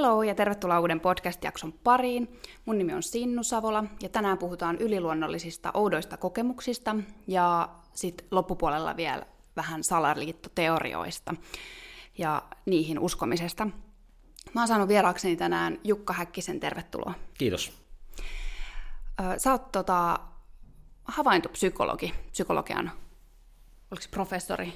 Hello 0.00 0.22
ja 0.22 0.34
tervetuloa 0.34 0.80
uuden 0.80 1.00
podcast-jakson 1.00 1.72
pariin. 1.72 2.40
Mun 2.64 2.78
nimi 2.78 2.94
on 2.94 3.02
Sinnu 3.02 3.42
Savola 3.42 3.84
ja 4.02 4.08
tänään 4.08 4.38
puhutaan 4.38 4.76
yliluonnollisista 4.76 5.70
oudoista 5.74 6.16
kokemuksista 6.16 6.96
ja 7.26 7.68
sitten 7.94 8.26
loppupuolella 8.30 8.96
vielä 8.96 9.26
vähän 9.56 9.84
salaliittoteorioista 9.84 11.34
ja 12.18 12.42
niihin 12.66 12.98
uskomisesta. 12.98 13.64
Mä 14.54 14.60
oon 14.60 14.68
saanut 14.68 14.88
vieraakseni 14.88 15.36
tänään 15.36 15.78
Jukka 15.84 16.12
Häkkisen, 16.12 16.60
tervetuloa. 16.60 17.14
Kiitos. 17.38 17.72
Sä 19.36 19.52
oot 19.52 19.72
tota, 19.72 20.18
havaintopsykologi, 21.04 22.14
psykologian, 22.30 22.90
oliko 23.90 24.02
se 24.02 24.08
professori? 24.10 24.72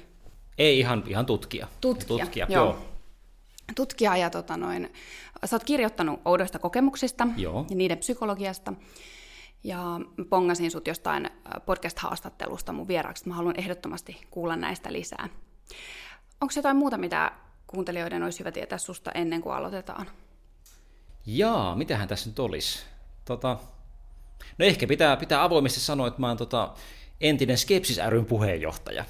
Ei 0.57 0.79
ihan, 0.79 1.03
ihan 1.07 1.25
tutkija. 1.25 1.67
Tutkija, 1.81 2.25
tutkija 2.25 2.45
joo. 2.49 2.65
joo. 2.65 2.94
Tutkija 3.75 4.17
ja 4.17 4.29
tota 4.29 4.57
noin, 4.57 4.93
sä 5.45 5.55
oot 5.55 5.63
kirjoittanut 5.63 6.21
oudoista 6.25 6.59
kokemuksista 6.59 7.27
joo. 7.37 7.65
ja 7.69 7.75
niiden 7.75 7.97
psykologiasta. 7.97 8.73
Ja 9.63 9.99
pongasin 10.29 10.71
sut 10.71 10.87
jostain 10.87 11.29
podcast-haastattelusta 11.65 12.73
mun 12.73 12.87
vieraaksi. 12.87 13.27
Mä 13.27 13.35
haluan 13.35 13.59
ehdottomasti 13.59 14.21
kuulla 14.31 14.55
näistä 14.55 14.93
lisää. 14.93 15.29
Onko 16.41 16.53
jotain 16.55 16.77
muuta, 16.77 16.97
mitä 16.97 17.31
kuuntelijoiden 17.67 18.23
olisi 18.23 18.39
hyvä 18.39 18.51
tietää 18.51 18.77
susta 18.77 19.11
ennen 19.11 19.41
kuin 19.41 19.55
aloitetaan? 19.55 20.05
Jaa, 21.25 21.75
mitähän 21.75 22.07
tässä 22.07 22.29
nyt 22.29 22.39
olisi? 22.39 22.79
Tota, 23.25 23.57
no 24.57 24.65
ehkä 24.65 24.87
pitää, 24.87 25.17
pitää 25.17 25.43
avoimesti 25.43 25.79
sanoa, 25.79 26.07
että 26.07 26.21
mä 26.21 26.27
oon 26.27 26.37
tota, 26.37 26.73
entinen 27.21 27.57
Skepsis 27.57 27.99
ryn 28.09 28.25
puheenjohtaja. 28.25 29.05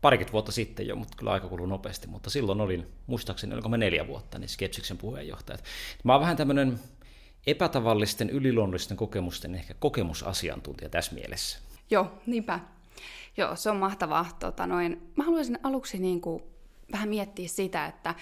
Parikymmentä 0.00 0.32
vuotta 0.32 0.52
sitten 0.52 0.86
jo, 0.86 0.96
mutta 0.96 1.16
kyllä 1.16 1.32
aika 1.32 1.48
kuluu 1.48 1.66
nopeasti, 1.66 2.06
mutta 2.06 2.30
silloin 2.30 2.60
olin, 2.60 2.86
muistaakseni, 3.06 3.54
oliko 3.54 3.68
mä 3.68 3.76
neljä 3.76 4.06
vuotta, 4.06 4.38
niin 4.38 4.48
Skepsiksen 4.48 4.98
puheenjohtaja. 4.98 5.58
Mä 6.04 6.12
oon 6.12 6.20
vähän 6.20 6.36
tämmöinen 6.36 6.80
epätavallisten 7.46 8.30
yliluonnollisten 8.30 8.96
kokemusten 8.96 9.54
ehkä 9.54 9.74
kokemusasiantuntija 9.74 10.88
tässä 10.88 11.14
mielessä. 11.14 11.58
Joo, 11.90 12.12
niinpä. 12.26 12.60
Joo, 13.36 13.56
se 13.56 13.70
on 13.70 13.76
mahtavaa. 13.76 14.36
Tota, 14.38 14.66
noin. 14.66 15.12
Mä 15.16 15.24
haluaisin 15.24 15.58
aluksi 15.62 15.98
niin 15.98 16.20
kuin 16.20 16.42
vähän 16.92 17.08
miettiä 17.08 17.48
sitä, 17.48 17.86
että 17.86 18.14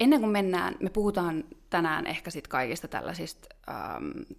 ennen 0.00 0.20
kuin 0.20 0.30
mennään, 0.30 0.76
me 0.80 0.90
puhutaan 0.90 1.44
tänään 1.70 2.06
ehkä 2.06 2.30
sit 2.30 2.48
kaikista 2.48 2.88
tällaisista 2.88 3.48
ähm, 3.68 4.34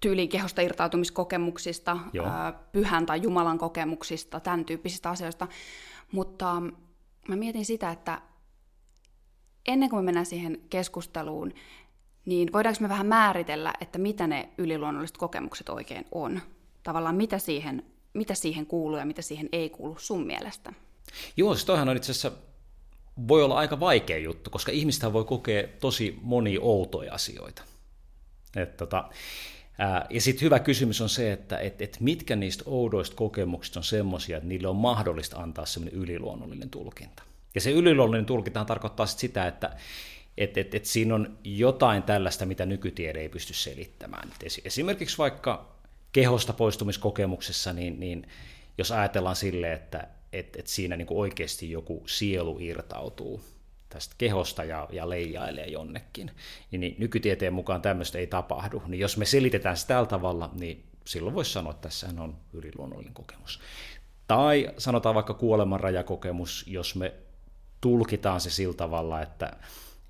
tyyliin 0.00 0.28
kehosta 0.28 0.62
irtautumiskokemuksista, 0.62 1.92
äh, 1.92 2.54
pyhän 2.72 3.06
tai 3.06 3.22
Jumalan 3.22 3.58
kokemuksista, 3.58 4.40
tämän 4.40 4.64
tyyppisistä 4.64 5.10
asioista, 5.10 5.48
mutta 6.12 6.62
mä 7.28 7.36
mietin 7.36 7.64
sitä, 7.64 7.90
että 7.90 8.20
ennen 9.66 9.90
kuin 9.90 10.02
me 10.02 10.04
mennään 10.04 10.26
siihen 10.26 10.60
keskusteluun, 10.70 11.52
niin 12.26 12.52
voidaanko 12.52 12.78
me 12.80 12.88
vähän 12.88 13.06
määritellä, 13.06 13.72
että 13.80 13.98
mitä 13.98 14.26
ne 14.26 14.48
yliluonnolliset 14.58 15.16
kokemukset 15.16 15.68
oikein 15.68 16.04
on? 16.12 16.40
Tavallaan 16.82 17.16
mitä 17.16 17.38
siihen, 17.38 17.82
mitä 18.14 18.34
siihen 18.34 18.66
kuuluu 18.66 18.98
ja 18.98 19.06
mitä 19.06 19.22
siihen 19.22 19.48
ei 19.52 19.70
kuulu 19.70 19.96
sun 19.98 20.26
mielestä? 20.26 20.72
Joo, 21.36 21.54
siis 21.54 21.64
toihan 21.64 21.88
on 21.88 21.96
itse 21.96 22.12
asiassa 22.12 22.32
voi 23.28 23.42
olla 23.42 23.56
aika 23.56 23.80
vaikea 23.80 24.18
juttu, 24.18 24.50
koska 24.50 24.72
ihmistä 24.72 25.12
voi 25.12 25.24
kokea 25.24 25.68
tosi 25.80 26.18
moni 26.22 26.58
outoja 26.60 27.14
asioita. 27.14 27.62
Et 28.56 28.76
tota, 28.76 29.08
ja 30.10 30.20
sitten 30.20 30.44
hyvä 30.44 30.58
kysymys 30.58 31.00
on 31.00 31.08
se, 31.08 31.32
että 31.32 31.58
et, 31.58 31.82
et 31.82 31.96
mitkä 32.00 32.36
niistä 32.36 32.64
oudoista 32.66 33.16
kokemuksista 33.16 33.80
on 33.80 33.84
semmoisia, 33.84 34.36
että 34.36 34.48
niille 34.48 34.68
on 34.68 34.76
mahdollista 34.76 35.36
antaa 35.36 35.66
semmoinen 35.66 36.00
yliluonnollinen 36.00 36.70
tulkinta. 36.70 37.22
Ja 37.54 37.60
se 37.60 37.70
yliluonnollinen 37.70 38.26
tulkinta 38.26 38.64
tarkoittaa 38.64 39.06
sit 39.06 39.18
sitä, 39.18 39.46
että 39.46 39.76
et, 40.38 40.58
et, 40.58 40.74
et 40.74 40.84
siinä 40.84 41.14
on 41.14 41.38
jotain 41.44 42.02
tällaista, 42.02 42.46
mitä 42.46 42.66
nykytiede 42.66 43.20
ei 43.20 43.28
pysty 43.28 43.54
selittämään. 43.54 44.28
Et 44.28 44.60
esimerkiksi 44.64 45.18
vaikka 45.18 45.76
kehosta 46.12 46.52
poistumiskokemuksessa, 46.52 47.72
niin, 47.72 48.00
niin 48.00 48.26
jos 48.78 48.92
ajatellaan 48.92 49.36
sille, 49.36 49.72
että 49.72 50.08
että 50.32 50.58
et 50.60 50.66
siinä 50.66 50.96
niin 50.96 51.06
oikeasti 51.10 51.70
joku 51.70 52.02
sielu 52.06 52.58
irtautuu 52.60 53.40
tästä 53.90 54.14
kehosta 54.18 54.64
ja, 54.64 54.88
ja 54.92 55.08
leijailee 55.08 55.66
jonnekin, 55.66 56.30
niin, 56.70 56.80
niin 56.80 56.96
nykytieteen 56.98 57.52
mukaan 57.52 57.82
tämmöistä 57.82 58.18
ei 58.18 58.26
tapahdu. 58.26 58.82
Niin 58.86 59.00
jos 59.00 59.16
me 59.16 59.24
selitetään 59.24 59.76
sitä 59.76 59.88
tällä 59.88 60.06
tavalla, 60.06 60.50
niin 60.52 60.84
silloin 61.04 61.34
voisi 61.34 61.52
sanoa, 61.52 61.70
että 61.70 61.88
tässähän 61.88 62.18
on 62.18 62.36
yliluonnollinen 62.52 63.14
kokemus. 63.14 63.60
Tai 64.26 64.70
sanotaan 64.78 65.14
vaikka 65.14 65.34
kuolemanrajakokemus, 65.34 66.64
jos 66.66 66.94
me 66.94 67.14
tulkitaan 67.80 68.40
se 68.40 68.50
sillä 68.50 68.74
tavalla, 68.74 69.22
että, 69.22 69.56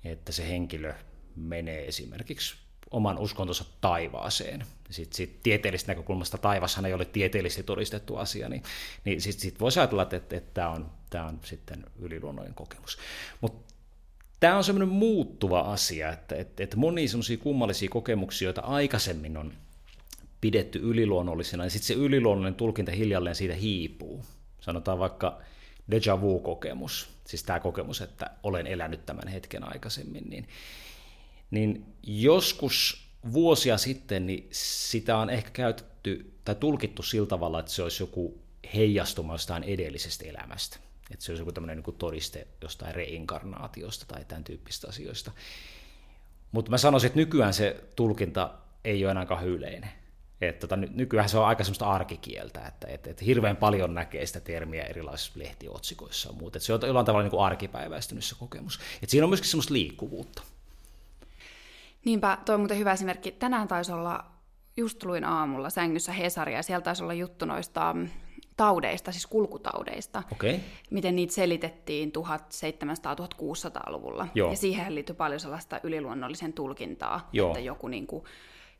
että 0.03 0.31
se 0.31 0.47
henkilö 0.47 0.93
menee 1.35 1.87
esimerkiksi 1.87 2.55
oman 2.91 3.17
uskontonsa 3.17 3.65
taivaaseen. 3.81 4.65
Sitten 4.89 5.17
sit 5.17 5.43
tieteellisestä 5.43 5.91
näkökulmasta 5.91 6.37
taivashan 6.37 6.85
ei 6.85 6.93
ole 6.93 7.05
tieteellisesti 7.05 7.63
todistettu 7.63 8.17
asia, 8.17 8.49
niin, 8.49 8.63
niin 9.05 9.21
sitten 9.21 9.41
sit 9.41 9.59
voisi 9.59 9.79
ajatella, 9.79 10.03
että, 10.03 10.15
että, 10.17 10.41
tämä 10.53 10.69
on, 10.69 10.91
tämä 11.09 11.25
on 11.25 11.39
sitten 11.43 11.85
yliluonnollinen 11.99 12.55
kokemus. 12.55 12.97
Mutta 13.41 13.70
tämä 14.41 14.57
on 14.57 14.63
semmoinen 14.63 14.89
muuttuva 14.89 15.59
asia, 15.59 16.11
että, 16.11 16.35
että, 16.35 16.63
että 16.63 16.77
monia 16.77 17.07
semmoisia 17.07 17.37
kummallisia 17.37 17.89
kokemuksia, 17.89 18.45
joita 18.45 18.61
aikaisemmin 18.61 19.37
on 19.37 19.53
pidetty 20.41 20.79
yliluonnollisena, 20.83 21.63
niin 21.63 21.71
sitten 21.71 21.87
se 21.87 21.93
yliluonnollinen 21.93 22.55
tulkinta 22.55 22.91
hiljalleen 22.91 23.35
siitä 23.35 23.55
hiipuu. 23.55 24.25
Sanotaan 24.59 24.99
vaikka 24.99 25.41
deja 25.91 26.21
vu-kokemus, 26.21 27.09
siis 27.27 27.43
tämä 27.43 27.59
kokemus, 27.59 28.01
että 28.01 28.29
olen 28.43 28.67
elänyt 28.67 29.05
tämän 29.05 29.27
hetken 29.27 29.63
aikaisemmin, 29.63 30.29
niin 30.29 30.47
niin 31.51 31.85
joskus 32.03 33.07
vuosia 33.33 33.77
sitten 33.77 34.27
niin 34.27 34.47
sitä 34.51 35.17
on 35.17 35.29
ehkä 35.29 35.49
käytetty 35.49 36.33
tai 36.45 36.55
tulkittu 36.55 37.03
sillä 37.03 37.27
tavalla, 37.27 37.59
että 37.59 37.71
se 37.71 37.83
olisi 37.83 38.03
joku 38.03 38.41
heijastuma 38.75 39.33
jostain 39.33 39.63
edellisestä 39.63 40.25
elämästä. 40.25 40.77
Että 41.13 41.25
se 41.25 41.31
olisi 41.31 41.41
joku 41.41 41.51
tämmöinen 41.51 41.83
niin 41.85 41.95
todiste 41.95 42.47
jostain 42.61 42.95
reinkarnaatiosta 42.95 44.05
tai 44.05 44.25
tämän 44.25 44.43
tyyppistä 44.43 44.87
asioista. 44.87 45.31
Mutta 46.51 46.71
mä 46.71 46.77
sanoisin, 46.77 47.07
että 47.07 47.19
nykyään 47.19 47.53
se 47.53 47.83
tulkinta 47.95 48.53
ei 48.85 49.05
ole 49.05 49.11
enää 49.11 49.41
yleinen. 49.45 49.89
Että 50.41 50.67
tota, 50.67 50.75
nykyään 50.75 51.29
se 51.29 51.37
on 51.37 51.45
aika 51.45 51.63
semmoista 51.63 51.91
arkikieltä, 51.91 52.67
että, 52.67 52.87
että, 52.87 53.09
että 53.09 53.25
hirveän 53.25 53.57
paljon 53.57 53.93
näkee 53.93 54.25
sitä 54.25 54.39
termiä 54.39 54.83
erilaisissa 54.83 55.31
lehtiotsikoissa 55.35 56.29
ja 56.29 56.35
muuta. 56.35 56.57
Että 56.57 56.65
se 56.65 56.73
on 56.73 56.79
jollain 56.85 57.05
tavalla 57.05 57.23
niin 57.23 57.31
kuin 57.31 57.43
arkipäiväistynyt 57.43 58.23
se 58.23 58.35
kokemus. 58.39 58.79
Että 58.95 59.11
siinä 59.11 59.25
on 59.25 59.29
myöskin 59.29 59.49
semmoista 59.49 59.73
liikkuvuutta. 59.73 60.43
Niinpä, 62.05 62.37
toi 62.45 62.55
on 62.55 62.61
muuten 62.61 62.77
hyvä 62.77 62.93
esimerkki. 62.93 63.31
Tänään 63.31 63.67
taisi 63.67 63.91
olla, 63.91 64.25
just 64.77 65.03
luin 65.03 65.23
aamulla 65.23 65.69
sängyssä 65.69 66.11
Hesaria, 66.11 66.57
ja 66.57 66.63
siellä 66.63 66.83
taisi 66.83 67.03
olla 67.03 67.13
juttu 67.13 67.45
noista 67.45 67.93
mm, 67.93 68.09
taudeista, 68.57 69.11
siis 69.11 69.27
kulkutaudeista. 69.27 70.23
Okay. 70.31 70.59
Miten 70.89 71.15
niitä 71.15 71.33
selitettiin 71.33 72.11
1700-1600-luvulla. 72.11 74.27
Joo. 74.35 74.49
Ja 74.49 74.57
siihen 74.57 74.95
liittyy 74.95 75.15
paljon 75.15 75.39
sellaista 75.39 75.79
yliluonnollisen 75.83 76.53
tulkintaa, 76.53 77.29
Joo. 77.33 77.47
että 77.47 77.59
joku, 77.59 77.87
niin 77.87 78.07
kuin, 78.07 78.23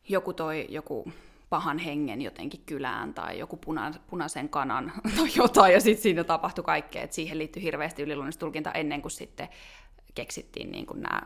joku 0.08 0.32
toi 0.32 0.66
joku 0.68 1.12
pahan 1.50 1.78
hengen 1.78 2.22
jotenkin 2.22 2.62
kylään 2.66 3.14
tai 3.14 3.38
joku 3.38 3.56
puna, 3.56 3.92
punaisen 4.10 4.48
kanan 4.48 4.92
tai 5.16 5.28
jotain, 5.36 5.72
ja 5.72 5.80
sitten 5.80 6.02
siinä 6.02 6.24
tapahtui 6.24 6.64
kaikkea. 6.64 7.02
Et 7.02 7.12
siihen 7.12 7.38
liittyy 7.38 7.62
hirveästi 7.62 8.02
yliluonnollista 8.02 8.40
tulkintaa 8.40 8.72
ennen 8.72 9.02
kuin 9.02 9.12
sitten 9.12 9.48
keksittiin 10.14 10.72
niin 10.72 10.86
kuin 10.86 11.00
nämä 11.00 11.22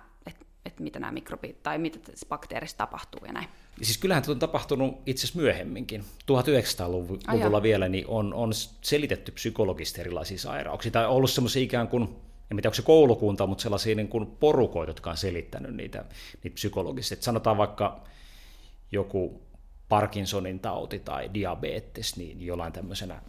että 0.77 0.85
mitä 0.85 0.99
nämä 0.99 1.13
mikrobit 1.13 1.63
tai 1.63 1.79
mitä 1.79 1.99
bakteerissa 2.29 2.77
tapahtuu 2.77 3.21
ja 3.27 3.33
näin. 3.33 3.49
Siis 3.83 3.99
kyllähän 3.99 4.23
tämä 4.23 4.33
on 4.33 4.39
tapahtunut 4.39 5.03
itse 5.07 5.27
asiassa 5.27 5.41
myöhemminkin. 5.41 6.01
1900-luvulla 6.01 7.63
vielä 7.63 7.89
niin 7.89 8.05
on, 8.09 8.35
on 8.35 8.53
selitetty 8.81 9.33
psykologisesti 9.33 10.01
erilaisia 10.01 10.39
sairauksia. 10.39 10.93
Tai 10.93 11.07
ollut 11.07 11.31
semmoisia 11.31 11.63
ikään 11.63 11.89
kuin, 11.89 12.03
en 12.51 12.57
tiedä 12.57 12.69
onko 12.69 12.75
se 12.75 12.83
koulukunta, 12.83 13.47
mutta 13.47 13.63
sellaisia 13.63 13.95
niin 13.95 14.09
kuin 14.09 14.27
porukoita, 14.27 14.91
jotka 14.91 15.11
on 15.11 15.17
selittänyt 15.17 15.75
niitä, 15.75 16.05
niitä 16.43 16.55
psykologisesti. 16.55 17.15
Että 17.15 17.25
sanotaan 17.25 17.59
vaikka 17.59 18.01
joku 18.93 19.43
Parkinsonin 19.89 20.61
tauti 20.61 20.99
tai 20.99 21.31
diabetes, 21.35 22.17
niin 22.17 22.47
jollain 22.47 22.73
tämmöisenä 22.73 23.23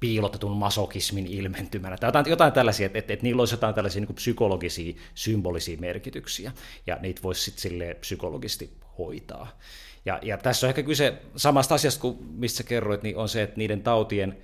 piilotetun 0.00 0.56
masokismin 0.56 1.26
ilmentymänä, 1.26 1.96
tai 1.96 2.08
jotain, 2.08 2.26
jotain 2.30 2.52
tällaisia, 2.52 2.86
että, 2.86 2.98
että, 2.98 3.12
että 3.12 3.22
niillä 3.22 3.40
olisi 3.40 3.54
jotain 3.54 3.74
tällaisia 3.74 4.00
niin 4.00 4.14
psykologisia, 4.14 4.94
symbolisia 5.14 5.78
merkityksiä, 5.80 6.52
ja 6.86 6.98
niitä 7.00 7.22
voisi 7.22 7.42
sitten 7.42 7.62
sille 7.62 7.94
psykologisesti 8.00 8.70
hoitaa. 8.98 9.58
Ja, 10.04 10.18
ja 10.22 10.38
tässä 10.38 10.66
on 10.66 10.68
ehkä 10.68 10.82
kyse 10.82 11.14
samasta 11.36 11.74
asiasta 11.74 12.00
kuin 12.00 12.18
mistä 12.30 12.62
kerroit, 12.62 13.02
niin 13.02 13.16
on 13.16 13.28
se, 13.28 13.42
että 13.42 13.56
niiden 13.56 13.82
tautien 13.82 14.38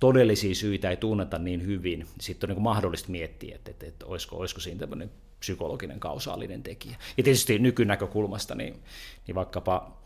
todellisia 0.00 0.54
syitä 0.54 0.90
ei 0.90 0.96
tunneta 0.96 1.38
niin 1.38 1.66
hyvin, 1.66 2.06
sitten 2.20 2.50
on 2.50 2.56
niin 2.56 2.62
mahdollista 2.62 3.10
miettiä, 3.10 3.54
että, 3.54 3.70
että, 3.70 3.86
että 3.86 4.06
olisiko, 4.06 4.36
olisiko 4.36 4.60
siinä 4.60 4.80
tämmöinen 4.80 5.10
psykologinen 5.38 6.00
kausaalinen 6.00 6.62
tekijä. 6.62 6.96
Ja 7.16 7.24
tietysti 7.24 7.58
nykynäkökulmasta, 7.58 8.54
niin, 8.54 8.82
niin 9.26 9.34
vaikkapa 9.34 10.01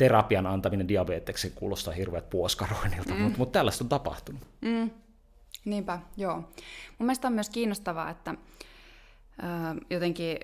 terapian 0.00 0.46
antaminen 0.46 0.88
diabeteksen 0.88 1.52
kuulostaa 1.54 1.94
hirveät 1.94 2.30
puoskaroinnilta, 2.30 3.14
mm. 3.14 3.20
mutta, 3.20 3.38
mutta 3.38 3.58
tällaista 3.58 3.84
on 3.84 3.88
tapahtunut. 3.88 4.42
Mm. 4.60 4.90
Niinpä, 5.64 5.98
joo. 6.16 6.36
Mun 6.36 6.46
mielestä 6.98 7.28
on 7.28 7.32
myös 7.34 7.50
kiinnostavaa, 7.50 8.10
että 8.10 8.34
jotenkin 9.90 10.38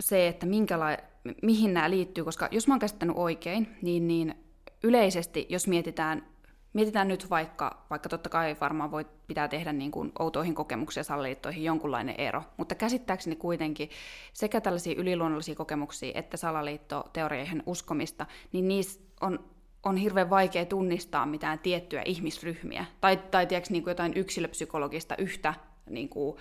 se, 0.00 0.28
että 0.28 0.46
minkäla- 0.46 1.02
mihin 1.42 1.74
nämä 1.74 1.90
liittyy, 1.90 2.24
koska 2.24 2.48
jos 2.50 2.68
mä 2.68 2.74
oon 2.74 2.78
käsittänyt 2.78 3.16
oikein, 3.16 3.76
niin, 3.82 4.08
niin 4.08 4.34
yleisesti, 4.82 5.46
jos 5.48 5.68
mietitään, 5.68 6.26
mietitään 6.72 7.08
nyt 7.08 7.30
vaikka, 7.30 7.86
vaikka 7.90 8.08
totta 8.08 8.28
kai 8.28 8.56
varmaan 8.60 8.90
voi, 8.90 9.06
pitää 9.26 9.48
tehdä 9.48 9.72
niin 9.72 9.90
kuin 9.90 10.12
outoihin 10.18 10.54
kokemuksiin 10.54 11.00
ja 11.00 11.04
salaliittoihin 11.04 11.64
jonkunlainen 11.64 12.14
ero, 12.18 12.42
mutta 12.56 12.74
käsittääkseni 12.74 13.36
kuitenkin 13.36 13.90
sekä 14.32 14.60
tällaisia 14.60 14.94
yliluonnollisia 14.96 15.54
kokemuksia 15.54 16.12
että 16.14 16.36
salaliittoteorioihin 16.36 17.62
uskomista, 17.66 18.26
niin 18.52 18.68
niissä 18.68 19.00
on 19.20 19.38
on 19.82 19.96
hirveän 19.96 20.30
vaikea 20.30 20.64
tunnistaa 20.64 21.26
mitään 21.26 21.58
tiettyjä 21.58 22.02
ihmisryhmiä, 22.04 22.84
tai, 23.00 23.16
tai 23.16 23.46
tiedätkö, 23.46 23.72
niin 23.72 23.82
kuin 23.82 23.90
jotain 23.90 24.12
yksilöpsykologista 24.16 25.16
yhtä 25.16 25.54
niin 25.90 26.08
kuin 26.08 26.36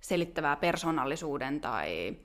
selittävää 0.00 0.56
persoonallisuuden 0.56 1.60
tai 1.60 2.16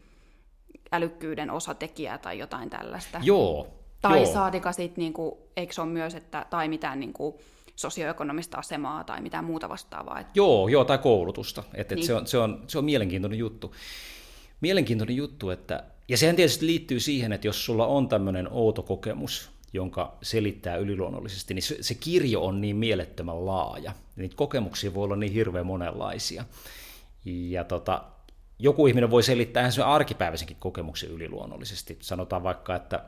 älykkyyden 0.92 1.52
osatekijää 1.52 2.18
tai 2.18 2.40
jotain 2.40 2.70
tällaista. 2.70 3.20
Joo. 3.24 3.79
Tai 4.02 4.24
joo. 4.24 4.34
saatika 4.34 4.72
sitten, 4.72 5.02
niin 5.02 5.14
kuin, 5.14 5.36
eikö 5.58 5.74
se 5.74 5.82
ole 5.82 5.90
myös, 5.90 6.16
että, 6.16 6.46
tai 6.50 6.68
mitään 6.68 7.00
niin 7.00 7.14
kuin, 7.14 7.36
sosioekonomista 7.76 8.58
asemaa 8.58 9.04
tai 9.04 9.22
mitään 9.22 9.46
muuta 9.46 9.70
vastaavaa. 9.70 10.20
Että... 10.20 10.32
Joo, 10.36 10.68
joo, 10.68 10.86
tai 10.86 10.98
koulutusta. 10.98 11.64
Että, 11.74 11.96
niin. 11.96 12.02
että 12.02 12.08
se, 12.08 12.14
on, 12.14 12.28
se, 12.28 12.38
on, 12.38 12.64
se 12.68 12.78
on 12.78 12.86
mielenkiintoinen 12.86 13.40
juttu. 13.40 13.76
Mielenkiintoinen 14.62 15.16
juttu, 15.16 15.50
että, 15.50 15.84
ja 16.08 16.18
sehän 16.18 16.36
tietysti 16.36 16.66
liittyy 16.66 17.00
siihen, 17.00 17.34
että 17.34 17.48
jos 17.48 17.66
sulla 17.66 17.88
on 17.88 18.10
tämmöinen 18.10 18.48
outo 18.52 18.84
kokemus, 18.84 19.50
jonka 19.74 20.18
selittää 20.22 20.76
yliluonnollisesti, 20.76 21.54
niin 21.54 21.64
se, 21.64 21.78
se 21.82 21.96
kirjo 21.96 22.46
on 22.46 22.62
niin 22.62 22.76
mielettömän 22.76 23.46
laaja. 23.46 23.94
Niitä 24.16 24.36
kokemuksia 24.36 24.94
voi 24.94 25.04
olla 25.04 25.16
niin 25.16 25.34
hirveän 25.34 25.66
monenlaisia. 25.66 26.46
Ja 27.26 27.64
tota, 27.64 28.04
joku 28.60 28.88
ihminen 28.88 29.12
voi 29.12 29.24
selittää 29.24 29.72
sen 29.72 29.86
arkipäiväisenkin 29.86 30.58
kokemuksen 30.60 31.10
yliluonnollisesti. 31.10 31.98
Sanotaan 32.02 32.44
vaikka, 32.44 32.76
että, 32.76 33.04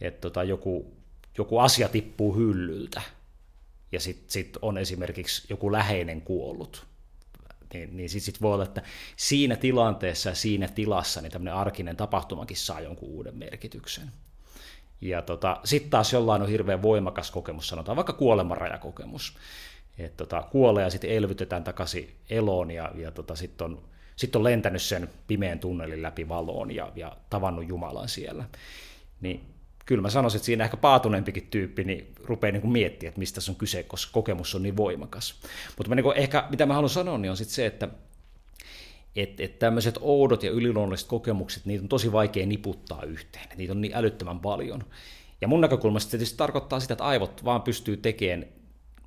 että 0.00 0.20
tota, 0.20 0.44
joku, 0.44 0.96
joku 1.38 1.58
asia 1.58 1.88
tippuu 1.88 2.36
hyllyltä, 2.36 3.02
ja 3.92 4.00
sitten 4.00 4.30
sit 4.30 4.58
on 4.62 4.78
esimerkiksi 4.78 5.46
joku 5.50 5.72
läheinen 5.72 6.22
kuollut. 6.22 6.86
Niin, 7.74 7.96
niin 7.96 8.08
sitten 8.08 8.24
sit 8.24 8.42
voi 8.42 8.54
olla, 8.54 8.64
että 8.64 8.82
siinä 9.16 9.56
tilanteessa 9.56 10.28
ja 10.28 10.34
siinä 10.34 10.68
tilassa 10.68 11.20
niin 11.20 11.32
tämmöinen 11.32 11.54
arkinen 11.54 11.96
tapahtumakin 11.96 12.56
saa 12.56 12.80
jonkun 12.80 13.08
uuden 13.08 13.36
merkityksen. 13.36 14.12
Ja 15.00 15.22
tota, 15.22 15.60
sitten 15.64 15.90
taas 15.90 16.12
jollain 16.12 16.42
on 16.42 16.48
hirveän 16.48 16.82
voimakas 16.82 17.30
kokemus, 17.30 17.68
sanotaan 17.68 17.96
vaikka 17.96 18.12
kuolemanrajakokemus. 18.12 19.36
Että 19.98 20.16
tota, 20.16 20.42
kuolee 20.42 20.84
ja 20.84 20.90
sitten 20.90 21.10
elvytetään 21.10 21.64
takaisin 21.64 22.16
eloon 22.30 22.70
ja, 22.70 22.92
ja 22.94 23.10
tota, 23.10 23.36
sitten 23.36 23.64
on, 23.64 23.82
sit 24.16 24.36
on 24.36 24.44
lentänyt 24.44 24.82
sen 24.82 25.08
pimeän 25.26 25.58
tunnelin 25.58 26.02
läpi 26.02 26.28
valoon 26.28 26.70
ja, 26.70 26.92
ja 26.96 27.16
tavannut 27.30 27.68
Jumalan 27.68 28.08
siellä. 28.08 28.44
Niin 29.20 29.49
kyllä 29.90 30.02
mä 30.02 30.10
sanoisin, 30.10 30.38
että 30.38 30.46
siinä 30.46 30.64
ehkä 30.64 30.76
paatuneempikin 30.76 31.46
tyyppi 31.50 31.84
niin 31.84 32.14
rupeaa 32.24 32.52
niin 32.52 32.72
miettimään, 32.72 33.08
että 33.08 33.18
mistä 33.18 33.40
se 33.40 33.50
on 33.50 33.56
kyse, 33.56 33.82
koska 33.82 34.12
kokemus 34.12 34.54
on 34.54 34.62
niin 34.62 34.76
voimakas. 34.76 35.34
Mutta 35.76 35.94
niin 35.94 36.16
ehkä, 36.16 36.46
mitä 36.50 36.66
mä 36.66 36.74
haluan 36.74 36.90
sanoa, 36.90 37.18
niin 37.18 37.30
on 37.30 37.36
sitten 37.36 37.54
se, 37.54 37.66
että 37.66 37.88
että 39.16 39.42
et 39.42 39.58
tämmöiset 39.58 39.98
oudot 40.00 40.42
ja 40.42 40.50
yliluonnolliset 40.50 41.08
kokemukset, 41.08 41.66
niitä 41.66 41.82
on 41.82 41.88
tosi 41.88 42.12
vaikea 42.12 42.46
niputtaa 42.46 43.02
yhteen. 43.02 43.48
Niitä 43.56 43.72
on 43.72 43.80
niin 43.80 43.94
älyttömän 43.94 44.40
paljon. 44.40 44.84
Ja 45.40 45.48
mun 45.48 45.60
näkökulmasta 45.60 46.10
se 46.10 46.16
tietysti 46.16 46.36
tarkoittaa 46.36 46.80
sitä, 46.80 46.94
että 46.94 47.04
aivot 47.04 47.44
vaan 47.44 47.62
pystyy 47.62 47.96
tekemään 47.96 48.48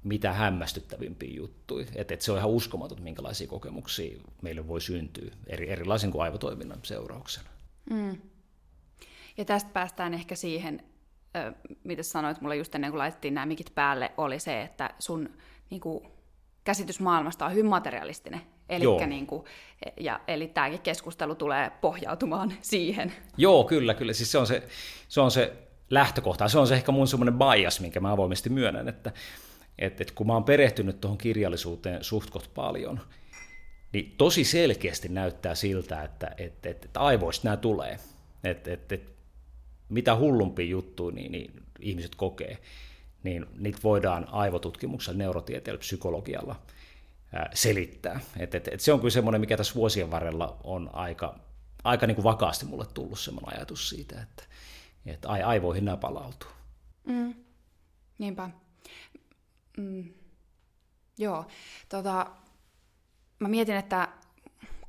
mitä 0.04 0.34
hämmästyttävimpiä 0.34 1.34
juttuja. 1.36 1.86
Että 1.96 2.14
et 2.14 2.22
se 2.22 2.32
on 2.32 2.38
ihan 2.38 2.50
uskomaton, 2.50 3.02
minkälaisia 3.02 3.48
kokemuksia 3.48 4.20
meille 4.42 4.68
voi 4.68 4.82
syntyä 4.82 5.32
eri, 5.48 5.70
erilaisen 5.70 6.12
kuin 6.12 6.22
aivotoiminnan 6.22 6.80
seurauksena. 6.84 7.50
Mm. 7.90 8.18
Ja 9.38 9.46
tästä 9.46 9.70
päästään 9.74 10.14
ehkä 10.14 10.36
siihen, 10.36 10.84
mitä 11.84 12.04
sanoit 12.04 12.42
mulle 12.42 12.56
just 12.56 12.76
ennen 12.76 12.92
kuin 12.92 13.00
laitettiin 13.00 13.34
nämä 13.34 13.46
mikit 13.46 13.76
päälle, 13.76 14.12
oli 14.18 14.40
se, 14.40 14.62
että 14.62 14.90
sun 15.00 15.30
niin 15.70 15.82
kuin, 15.82 16.08
käsitys 16.64 17.00
maailmasta 17.00 17.46
on 17.46 17.52
hyvin 17.52 17.66
materialistinen. 17.66 18.42
Elikkä 18.70 19.08
niin 19.08 19.28
kuin, 19.28 19.44
ja, 20.00 20.20
eli 20.28 20.48
tämäkin 20.48 20.80
keskustelu 20.80 21.36
tulee 21.36 21.72
pohjautumaan 21.82 22.54
siihen. 22.62 23.14
Joo, 23.38 23.64
kyllä, 23.64 23.94
kyllä. 23.94 24.14
Siis 24.14 24.32
se 24.32 24.38
on 24.38 24.48
se, 24.48 24.64
se, 25.10 25.22
on 25.22 25.32
se 25.32 25.54
lähtökohta. 25.90 26.48
Se 26.48 26.60
on 26.60 26.68
se 26.68 26.76
ehkä 26.76 26.92
mun 26.92 27.08
semmoinen 27.08 27.38
bias, 27.38 27.80
minkä 27.80 28.00
mä 28.00 28.12
avoimesti 28.12 28.50
myönnän, 28.50 28.88
että, 28.88 29.12
että, 29.80 30.04
että 30.04 30.14
kun 30.14 30.28
mä 30.28 30.34
oon 30.34 30.44
perehtynyt 30.44 31.02
tuohon 31.02 31.18
kirjallisuuteen 31.18 32.04
suhtkot 32.04 32.52
paljon, 32.54 33.00
niin 33.94 34.16
tosi 34.18 34.44
selkeästi 34.44 35.10
näyttää 35.10 35.56
siltä, 35.56 36.04
että, 36.04 36.28
että, 36.38 36.70
että, 36.70 36.86
että 36.86 37.00
aivoista 37.00 37.48
nämä 37.48 37.58
tulee. 37.58 38.00
Että, 38.44 38.74
että, 38.74 38.96
että 38.96 39.12
mitä 39.90 40.16
hullumpia 40.16 40.66
juttuja 40.66 41.16
niin, 41.16 41.32
niin 41.32 41.64
ihmiset 41.80 42.16
kokee, 42.16 42.58
niin 43.24 43.46
niitä 43.58 43.80
voidaan 43.84 44.28
aivotutkimuksella, 44.32 45.18
neurotieteellä, 45.18 45.80
psykologialla– 45.80 46.56
selittää. 47.54 48.20
Et, 48.38 48.56
et, 48.56 48.68
et 48.68 48.80
se 48.80 48.94
on 48.94 49.00
kyllä 49.00 49.12
semmoinen, 49.12 49.42
mikä 49.42 49.58
tässä 49.58 49.76
vuosien 49.76 50.12
varrella 50.12 50.58
on 50.64 50.90
aika, 50.94 51.40
aika 51.84 52.08
niin 52.08 52.16
kuin 52.16 52.24
vakaasti 52.24 52.66
mulle 52.66 52.86
tullut 52.94 53.20
semmoinen 53.20 53.58
ajatus 53.58 53.90
siitä, 53.90 54.22
että, 54.22 54.44
että 55.06 55.30
aivoihin 55.30 55.86
nämä 55.86 55.98
palautuu. 55.98 56.50
Mm. 57.06 57.34
Niinpä. 58.18 58.50
Mm. 59.78 60.14
Joo, 61.18 61.46
tota, 61.90 62.28
mä 63.40 63.48
mietin, 63.48 63.76
että 63.76 64.08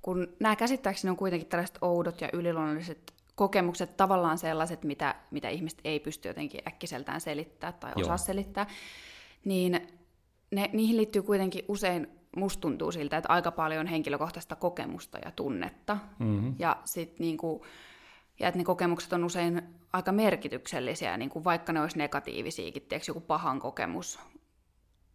kun 0.02 0.36
nämä 0.40 0.56
käsittääkseni 0.56 1.10
on 1.10 1.16
kuitenkin 1.16 1.48
tällaiset 1.48 1.78
oudot 1.80 2.20
ja 2.20 2.28
yliluonnolliset 2.32 3.13
kokemukset, 3.34 3.96
tavallaan 3.96 4.38
sellaiset, 4.38 4.84
mitä, 4.84 5.14
mitä 5.30 5.48
ihmiset 5.48 5.80
ei 5.84 6.00
pysty 6.00 6.28
jotenkin 6.28 6.60
äkkiseltään 6.68 7.20
selittää 7.20 7.72
tai 7.72 7.92
osaa 7.96 8.12
Joo. 8.12 8.18
selittää, 8.18 8.66
niin 9.44 9.88
ne, 10.50 10.70
niihin 10.72 10.96
liittyy 10.96 11.22
kuitenkin 11.22 11.64
usein 11.68 12.08
musta 12.36 12.60
tuntuu 12.60 12.92
siltä, 12.92 13.16
että 13.16 13.32
aika 13.32 13.50
paljon 13.50 13.86
henkilökohtaista 13.86 14.56
kokemusta 14.56 15.18
ja 15.24 15.30
tunnetta. 15.30 15.98
Mm-hmm. 16.18 16.54
Ja, 16.58 16.76
sit 16.84 17.18
niinku, 17.18 17.64
ja 18.40 18.48
että 18.48 18.58
ne 18.58 18.64
kokemukset 18.64 19.12
on 19.12 19.24
usein 19.24 19.62
aika 19.92 20.12
merkityksellisiä, 20.12 21.16
niin 21.16 21.30
kuin 21.30 21.44
vaikka 21.44 21.72
ne 21.72 21.80
olisi 21.80 21.98
negatiivisiakin, 21.98 22.82
tiedätkö, 22.82 23.10
joku 23.10 23.20
pahan 23.20 23.60
kokemus 23.60 24.18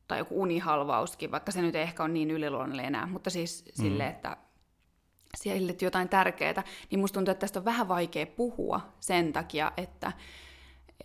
tai 0.07 0.17
joku 0.17 0.41
unihalvauskin, 0.41 1.31
vaikka 1.31 1.51
se 1.51 1.61
nyt 1.61 1.75
ei 1.75 1.81
ehkä 1.81 2.03
ole 2.03 2.11
niin 2.11 2.31
yliluonnollinen 2.31 2.85
enää, 2.85 3.05
mutta 3.05 3.29
siis 3.29 3.65
mm. 3.65 3.83
sille, 3.83 4.07
että 4.07 4.37
siellä 5.37 5.73
jotain 5.81 6.09
tärkeää, 6.09 6.63
niin 6.91 6.99
musta 6.99 7.13
tuntuu, 7.13 7.31
että 7.31 7.39
tästä 7.39 7.59
on 7.59 7.65
vähän 7.65 7.87
vaikea 7.87 8.25
puhua 8.25 8.81
sen 8.99 9.33
takia, 9.33 9.71
että, 9.77 10.11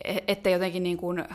e-, 0.03 0.19
että 0.27 0.49
jotenkin 0.49 0.83
niin 0.83 0.97
kuin 0.97 1.25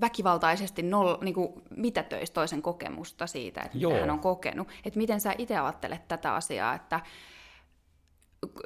väkivaltaisesti 0.00 0.82
noll, 0.82 1.16
niin 1.20 1.34
kuin 1.34 1.62
mitätöisi 1.76 2.32
toisen 2.32 2.62
kokemusta 2.62 3.26
siitä, 3.26 3.60
että 3.60 3.78
mitä 3.78 4.00
hän 4.00 4.10
on 4.10 4.20
kokenut. 4.20 4.68
Että 4.84 4.98
miten 4.98 5.20
sä 5.20 5.34
itse 5.38 5.56
ajattelet 5.58 6.08
tätä 6.08 6.34
asiaa, 6.34 6.74
että 6.74 7.00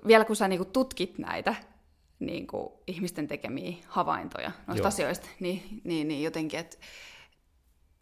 vielä 0.07 0.25
kun 0.25 0.37
sä 0.37 0.49
niin 0.49 0.59
kuin 0.59 0.73
tutkit 0.73 1.19
näitä 1.19 1.55
niin 2.19 2.47
kuin 2.47 2.73
ihmisten 2.87 3.29
tekemiä 3.29 3.77
havaintoja 3.89 4.53
noista 4.67 4.83
Joo. 4.83 4.89
asioista, 4.89 5.29
niin, 5.41 5.81
niin, 5.85 6.09
niin 6.09 6.23
jotenkin, 6.23 6.61
että 6.61 6.77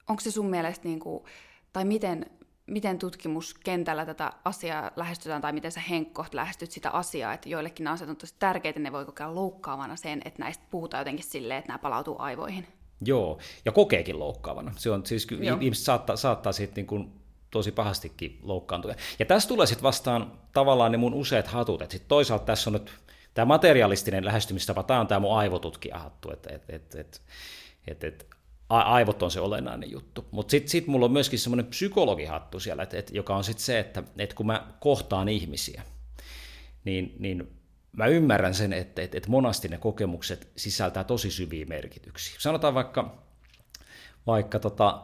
onko 0.09 0.21
se 0.21 0.31
sun 0.31 0.51
mielestä, 0.51 0.89
niin 0.89 1.01
kuin, 1.01 1.25
tai 1.73 1.85
miten, 1.85 2.27
miten 2.67 2.99
tutkimuskentällä 2.99 4.07
tätä 4.07 4.33
asiaa 4.45 4.91
lähestytään, 4.97 5.43
tai 5.43 5.53
miten 5.53 5.73
sä 5.73 5.81
Henkko 5.81 6.27
lähestyt 6.33 6.71
sitä 6.71 6.91
asiaa, 6.91 7.35
että 7.35 7.49
joillekin 7.49 7.85
nämä 7.85 7.95
asiat 7.95 8.11
on 8.11 8.17
tosi 8.17 8.35
tärkeitä, 8.39 8.81
ne 8.81 8.93
voi 8.93 9.05
kokea 9.05 9.35
loukkaavana 9.35 9.97
sen, 9.97 10.23
että 10.25 10.43
näistä 10.43 10.65
puhutaan 10.71 11.01
jotenkin 11.01 11.25
silleen, 11.25 11.59
että 11.59 11.69
nämä 11.69 11.79
palautuu 11.79 12.17
aivoihin. 12.19 12.67
Joo, 13.05 13.39
ja 13.65 13.73
kokeekin 13.73 14.19
loukkaavana. 14.19 14.73
Se 14.77 14.91
on, 14.91 15.07
siis 15.07 15.27
Joo. 15.41 15.59
ihmiset 15.61 15.85
saattaa, 15.85 16.17
saattaa 16.17 16.53
siitä 16.53 16.73
niin 16.77 16.87
kuin 16.87 17.13
tosi 17.51 17.73
pahastikin 17.73 18.39
loukkaantua. 18.43 18.95
Ja 19.19 19.27
tässä 19.27 19.49
tulee 19.49 19.67
sitten 19.67 19.83
vastaan 19.83 20.33
tavallaan 20.53 20.93
ne 20.93 20.99
mun 20.99 21.15
useat 21.15 21.47
hatut. 21.47 21.83
Että 21.83 21.93
sit 21.93 22.09
toisaalta 22.09 22.45
tässä 22.45 22.71
on 22.71 22.73
nyt 22.73 22.93
tämä 23.35 23.45
materialistinen 23.45 24.25
lähestymistapa, 24.25 24.83
tämä 24.83 25.01
on 25.01 25.07
tämä 25.07 25.21
mun 25.21 25.37
aivotutkija-hattu, 25.37 26.31
että 26.33 26.55
et, 26.55 26.65
et, 26.69 26.95
et, 26.95 27.23
et, 27.87 28.05
et, 28.05 28.27
aivot 28.81 29.23
on 29.23 29.31
se 29.31 29.41
olennainen 29.41 29.91
juttu. 29.91 30.25
Mutta 30.31 30.51
sitten 30.51 30.71
sit 30.71 30.87
mulla 30.87 31.07
on 31.07 31.13
myöskin 31.13 31.39
semmoinen 31.39 31.67
psykologihattu 31.67 32.61
siellä, 32.61 32.83
et, 32.83 32.95
et, 32.95 33.11
joka 33.15 33.37
on 33.37 33.45
sitten 33.45 33.65
se, 33.65 33.79
että 33.79 34.03
et 34.19 34.35
kun 34.35 34.47
mä 34.47 34.67
kohtaan 34.81 35.29
ihmisiä, 35.29 35.83
niin, 36.85 37.17
niin 37.19 37.63
mä 37.93 38.07
ymmärrän 38.07 38.55
sen, 38.55 38.73
että, 38.73 39.03
että, 39.03 39.19
että 39.19 39.31
monasti 39.31 39.69
ne 39.69 39.79
kokemukset 39.79 40.49
sisältää 40.57 41.05
tosi 41.05 41.31
syviä 41.31 41.67
merkityksiä. 41.67 42.37
Sanotaan 42.39 42.75
vaikka, 42.75 43.19
vaikka 44.27 44.59
tota, 44.59 45.03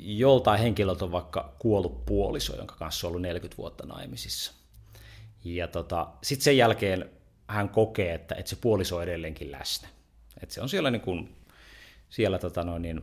joltain 0.00 0.60
henkilöltä 0.60 1.04
on 1.04 1.12
vaikka 1.12 1.54
kuollut 1.58 2.06
puoliso, 2.06 2.56
jonka 2.56 2.74
kanssa 2.74 3.06
on 3.06 3.08
ollut 3.08 3.22
40 3.22 3.56
vuotta 3.58 3.86
naimisissa. 3.86 4.52
Ja 5.44 5.68
tota, 5.68 6.08
sitten 6.22 6.44
sen 6.44 6.56
jälkeen 6.56 7.10
hän 7.48 7.68
kokee, 7.68 8.14
että, 8.14 8.34
että 8.34 8.50
se 8.50 8.56
puoliso 8.56 8.96
on 8.96 9.02
edelleenkin 9.02 9.52
läsnä. 9.52 9.88
Että 10.42 10.54
se 10.54 10.60
on 10.60 10.68
siellä, 10.68 10.90
niin 10.90 11.00
kuin, 11.00 11.37
siellä 12.08 12.38
tota 12.38 12.64
noin, 12.64 12.82
niin, 12.82 13.00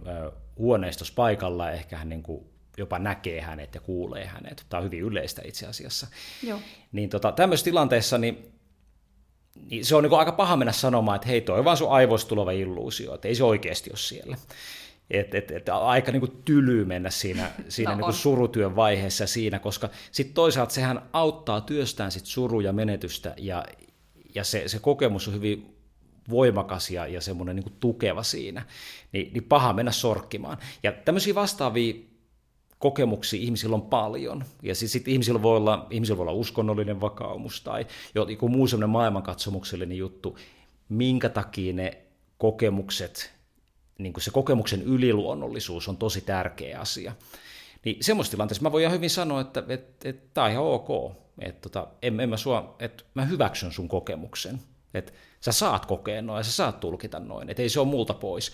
huoneistossa 0.57 1.13
paikalla 1.15 1.71
ehkä 1.71 1.97
hän 1.97 2.09
niin 2.09 2.23
kuin, 2.23 2.45
jopa 2.77 2.99
näkee 2.99 3.41
hänet 3.41 3.75
ja 3.75 3.81
kuulee 3.81 4.25
hänet. 4.25 4.65
Tämä 4.69 4.79
on 4.79 4.85
hyvin 4.85 5.01
yleistä 5.01 5.41
itse 5.45 5.67
asiassa. 5.67 6.07
Joo. 6.43 6.59
Niin 6.91 7.09
tota, 7.09 7.31
tämmöisessä 7.31 7.65
tilanteessa 7.65 8.17
niin, 8.17 8.51
niin 9.69 9.85
se 9.85 9.95
on 9.95 10.03
niin 10.03 10.13
aika 10.13 10.31
paha 10.31 10.57
mennä 10.57 10.71
sanomaan, 10.71 11.15
että 11.15 11.27
hei, 11.27 11.41
toi 11.41 11.59
on 11.59 11.65
vaan 11.65 11.77
sun 11.77 11.91
aivoista 11.91 12.29
tuleva 12.29 12.51
illuusio, 12.51 13.15
että 13.15 13.27
ei 13.27 13.35
se 13.35 13.43
oikeasti 13.43 13.89
ole 13.89 13.97
siellä. 13.97 14.37
Et, 15.09 15.35
et, 15.35 15.51
et, 15.51 15.69
aika 15.69 16.11
niin 16.11 16.19
kuin 16.19 16.41
tyly 16.45 16.85
mennä 16.85 17.09
siinä, 17.09 17.51
siinä 17.69 17.91
no 17.91 17.97
niin 17.97 18.03
kuin 18.03 18.13
surutyön 18.13 18.75
vaiheessa 18.75 19.27
siinä, 19.27 19.59
koska 19.59 19.89
sitten 20.11 20.33
toisaalta 20.33 20.73
sehän 20.73 21.01
auttaa 21.13 21.61
työstään 21.61 22.11
sit 22.11 22.25
suru 22.25 22.59
ja 22.59 22.73
menetystä, 22.73 23.33
ja, 23.37 23.65
ja 24.35 24.43
se, 24.43 24.67
se 24.67 24.79
kokemus 24.79 25.27
on 25.27 25.33
hyvin 25.33 25.74
voimakas 26.29 26.91
ja, 26.91 27.07
ja 27.07 27.21
semmoinen 27.21 27.55
niin 27.55 27.75
tukeva 27.79 28.23
siinä, 28.23 28.65
niin, 29.11 29.33
niin 29.33 29.43
paha 29.43 29.73
mennä 29.73 29.91
sorkkimaan. 29.91 30.57
Ja 30.83 30.91
tämmöisiä 30.91 31.35
vastaavia 31.35 31.93
kokemuksia 32.79 33.41
ihmisillä 33.41 33.75
on 33.75 33.81
paljon. 33.81 34.43
Ja 34.63 34.75
siis 34.75 34.91
sit 34.91 35.07
ihmisillä 35.07 35.41
voi 35.41 35.57
olla, 35.57 35.87
ihmisillä 35.89 36.17
voi 36.17 36.23
olla 36.23 36.31
uskonnollinen 36.31 37.01
vakaumus 37.01 37.61
tai 37.61 37.87
joku 38.15 38.49
muu 38.49 38.67
semmoinen 38.67 38.89
maailmankatsomuksellinen 38.89 39.97
juttu, 39.97 40.37
minkä 40.89 41.29
takia 41.29 41.73
ne 41.73 41.97
kokemukset, 42.37 43.33
niin 43.97 44.13
se 44.17 44.31
kokemuksen 44.31 44.81
yliluonnollisuus 44.81 45.87
on 45.87 45.97
tosi 45.97 46.21
tärkeä 46.21 46.79
asia. 46.79 47.15
Niin 47.85 48.03
semmoista 48.03 48.31
tilanteessa 48.31 48.63
mä 48.63 48.71
voin 48.71 48.91
hyvin 48.91 49.09
sanoa, 49.09 49.41
että 49.41 49.63
tämä 50.33 50.45
on 50.45 50.51
ihan 50.51 50.63
ok. 50.63 51.11
Että 51.39 51.69
tota, 51.69 51.87
en, 52.01 52.19
en 52.19 52.29
mä, 52.29 52.37
sua, 52.37 52.75
että 52.79 53.03
mä 53.13 53.25
hyväksyn 53.25 53.71
sun 53.71 53.87
kokemuksen. 53.87 54.59
Että 54.93 55.11
sä 55.45 55.51
saat 55.51 55.85
kokea 55.85 56.21
noin 56.21 56.39
ja 56.39 56.43
sä 56.43 56.51
saat 56.51 56.79
tulkita 56.79 57.19
noin. 57.19 57.49
Että 57.49 57.61
ei 57.61 57.69
se 57.69 57.79
ole 57.79 57.87
multa 57.87 58.13
pois. 58.13 58.51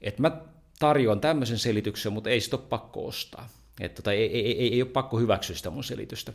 Että 0.00 0.22
mä 0.22 0.36
tarjoan 0.78 1.20
tämmöisen 1.20 1.58
selityksen, 1.58 2.12
mutta 2.12 2.30
ei 2.30 2.40
sitä 2.40 2.56
ole 2.56 2.64
pakko 2.68 3.06
ostaa. 3.06 3.48
Että 3.80 4.02
tota, 4.02 4.12
ei, 4.12 4.36
ei, 4.36 4.46
ei, 4.46 4.74
ei 4.74 4.82
ole 4.82 4.90
pakko 4.90 5.18
hyväksyä 5.18 5.56
sitä 5.56 5.70
mun 5.70 5.84
selitystä. 5.84 6.32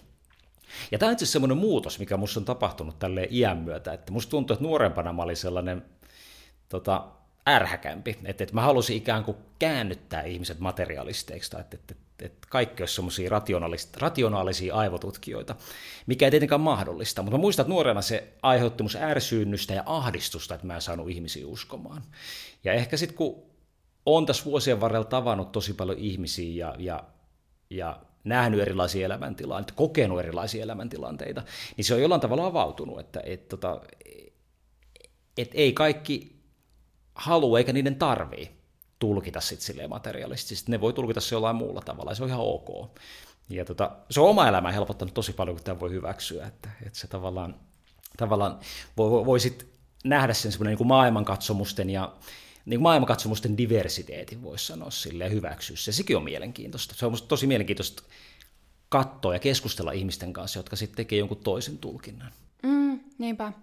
Ja 0.91 0.99
tämä 0.99 1.07
on 1.07 1.13
itse 1.13 1.25
semmoinen 1.25 1.57
muutos, 1.57 1.99
mikä 1.99 2.17
musta 2.17 2.39
on 2.39 2.45
tapahtunut 2.45 2.99
tälle 2.99 3.27
iän 3.31 3.57
myötä, 3.57 3.93
että 3.93 4.11
musta 4.11 4.29
tuntuu, 4.29 4.53
että 4.53 4.63
nuorempana 4.63 5.13
mä 5.13 5.23
olin 5.23 5.37
sellainen 5.37 5.85
tota, 6.69 7.07
ärhäkämpi, 7.47 8.17
että, 8.25 8.43
että 8.43 8.55
mä 8.55 8.61
halusin 8.61 8.97
ikään 8.97 9.23
kuin 9.23 9.37
käännyttää 9.59 10.21
ihmiset 10.21 10.59
materialisteiksi, 10.59 11.51
tai 11.51 11.61
että, 11.61 11.75
että, 11.75 11.95
että, 12.19 12.47
kaikki 12.49 12.83
olisi 12.83 12.95
semmoisia 12.95 13.29
rationaalisia 13.97 14.75
aivotutkijoita, 14.75 15.55
mikä 16.05 16.25
ei 16.25 16.31
tietenkään 16.31 16.61
mahdollista, 16.61 17.21
mutta 17.23 17.37
mä 17.37 17.41
muistan, 17.41 17.63
että 17.63 17.73
nuorena 17.73 18.01
se 18.01 18.33
aiheutti 18.41 18.83
musta 18.83 18.99
ärsyynnystä 18.99 19.73
ja 19.73 19.83
ahdistusta, 19.85 20.55
että 20.55 20.67
mä 20.67 20.75
en 20.75 20.81
saanut 20.81 21.09
ihmisiä 21.09 21.47
uskomaan. 21.47 22.03
Ja 22.63 22.73
ehkä 22.73 22.97
sitten 22.97 23.17
kun 23.17 23.43
on 24.05 24.25
tässä 24.25 24.45
vuosien 24.45 24.81
varrella 24.81 25.05
tavannut 25.05 25.51
tosi 25.51 25.73
paljon 25.73 25.97
ihmisiä 25.97 26.55
ja, 26.55 26.75
ja 26.79 27.03
ja 27.69 27.99
nähnyt 28.23 28.59
erilaisia 28.59 29.05
elämäntilanteita, 29.05 29.77
kokenut 29.77 30.19
erilaisia 30.19 30.63
elämäntilanteita, 30.63 31.43
niin 31.77 31.85
se 31.85 31.93
on 31.93 32.01
jollain 32.01 32.21
tavalla 32.21 32.45
avautunut, 32.45 32.99
että 32.99 33.21
et, 33.23 33.47
tota, 33.47 33.81
et 35.37 35.51
ei 35.53 35.73
kaikki 35.73 36.35
halua 37.15 37.57
eikä 37.57 37.73
niiden 37.73 37.95
tarvii 37.95 38.54
tulkita 39.05 39.41
sit 39.41 39.61
silleen 39.61 39.89
materiaalisesti. 39.89 40.55
Ne 40.67 40.81
voi 40.81 40.93
tulkita 40.93 41.21
se 41.21 41.35
jollain 41.35 41.55
muulla 41.55 41.81
tavalla 41.81 42.11
ja 42.11 42.15
se 42.15 42.23
on 42.23 42.29
ihan 42.29 42.41
ok. 42.41 42.91
Ja 43.49 43.65
tota, 43.65 43.91
se 44.11 44.19
on 44.19 44.29
oma 44.29 44.47
elämä 44.47 44.71
helpottanut 44.71 45.13
tosi 45.13 45.33
paljon, 45.33 45.55
kun 45.55 45.63
tämä 45.63 45.79
voi 45.79 45.91
hyväksyä, 45.91 46.47
että, 46.47 46.69
että 46.85 46.99
se 46.99 47.07
tavallaan, 47.07 47.55
tavallaan 48.17 48.59
voi, 48.97 49.11
voi, 49.11 49.25
voi 49.25 49.39
sit 49.39 49.67
nähdä 50.03 50.33
sen 50.33 50.51
semmoinen 50.51 50.77
niin 50.77 50.87
maailmankatsomusten 50.87 51.89
ja 51.89 52.13
niin 52.65 52.81
maailmankatsomusten 52.81 53.57
diversiteetin 53.57 54.43
voisi 54.43 54.65
sanoa 54.65 54.91
silleen 54.91 55.31
hyväksyä 55.31 55.75
se. 55.75 55.91
Sekin 55.91 56.17
on 56.17 56.23
mielenkiintoista. 56.23 56.95
Se 56.97 57.05
on 57.05 57.17
tosi 57.27 57.47
mielenkiintoista 57.47 58.03
katsoa 58.89 59.33
ja 59.33 59.39
keskustella 59.39 59.91
ihmisten 59.91 60.33
kanssa, 60.33 60.59
jotka 60.59 60.75
sitten 60.75 60.95
tekee 60.95 61.19
jonkun 61.19 61.37
toisen 61.37 61.77
tulkinnan. 61.77 62.31
Mm, 62.63 62.99
niinpä. 63.17 63.53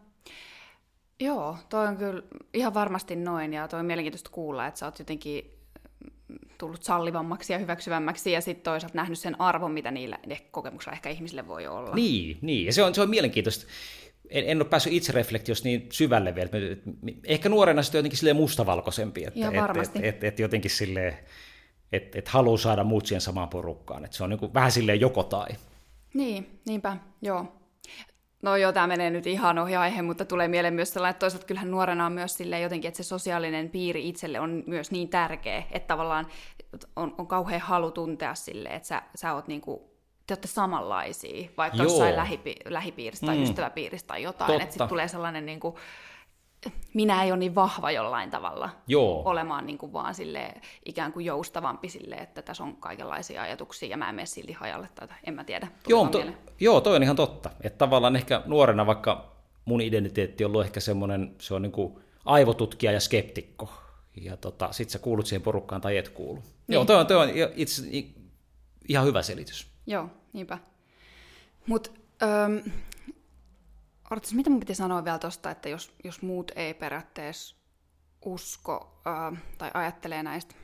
Joo, 1.21 1.57
toi 1.69 1.87
on 1.87 1.97
kyllä 1.97 2.23
ihan 2.55 2.75
varmasti 2.75 3.17
noin 3.17 3.53
ja 3.53 3.69
toi 3.69 3.81
on 3.81 3.87
mielenkiintoista 3.87 4.31
kuulla, 4.31 4.67
että 4.67 4.81
sä 4.81 4.87
oot 4.87 4.99
jotenkin 4.99 5.59
tullut 6.59 6.83
sallivammaksi 6.83 7.53
ja 7.53 7.59
hyväksyvämmäksi 7.59 8.33
ja 8.33 8.41
sitten 8.41 8.65
toisaalta 8.65 8.97
nähnyt 8.97 9.19
sen 9.19 9.41
arvon, 9.41 9.73
mitä 9.73 9.91
niillä 9.91 10.19
kokemuksilla 10.51 10.93
ehkä 10.93 11.11
ihmisille 11.11 11.49
voi 11.49 11.67
olla. 11.67 11.95
Niin, 11.95 12.39
niin. 12.41 12.67
ja 12.67 12.73
se 12.73 12.83
on, 12.83 12.95
se 12.95 13.03
on 13.03 13.11
mielenkiintoista 13.11 13.67
en, 14.33 14.45
en 14.47 14.59
ole 14.59 14.69
päässyt 14.69 14.93
itsereflektiossa 14.93 15.65
niin 15.65 15.89
syvälle 15.93 16.35
vielä. 16.35 16.51
Ehkä 17.25 17.49
nuorena 17.49 17.83
sitten 17.83 17.99
jotenkin 17.99 18.19
silleen 18.19 18.37
mustavalkoisempi, 18.37 19.25
että 19.25 19.49
et, 19.49 19.97
et, 19.97 20.05
et, 20.05 20.25
et 20.25 20.39
jotenkin 20.39 20.71
silleen, 20.71 21.19
että 21.93 22.19
et 22.19 22.29
haluaa 22.29 22.59
saada 22.59 22.85
muut 22.85 23.07
siihen 23.07 23.21
samaan 23.21 23.49
porukkaan. 23.49 24.05
Että 24.05 24.17
se 24.17 24.25
on 24.25 24.31
niin 24.31 24.55
vähän 24.55 24.73
silleen 24.73 25.01
joko 25.01 25.23
tai. 25.23 25.49
Niin, 26.15 26.61
niinpä, 26.67 26.97
joo. 27.23 27.62
No 28.43 28.57
joo, 28.57 28.73
tämä 28.73 28.87
menee 28.87 29.11
nyt 29.11 29.27
ihan 29.27 29.59
ohi 29.59 29.77
aihe, 29.77 30.03
mutta 30.03 30.25
tulee 30.25 30.49
mieleen 30.49 30.75
myös 30.75 30.93
sellainen, 30.93 31.11
että 31.11 31.21
toisaalta 31.21 31.47
kyllähän 31.47 31.71
nuorena 31.71 32.07
on 32.07 32.13
myös 32.13 32.35
silleen 32.35 32.63
jotenkin, 32.63 32.89
että 32.89 32.97
se 32.97 33.03
sosiaalinen 33.03 33.71
piiri 33.71 34.09
itselle 34.09 34.41
on 34.41 34.65
myös 34.67 34.91
niin 34.91 35.09
tärkeä, 35.09 35.63
että 35.71 35.87
tavallaan 35.87 36.27
on, 36.97 37.15
on 37.19 37.27
kauhean 37.27 37.61
halu 37.61 37.91
tuntea 37.91 38.35
silleen, 38.35 38.75
että 38.75 38.89
sä, 38.89 39.03
sä 39.15 39.35
oot 39.35 39.49
niinku 39.49 39.93
te 40.27 40.35
olette 40.35 40.49
samanlaisia, 40.49 41.49
vaikka 41.57 41.79
Joo. 41.79 41.85
jossain 41.85 42.15
lähipi- 42.17 42.61
lähipiirissä 42.69 43.27
tai 43.27 43.37
mm. 43.37 43.43
ystäväpiirissä 43.43 44.07
tai 44.07 44.23
jotain. 44.23 44.61
Että 44.61 44.73
sitten 44.73 44.89
tulee 44.89 45.09
sellainen, 45.09 45.47
niin 45.47 45.61
kuin, 45.61 45.75
minä 46.95 47.23
ei 47.23 47.33
ole 47.33 47.39
niin 47.39 47.55
vahva 47.55 47.91
jollain 47.91 48.31
tavalla 48.31 48.71
Joo. 48.87 49.23
olemaan 49.25 49.67
niin 49.67 49.79
kuin 49.79 49.93
vaan 49.93 50.15
sille 50.15 50.55
ikään 50.85 51.13
kuin 51.13 51.27
joustavampi 51.27 51.89
sille, 51.89 52.15
että 52.15 52.43
tässä 52.43 52.63
on 52.63 52.77
kaikenlaisia 52.77 53.43
ajatuksia 53.43 53.89
ja 53.89 53.97
mä 53.97 54.09
en 54.09 54.15
mene 54.15 54.27
silti 54.27 54.53
hajalle 54.53 54.89
tai 54.95 55.09
en 55.25 55.35
mä 55.35 55.45
tiedä. 55.45 55.69
Joo, 55.89 56.07
to, 56.07 56.25
joo, 56.61 56.81
toi 56.81 56.97
on 56.97 57.03
ihan 57.03 57.17
totta. 57.17 57.51
Että 57.61 57.79
tavallaan 57.79 58.17
ehkä 58.17 58.43
nuorena 58.47 58.87
vaikka 58.87 59.33
mun 59.65 59.81
identiteetti 59.81 60.45
on 60.45 60.49
ollut 60.49 60.65
ehkä 60.65 60.81
semmoinen, 60.81 61.35
se 61.39 61.55
on 61.55 61.63
niin 61.63 61.73
kuin 61.73 61.99
aivotutkija 62.25 62.93
ja 62.93 63.01
skeptikko. 63.01 63.73
Ja 64.21 64.37
tota, 64.37 64.73
sit 64.73 64.91
sä 64.91 64.99
kuulut 64.99 65.27
siihen 65.27 65.43
porukkaan 65.43 65.81
tai 65.81 65.97
et 65.97 66.09
kuulu. 66.09 66.39
Niin. 66.41 66.75
Joo, 66.75 66.85
toi 66.85 66.97
on, 66.97 67.07
toi 67.07 67.17
on 67.17 67.31
itse, 67.55 67.83
ihan 68.89 69.07
hyvä 69.07 69.23
selitys. 69.23 69.67
Joo, 69.87 70.09
niinpä. 70.33 70.59
Mutta 71.67 71.91
odotas, 74.13 74.35
mitä 74.35 74.51
mun 74.51 74.61
piti 74.61 74.75
sanoa 74.75 75.05
vielä 75.05 75.19
tosta, 75.19 75.51
että 75.51 75.69
jos, 75.69 75.93
jos 76.05 76.23
muut 76.23 76.53
ei 76.57 76.75
periaatteessa 76.75 77.57
usko 78.25 79.03
äh, 79.07 79.43
tai 79.59 79.71
ajattelee 79.75 80.23
näistä 80.23 80.55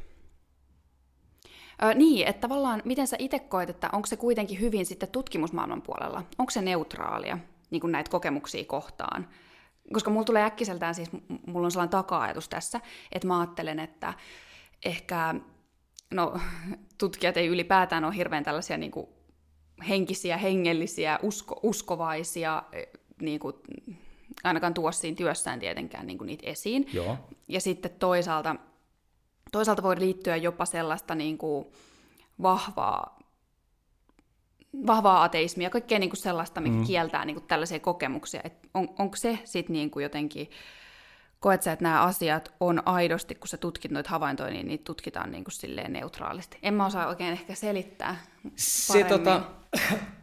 Ö, 1.82 1.94
niin, 1.94 2.26
että 2.26 2.40
tavallaan 2.40 2.82
miten 2.84 3.06
sä 3.06 3.16
itse 3.18 3.38
koet, 3.38 3.70
että 3.70 3.90
onko 3.92 4.06
se 4.06 4.16
kuitenkin 4.16 4.60
hyvin 4.60 4.86
sitten 4.86 5.08
tutkimusmaailman 5.08 5.82
puolella? 5.82 6.22
Onko 6.38 6.50
se 6.50 6.62
neutraalia 6.62 7.38
niin 7.70 7.80
kuin 7.80 7.92
näitä 7.92 8.10
kokemuksia 8.10 8.64
kohtaan? 8.64 9.28
Koska 9.92 10.10
mulla 10.10 10.24
tulee 10.24 10.44
äkkiseltään 10.44 10.94
siis, 10.94 11.10
mulla 11.46 11.66
on 11.66 11.70
sellainen 11.70 11.90
taka-ajatus 11.90 12.48
tässä, 12.48 12.80
että 13.12 13.28
mä 13.28 13.40
ajattelen, 13.40 13.78
että 13.78 14.14
ehkä 14.84 15.34
no, 16.10 16.40
tutkijat 16.98 17.36
ei 17.36 17.46
ylipäätään 17.46 18.04
ole 18.04 18.16
hirveän 18.16 18.44
tällaisia 18.44 18.76
niin 18.76 18.90
kuin 18.90 19.06
henkisiä, 19.88 20.36
hengellisiä, 20.36 21.18
usko, 21.22 21.60
uskovaisia, 21.62 22.62
niin 23.20 23.40
kuin, 23.40 23.54
ainakaan 24.44 24.74
tuo 24.74 24.92
siinä 24.92 25.16
työssään 25.16 25.60
tietenkään 25.60 26.06
niin 26.06 26.18
kuin 26.18 26.26
niitä 26.26 26.50
esiin. 26.50 26.86
Joo. 26.92 27.16
Ja 27.48 27.60
sitten 27.60 27.90
toisaalta, 27.98 28.56
toisaalta 29.52 29.82
voi 29.82 29.98
liittyä 29.98 30.36
jopa 30.36 30.64
sellaista 30.64 31.14
niin 31.14 31.38
kuin 31.38 31.66
vahvaa, 32.42 33.18
vahvaa 34.86 35.24
ateismia, 35.24 35.70
kaikkea 35.70 35.98
niin 35.98 36.10
kuin 36.10 36.20
sellaista, 36.20 36.60
mikä 36.60 36.76
mm. 36.76 36.84
kieltää 36.84 37.24
niin 37.24 37.36
kuin 37.36 37.46
tällaisia 37.48 37.80
kokemuksia. 37.80 38.40
Et 38.44 38.68
on, 38.74 38.88
onko 38.98 39.16
se 39.16 39.38
sitten 39.44 39.72
niin 39.72 39.90
kuin 39.90 40.02
jotenkin 40.02 40.50
koet 41.40 41.62
sä, 41.62 41.72
että 41.72 41.82
nämä 41.82 42.02
asiat 42.02 42.52
on 42.60 42.88
aidosti, 42.88 43.34
kun 43.34 43.48
sä 43.48 43.56
tutkit 43.56 43.90
noita 43.90 44.10
havaintoja, 44.10 44.50
niin 44.50 44.66
niitä 44.66 44.84
tutkitaan 44.84 45.30
niin 45.30 45.44
kuin 45.44 45.52
silleen 45.52 45.92
neutraalisti? 45.92 46.58
En 46.62 46.74
mä 46.74 46.86
osaa 46.86 47.06
oikein 47.06 47.32
ehkä 47.32 47.54
selittää 47.54 48.16
Se 48.56 49.04
tota, 49.04 49.42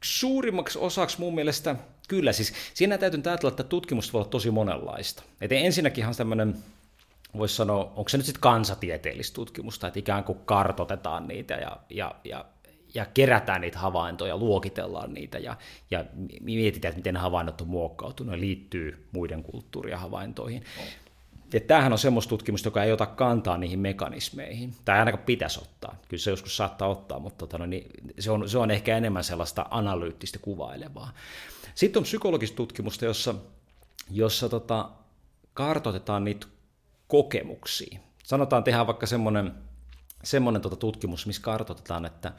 suurimmaksi 0.00 0.78
osaksi 0.78 1.20
mun 1.20 1.34
mielestä, 1.34 1.76
kyllä 2.08 2.32
siis, 2.32 2.52
siinä 2.74 2.98
täytyy 2.98 3.22
ajatella, 3.26 3.50
että 3.50 3.64
tutkimusta 3.64 4.12
voi 4.12 4.20
olla 4.20 4.30
tosi 4.30 4.50
monenlaista. 4.50 5.22
Et 5.40 5.52
ensinnäkin 5.52 6.02
ihan 6.02 6.14
tämmöinen, 6.16 6.54
voisi 7.36 7.56
sanoa, 7.56 7.92
onko 7.96 8.08
se 8.08 8.16
nyt 8.16 8.26
sitten 8.26 8.40
kansatieteellistä 8.40 9.34
tutkimusta, 9.34 9.86
että 9.86 10.00
ikään 10.00 10.24
kuin 10.24 10.38
kartotetaan 10.44 11.28
niitä 11.28 11.54
ja, 11.54 11.76
ja, 11.90 12.14
ja 12.24 12.44
ja 12.94 13.06
kerätään 13.14 13.60
niitä 13.60 13.78
havaintoja, 13.78 14.36
luokitellaan 14.36 15.14
niitä 15.14 15.38
ja, 15.38 15.56
ja 15.90 16.04
mietitään, 16.40 16.90
että 16.90 16.98
miten 16.98 17.16
havainnot 17.16 17.60
on 17.60 17.68
muokkautunut 17.68 18.34
ja 18.34 18.40
liittyy 18.40 19.08
muiden 19.12 19.42
kulttuurien 19.42 19.98
havaintoihin. 19.98 20.64
Ja 21.52 21.60
tämähän 21.60 21.92
on 21.92 21.98
semmoista 21.98 22.28
tutkimusta, 22.28 22.66
joka 22.66 22.84
ei 22.84 22.92
ota 22.92 23.06
kantaa 23.06 23.58
niihin 23.58 23.78
mekanismeihin. 23.78 24.74
Tai 24.84 24.98
ainakaan 24.98 25.24
pitäisi 25.24 25.60
ottaa. 25.62 25.96
Kyllä 26.08 26.20
se 26.20 26.30
joskus 26.30 26.56
saattaa 26.56 26.88
ottaa, 26.88 27.18
mutta 27.18 27.46
tota, 27.46 27.66
niin 27.66 27.90
se, 28.18 28.30
on, 28.30 28.48
se 28.48 28.58
on 28.58 28.70
ehkä 28.70 28.96
enemmän 28.96 29.24
sellaista 29.24 29.66
analyyttistä 29.70 30.38
kuvailevaa. 30.38 31.12
Sitten 31.74 32.00
on 32.00 32.04
psykologista 32.04 32.56
tutkimusta, 32.56 33.04
jossa, 33.04 33.34
jossa 34.10 34.48
tota, 34.48 34.90
kartoitetaan 35.54 36.24
niitä 36.24 36.46
kokemuksia. 37.08 37.98
Sanotaan, 38.24 38.64
tehdään 38.64 38.86
vaikka 38.86 39.06
semmoinen 39.06 39.54
semmoinen 40.24 40.62
tota 40.62 40.76
tutkimus, 40.76 41.26
missä 41.26 41.42
kartoitetaan, 41.42 42.04
että, 42.04 42.32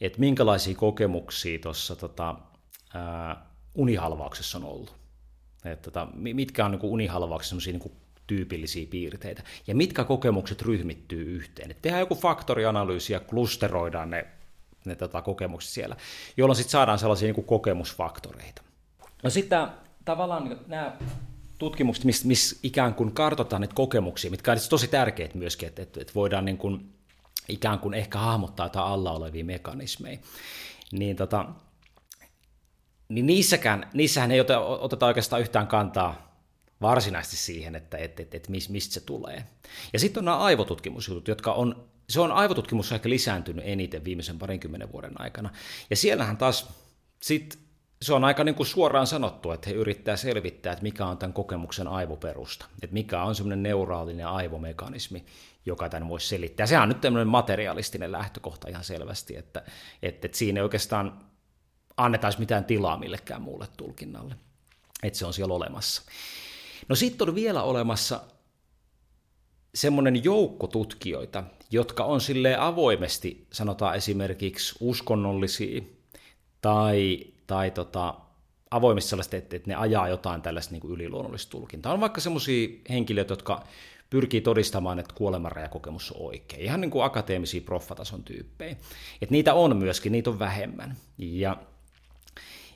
että 0.00 0.20
minkälaisia 0.20 0.74
kokemuksia 0.74 1.58
tuossa 1.58 1.96
tota, 1.96 2.36
unihalvauksessa 3.74 4.58
on 4.58 4.64
ollut. 4.64 4.94
Että, 5.64 5.90
tota, 5.90 6.08
mitkä 6.14 6.64
on 6.64 6.70
niin 6.70 6.80
unihalvauksessa 6.82 7.56
niin 7.56 7.92
tyypillisiä 8.30 8.86
piirteitä, 8.90 9.42
ja 9.66 9.74
mitkä 9.74 10.04
kokemukset 10.04 10.62
ryhmittyy 10.62 11.22
yhteen. 11.22 11.70
Et 11.70 11.82
tehdään 11.82 12.00
joku 12.00 12.14
faktorianalyysi 12.14 13.12
ja 13.12 13.20
klusteroidaan 13.20 14.10
ne, 14.10 14.26
ne 14.84 14.96
tota, 14.96 15.22
kokemukset 15.22 15.70
siellä, 15.70 15.96
jolloin 16.36 16.56
sitten 16.56 16.70
saadaan 16.70 16.98
sellaisia 16.98 17.32
niin 17.32 17.44
kokemusfaktoreita. 17.44 18.62
No 19.22 19.30
sitten 19.30 19.66
tavallaan 20.04 20.44
niin 20.44 20.58
nämä 20.66 20.96
tutkimukset, 21.58 22.04
missä 22.04 22.28
miss 22.28 22.58
ikään 22.62 22.94
kuin 22.94 23.12
kartoitetaan 23.12 23.60
näitä 23.60 23.74
kokemuksia, 23.74 24.30
mitkä 24.30 24.52
on 24.52 24.58
tosi 24.70 24.88
tärkeitä 24.88 25.38
myöskin, 25.38 25.68
että, 25.68 25.82
että, 25.82 26.00
että 26.00 26.14
voidaan 26.14 26.44
niin 26.44 26.58
kuin, 26.58 26.92
ikään 27.48 27.78
kuin 27.78 27.94
ehkä 27.94 28.18
hahmottaa 28.18 28.66
jotain 28.66 28.86
alla 28.86 29.12
olevia 29.12 29.44
mekanismeja, 29.44 30.18
niin, 30.92 31.16
tota, 31.16 31.46
niin 33.08 33.26
niissäkään, 33.26 33.90
niissähän 33.94 34.30
ei 34.30 34.40
oteta 34.80 35.06
oikeastaan 35.06 35.42
yhtään 35.42 35.66
kantaa 35.66 36.29
varsinaisesti 36.82 37.36
siihen, 37.36 37.74
että 37.74 37.98
et, 37.98 38.20
et, 38.20 38.34
et 38.34 38.48
mistä 38.48 38.94
se 38.94 39.00
tulee. 39.00 39.44
Ja 39.92 39.98
sitten 39.98 40.20
on 40.20 40.24
nämä 40.24 40.38
aivotutkimusjutut, 40.38 41.28
jotka 41.28 41.52
on, 41.52 41.88
se 42.08 42.20
on 42.20 42.32
aivotutkimus 42.32 42.92
ehkä 42.92 43.10
lisääntynyt 43.10 43.64
eniten 43.66 44.04
viimeisen 44.04 44.38
parinkymmenen 44.38 44.92
vuoden 44.92 45.20
aikana. 45.20 45.50
Ja 45.90 45.96
siellähän 45.96 46.36
taas 46.36 46.68
sit 47.22 47.58
se 48.02 48.14
on 48.14 48.24
aika 48.24 48.44
niin 48.44 48.54
kuin 48.54 48.66
suoraan 48.66 49.06
sanottu, 49.06 49.50
että 49.50 49.70
he 49.70 49.74
yrittää 49.74 50.16
selvittää, 50.16 50.72
että 50.72 50.82
mikä 50.82 51.06
on 51.06 51.18
tämän 51.18 51.32
kokemuksen 51.32 51.88
aivoperusta, 51.88 52.66
että 52.82 52.94
mikä 52.94 53.22
on 53.22 53.34
semmoinen 53.34 53.62
neuraalinen 53.62 54.26
aivomekanismi, 54.26 55.24
joka 55.66 55.88
tämän 55.88 56.08
voisi 56.08 56.28
selittää. 56.28 56.66
Sehän 56.66 56.82
on 56.82 56.88
nyt 56.88 57.00
tämmöinen 57.00 57.28
materialistinen 57.28 58.12
lähtökohta 58.12 58.68
ihan 58.68 58.84
selvästi, 58.84 59.36
että, 59.36 59.62
että, 60.02 60.26
että 60.26 60.38
siinä 60.38 60.60
ei 60.60 60.62
oikeastaan 60.62 61.20
annetaan 61.96 62.32
mitään 62.38 62.64
tilaa 62.64 62.96
millekään 62.96 63.42
muulle 63.42 63.68
tulkinnalle, 63.76 64.34
että 65.02 65.18
se 65.18 65.26
on 65.26 65.34
siellä 65.34 65.54
olemassa. 65.54 66.02
No 66.88 66.96
sitten 66.96 67.28
on 67.28 67.34
vielä 67.34 67.62
olemassa 67.62 68.20
semmoinen 69.74 70.24
joukko 70.24 70.66
tutkijoita, 70.66 71.44
jotka 71.70 72.04
on 72.04 72.20
sille 72.20 72.56
avoimesti, 72.56 73.46
sanotaan 73.52 73.96
esimerkiksi 73.96 74.74
uskonnollisia 74.80 75.82
tai, 76.60 77.20
tai 77.46 77.70
tota, 77.70 78.14
avoimesti 78.70 79.10
sellaista, 79.10 79.36
että, 79.36 79.56
että 79.56 79.70
ne 79.70 79.74
ajaa 79.74 80.08
jotain 80.08 80.42
tällaista 80.42 80.72
niin 80.72 80.92
yliluonnollista 80.92 81.50
tulkintaa. 81.50 81.92
On 81.92 82.00
vaikka 82.00 82.20
semmoisia 82.20 82.68
henkilöitä, 82.90 83.32
jotka 83.32 83.64
pyrkii 84.10 84.40
todistamaan, 84.40 84.98
että 84.98 85.14
kuolemanrajakokemus 85.14 86.12
on 86.12 86.26
oikein. 86.26 86.62
Ihan 86.62 86.80
niin 86.80 86.90
kuin 86.90 87.04
akateemisia 87.04 87.60
proffatason 87.60 88.24
tyyppejä. 88.24 88.76
Et 89.22 89.30
niitä 89.30 89.54
on 89.54 89.76
myöskin, 89.76 90.12
niitä 90.12 90.30
on 90.30 90.38
vähemmän. 90.38 90.96
Ja, 91.18 91.56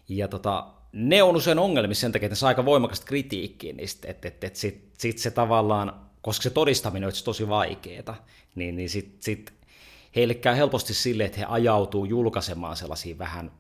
ja 0.09 0.29
tota, 0.29 0.67
ne 0.95 1.23
on 1.23 1.37
usein 1.37 1.59
ongelmissa 1.59 2.01
sen 2.01 2.13
takia, 2.13 2.27
että 2.27 2.33
ne 2.33 2.39
saa 2.39 2.49
aika 2.49 2.65
voimakasta 2.65 3.07
kritiikkiä 3.07 3.73
niistä, 3.73 4.09
että, 4.09 4.29
että, 4.29 4.47
että 4.47 4.59
sitten 4.59 4.91
sit 4.99 5.19
se 5.19 5.31
tavallaan, 5.31 6.01
koska 6.23 6.43
se 6.43 6.51
todistaminen 6.51 7.07
on 7.07 7.13
tosi 7.25 7.49
vaikeaa, 7.49 8.27
niin, 8.55 8.77
niin 8.77 8.91
sitten 8.91 9.19
sit 9.21 9.53
heille 10.17 10.35
käy 10.35 10.57
helposti 10.57 10.95
sille, 10.95 11.25
että 11.25 11.39
he 11.39 11.47
ajautuu 11.49 12.05
julkaisemaan 12.05 12.77
sellaisia 12.77 13.19
vähän 13.19 13.51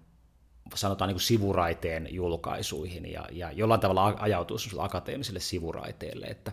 sanotaan 0.75 1.09
niin 1.09 1.15
kuin 1.15 1.23
sivuraiteen 1.23 2.09
julkaisuihin 2.11 3.13
ja, 3.13 3.29
ja 3.33 3.53
jollain 3.53 3.81
tavalla 3.81 4.15
ajautuu 4.19 4.57
akateemiselle 4.79 5.41
sivuraiteelle, 5.41 6.27
että, 6.27 6.53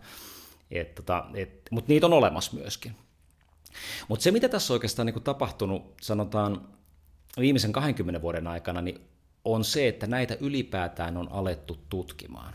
et, 0.72 0.96
tota, 0.96 1.26
et, 1.34 1.62
mutta 1.72 1.90
niitä 1.90 2.06
on 2.06 2.14
olemassa 2.14 2.54
myöskin. 2.54 2.96
Mutta 4.08 4.24
se, 4.24 4.32
mitä 4.32 4.50
tässä 4.50 4.74
on 4.74 4.76
oikeastaan 4.76 5.06
niin 5.06 5.14
kuin 5.14 5.24
tapahtunut, 5.24 5.94
sanotaan 6.02 6.68
viimeisen 7.40 7.72
20 7.72 8.22
vuoden 8.22 8.48
aikana, 8.48 8.82
niin 8.82 9.02
on 9.46 9.64
se, 9.64 9.88
että 9.88 10.08
näitä 10.08 10.38
ylipäätään 10.40 11.18
on 11.18 11.32
alettu 11.32 11.78
tutkimaan. 11.90 12.54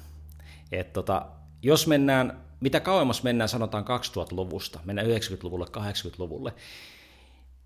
Et 0.72 0.92
tota, 0.92 1.26
jos 1.62 1.86
mennään, 1.86 2.44
mitä 2.60 2.80
kauemmas 2.80 3.22
mennään, 3.22 3.49
sanotaan 3.49 3.84
2000-luvusta, 3.84 4.80
mennään 4.84 5.08
90-luvulle, 5.08 5.66
80-luvulle, 5.66 6.54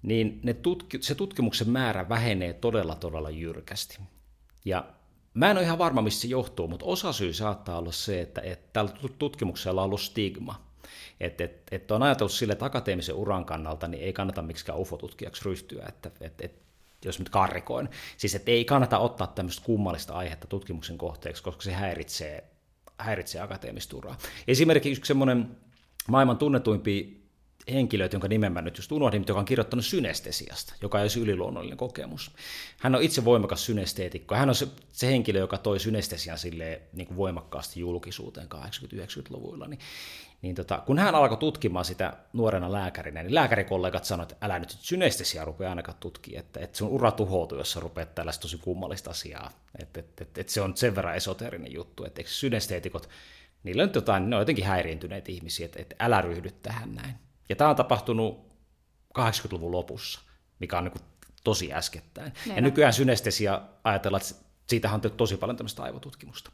niin 0.02 0.40
ne 0.42 0.54
tutki, 0.54 1.02
se 1.02 1.14
tutkimuksen 1.14 1.70
määrä 1.70 2.08
vähenee 2.08 2.52
todella, 2.52 2.94
todella 2.94 3.30
jyrkästi. 3.30 3.98
Ja 4.64 4.84
mä 5.34 5.50
en 5.50 5.56
ole 5.56 5.64
ihan 5.64 5.78
varma, 5.78 6.02
mistä 6.02 6.22
se 6.22 6.28
johtuu, 6.28 6.68
mutta 6.68 6.86
osa 6.86 7.12
syy 7.12 7.32
saattaa 7.32 7.78
olla 7.78 7.92
se, 7.92 8.20
että, 8.20 8.40
että 8.40 8.68
tällä 8.72 8.90
tutkimuksella 9.18 9.82
on 9.82 9.84
ollut 9.84 10.00
stigma. 10.00 10.70
Että 11.20 11.44
et, 11.44 11.62
et 11.70 11.90
on 11.90 12.02
ajatellut 12.02 12.32
sille, 12.32 12.52
että 12.52 12.64
akateemisen 12.64 13.14
uran 13.14 13.44
kannalta 13.44 13.88
niin 13.88 14.02
ei 14.02 14.12
kannata 14.12 14.42
miksikään 14.42 14.78
ufotutkijaksi 14.78 15.44
ryhtyä, 15.44 15.84
että 15.88 16.10
et, 16.20 16.40
et 16.40 16.69
jos 17.04 17.18
nyt 17.18 17.28
karrikoin. 17.28 17.88
Siis 18.16 18.34
että 18.34 18.50
ei 18.50 18.64
kannata 18.64 18.98
ottaa 18.98 19.26
tämmöistä 19.26 19.62
kummallista 19.64 20.14
aihetta 20.14 20.46
tutkimuksen 20.46 20.98
kohteeksi, 20.98 21.42
koska 21.42 21.62
se 21.62 21.72
häiritsee, 21.72 22.44
häiritsee 22.98 23.40
akateemista 23.40 23.96
uraa. 23.96 24.18
Esimerkiksi 24.48 24.98
yksi 24.98 25.08
semmoinen 25.08 25.56
maailman 26.08 26.38
tunnetuimpia 26.38 27.20
henkilöitä, 27.72 28.14
jonka 28.14 28.28
nimen 28.28 28.52
mä 28.52 28.62
nyt 28.62 28.76
just 28.76 28.92
unohdin, 28.92 29.24
joka 29.28 29.40
on 29.40 29.44
kirjoittanut 29.44 29.84
synestesiasta, 29.84 30.74
joka 30.82 30.98
ei 30.98 31.04
olisi 31.04 31.20
yliluonnollinen 31.20 31.78
kokemus. 31.78 32.30
Hän 32.78 32.94
on 32.94 33.02
itse 33.02 33.24
voimakas 33.24 33.66
synesteetikko. 33.66 34.34
Hän 34.34 34.48
on 34.48 34.54
se, 34.54 34.68
se 34.92 35.06
henkilö, 35.06 35.38
joka 35.38 35.58
toi 35.58 35.80
synestesian 35.80 36.38
silleen, 36.38 36.80
niin 36.92 37.06
kuin 37.06 37.16
voimakkaasti 37.16 37.80
julkisuuteen 37.80 38.48
80-90-luvuilla. 38.54 39.66
Niin 39.66 39.80
niin 40.42 40.54
tota, 40.54 40.82
kun 40.86 40.98
hän 40.98 41.14
alkoi 41.14 41.36
tutkimaan 41.36 41.84
sitä 41.84 42.12
nuorena 42.32 42.72
lääkärinä, 42.72 43.22
niin 43.22 43.34
lääkärikollegat 43.34 44.04
sanoivat, 44.04 44.32
että 44.32 44.46
älä 44.46 44.58
nyt 44.58 44.70
synestesia 44.70 45.44
rupea 45.44 45.70
ainakaan 45.70 45.98
tutkia, 46.00 46.40
että, 46.40 46.60
että 46.60 46.78
sun 46.78 46.88
ura 46.88 47.10
tuhoutuu, 47.10 47.58
jos 47.58 47.72
sä 47.72 47.80
rupeat 47.80 48.14
tällaista 48.14 48.42
tosi 48.42 48.58
kummallista 48.58 49.10
asiaa. 49.10 49.50
Että, 49.78 50.00
että, 50.00 50.24
että, 50.24 50.40
että 50.40 50.52
se 50.52 50.60
on 50.60 50.76
sen 50.76 50.94
verran 50.94 51.16
esoterinen 51.16 51.72
juttu, 51.72 52.04
että 52.04 52.20
eikö 52.20 52.30
synesteetikot, 52.30 53.08
niillä 53.62 53.82
on 53.82 53.90
jotain, 53.94 54.30
ne 54.30 54.36
on 54.36 54.42
jotenkin 54.42 54.64
häiriintyneitä 54.64 55.32
ihmisiä, 55.32 55.66
että, 55.66 55.82
että 55.82 55.96
älä 55.98 56.20
ryhdy 56.20 56.50
tähän 56.50 56.94
näin. 56.94 57.14
Ja 57.48 57.56
tämä 57.56 57.70
on 57.70 57.76
tapahtunut 57.76 58.50
80-luvun 59.18 59.72
lopussa, 59.72 60.20
mikä 60.58 60.78
on 60.78 60.84
niin 60.84 61.04
tosi 61.44 61.72
äskettäin. 61.72 62.32
Meina. 62.46 62.58
Ja 62.58 62.62
nykyään 62.62 62.92
synestesia 62.92 63.62
ajatellaan, 63.84 64.22
että 64.22 64.44
siitähän 64.66 65.00
on 65.04 65.10
tosi 65.10 65.36
paljon 65.36 65.56
tämmöistä 65.56 65.82
aivotutkimusta. 65.82 66.50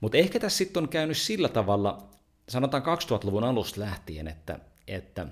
Mutta 0.00 0.18
ehkä 0.18 0.40
tässä 0.40 0.58
sitten 0.58 0.82
on 0.82 0.88
käynyt 0.88 1.16
sillä 1.16 1.48
tavalla 1.48 2.10
sanotaan 2.50 2.82
2000-luvun 2.82 3.44
alusta 3.44 3.80
lähtien, 3.80 4.28
että, 4.28 4.58
että 4.88 5.26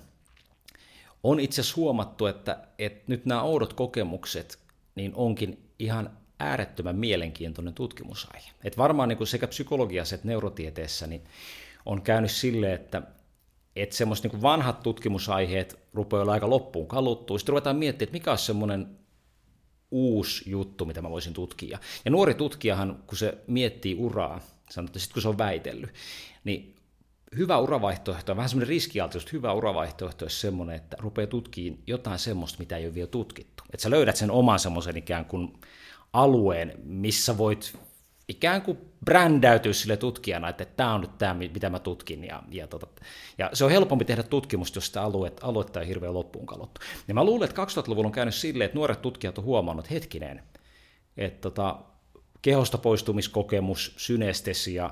on 1.23 1.41
itse 1.41 1.61
asiassa 1.61 1.81
huomattu, 1.81 2.27
että, 2.27 2.69
että 2.79 3.05
nyt 3.07 3.27
nämä 3.27 3.43
oudot 3.43 3.73
kokemukset 3.73 4.59
niin 4.95 5.13
onkin 5.15 5.71
ihan 5.79 6.11
äärettömän 6.41 6.97
mielenkiintoinen 6.97 7.75
tutkimusaihe. 7.75 8.51
Et 8.65 8.79
varmaan 8.79 9.09
niin 9.09 9.17
kuin 9.17 9.29
sekä 9.29 9.47
psykologiassa 9.47 10.15
että 10.15 10.29
neurotieteessä 10.29 11.07
niin 11.07 11.25
on 11.87 12.03
käynyt 12.03 12.31
sille, 12.31 12.75
että, 12.75 13.03
että 13.77 13.97
semmoiset 13.97 14.33
niin 14.33 14.43
vanhat 14.43 14.83
tutkimusaiheet 14.83 15.79
rupeaa 15.95 16.23
olla 16.23 16.33
aika 16.33 16.51
loppuun 16.51 16.89
kaluttua. 16.89 17.39
Sitten 17.39 17.53
ruvetaan 17.53 17.77
miettimään, 17.77 18.09
että 18.09 18.19
mikä 18.19 18.33
on 18.33 18.39
semmoinen 18.39 18.99
uusi 19.91 20.51
juttu, 20.51 20.85
mitä 20.85 21.03
mä 21.03 21.11
voisin 21.11 21.35
tutkia. 21.35 21.79
Ja 22.05 22.11
nuori 22.11 22.35
tutkijahan, 22.35 23.03
kun 23.07 23.19
se 23.19 23.39
miettii 23.47 23.95
uraa, 23.95 24.41
sanotaan, 24.71 25.01
sitten 25.01 25.15
kun 25.15 25.23
se 25.23 25.29
on 25.29 25.39
väitellyt, 25.39 25.95
niin 26.45 26.78
hyvä 27.37 27.59
uravaihtoehto, 27.59 28.37
vähän 28.37 28.49
semmoinen 28.49 28.69
riskialtis, 28.69 29.33
hyvä 29.33 29.53
uravaihtoehto 29.53 30.25
olisi 30.25 30.41
semmoinen, 30.41 30.77
että 30.77 30.97
rupeaa 31.01 31.27
tutkimaan 31.27 31.83
jotain 31.87 32.19
semmoista, 32.19 32.59
mitä 32.59 32.77
ei 32.77 32.87
ole 32.87 32.95
vielä 32.95 33.09
tutkittu. 33.09 33.65
Että 33.73 33.83
sä 33.83 33.91
löydät 33.91 34.17
sen 34.17 34.31
oman 34.31 34.59
semmoisen 34.59 34.97
ikään 34.97 35.25
kuin 35.25 35.53
alueen, 36.13 36.75
missä 36.85 37.39
voit 37.39 37.79
ikään 38.29 38.63
kuin 38.63 38.79
brändäytyä 39.05 39.73
sille 39.73 39.97
tutkijana, 39.97 40.49
että 40.49 40.65
tämä 40.65 40.95
on 40.95 41.01
nyt 41.01 41.19
tämä, 41.19 41.35
mitä 41.35 41.71
mä 41.71 41.79
tutkin. 41.79 42.25
Ja, 42.25 42.43
ja, 42.51 42.67
tota, 42.67 42.87
ja 43.39 43.51
se 43.53 43.65
on 43.65 43.71
helpompi 43.71 44.05
tehdä 44.05 44.23
tutkimusta, 44.23 44.77
jos 44.77 44.87
sitä 44.87 45.03
aluetta 45.43 45.81
ei 45.81 45.89
hirveän 45.89 46.15
loppuun 46.15 46.47
kalottu. 46.47 46.81
Ja 47.09 47.15
mä 47.15 47.25
luulen, 47.25 47.49
että 47.49 47.65
2000-luvulla 47.65 48.07
on 48.07 48.13
käynyt 48.13 48.35
silleen, 48.35 48.67
että 48.67 48.79
nuoret 48.79 49.03
tutkijat 49.03 49.39
on 49.39 49.45
huomannut, 49.45 49.85
että 49.85 49.95
hetkinen, 49.95 50.43
että 51.17 51.41
tota, 51.41 51.79
kehosta 52.43 52.79
poistumiskokemus, 52.79 53.95
synestesia, 53.97 54.91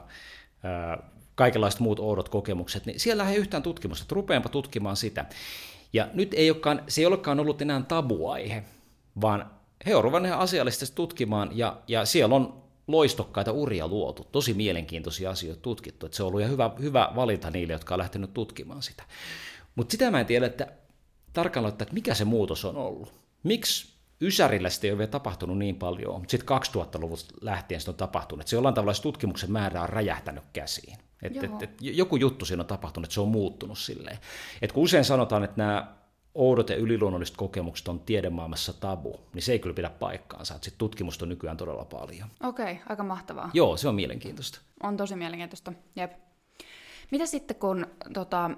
kaikenlaiset 1.37 1.81
muut 1.81 2.01
oudot 2.01 2.29
kokemukset, 2.29 2.87
niin 2.87 3.01
siellä 3.01 3.31
ei 3.31 3.37
yhtään 3.37 3.63
tutkimusta, 3.63 4.03
että 4.03 4.15
rupeanpa 4.15 4.49
tutkimaan 4.49 4.97
sitä. 4.97 5.25
Ja 5.93 6.09
nyt 6.13 6.35
ei 6.35 6.51
olekaan, 6.51 6.83
se 6.89 7.01
ei 7.01 7.07
olekaan 7.07 7.41
ollut 7.41 7.63
enää 7.63 7.83
tabuaihe, 7.89 8.65
vaan 9.21 9.51
he 9.87 9.97
on 9.97 10.05
ruvenneet 10.05 10.35
asiallisesti 10.39 10.95
tutkimaan, 10.95 11.51
ja, 11.53 11.77
ja 11.89 12.05
siellä 12.05 12.35
on 12.35 12.63
loistokkaita 12.87 13.53
uria 13.53 13.89
luotu, 13.89 14.25
tosi 14.33 14.55
mielenkiintoisia 14.55 15.31
asioita 15.31 15.63
tutkittu, 15.63 16.07
että 16.07 16.17
se 16.17 16.23
on 16.23 16.29
ollut 16.29 16.49
hyvä, 16.49 16.71
hyvä 16.81 17.13
valinta 17.17 17.51
niille, 17.51 17.73
jotka 17.73 17.95
on 17.95 17.99
lähtenyt 17.99 18.35
tutkimaan 18.35 18.83
sitä. 18.83 19.03
Mutta 19.75 19.93
sitä 19.93 20.11
mä 20.11 20.21
en 20.21 20.27
tiedä, 20.27 20.47
että 20.47 20.67
tarkalleen, 21.33 21.73
että 21.73 21.87
mikä 21.95 22.15
se 22.15 22.25
muutos 22.25 22.65
on 22.65 22.77
ollut. 22.77 23.13
Miksi 23.43 23.97
Ysärillä 24.21 24.71
sitten 24.71 24.89
ei 24.89 24.93
ole 24.93 24.99
vielä 24.99 25.11
tapahtunut 25.11 25.59
niin 25.59 25.77
paljon, 25.77 26.21
mutta 26.21 26.31
sitten 26.31 26.59
2000-luvulta 26.59 27.25
lähtien 27.41 27.81
se 27.81 27.91
on 27.91 27.97
tapahtunut, 27.97 28.41
että 28.41 28.51
se 28.51 28.57
jollain 28.57 28.75
tavalla 28.75 29.03
tutkimuksen 29.03 29.53
määrä 29.53 29.83
on 29.83 29.89
räjähtänyt 29.89 30.45
käsiin. 30.53 30.99
Et, 31.23 31.37
et, 31.37 31.63
et, 31.63 31.71
joku 31.81 32.17
juttu 32.17 32.45
siinä 32.45 32.61
on 32.63 32.67
tapahtunut, 32.67 33.05
että 33.05 33.15
se 33.15 33.21
on 33.21 33.29
muuttunut 33.29 33.79
silleen. 33.79 34.19
Et 34.63 34.73
kun 34.73 34.83
usein 34.83 35.05
sanotaan, 35.05 35.45
että 35.45 35.57
nämä 35.57 35.97
oudot 36.35 36.71
ja 36.71 36.77
yliluonnolliset 36.77 37.37
kokemukset 37.37 37.89
on 37.89 38.01
tiedemaailmassa 38.01 38.73
tabu, 38.73 39.21
niin 39.35 39.43
se 39.43 39.53
ei 39.53 39.59
kyllä 39.59 39.75
pidä 39.75 39.91
paikkaansa. 39.91 40.55
Sitten 40.55 40.79
tutkimusta 40.79 41.25
on 41.25 41.29
nykyään 41.29 41.57
todella 41.57 41.85
paljon. 41.85 42.29
Okei, 42.43 42.73
okay, 42.73 42.85
aika 42.89 43.05
mahtavaa. 43.05 43.51
Joo, 43.55 43.77
se 43.77 43.89
on 43.89 43.95
mielenkiintoista. 43.95 44.61
On 44.83 44.97
tosi 44.97 45.17
mielenkiintoista, 45.17 45.73
jep. 45.97 46.13
Mitä 47.11 47.27
sitten 47.27 47.57
kun, 47.57 47.87
tota, 48.15 48.51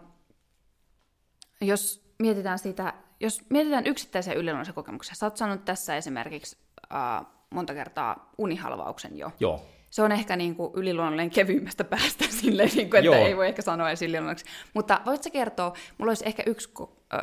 jos 1.60 2.12
mietitään 2.18 2.58
sitä, 2.58 2.94
jos 3.20 3.42
mietitään 3.50 3.86
yksittäisiä 3.86 4.32
yliluonnollisia 4.32 4.74
kokemuksia, 4.74 5.14
sä 5.14 5.26
oot 5.26 5.36
sanonut 5.36 5.64
tässä 5.64 5.96
esimerkiksi 5.96 6.56
äh, 6.94 7.26
monta 7.50 7.74
kertaa 7.74 8.32
unihalvauksen 8.38 9.18
jo. 9.18 9.32
Joo. 9.40 9.66
Se 9.90 10.02
on 10.02 10.12
ehkä 10.12 10.36
niin 10.36 10.54
kuin 10.54 10.72
yliluonnollinen 10.74 11.30
kevyimmästä 11.30 11.84
päästä 11.84 12.24
silleen, 12.40 12.70
niin 12.74 12.90
kuin, 12.90 12.98
että 12.98 13.16
Joo. 13.16 13.26
ei 13.26 13.36
voi 13.36 13.46
ehkä 13.46 13.62
sanoa 13.62 13.88
edes 13.88 14.02
yliluonnolliseksi. 14.02 14.54
Mutta 14.74 15.00
voitko 15.06 15.30
kertoa, 15.32 15.72
mulla 15.98 16.10
olisi 16.10 16.26
ehkä 16.26 16.42
yksi, 16.46 16.72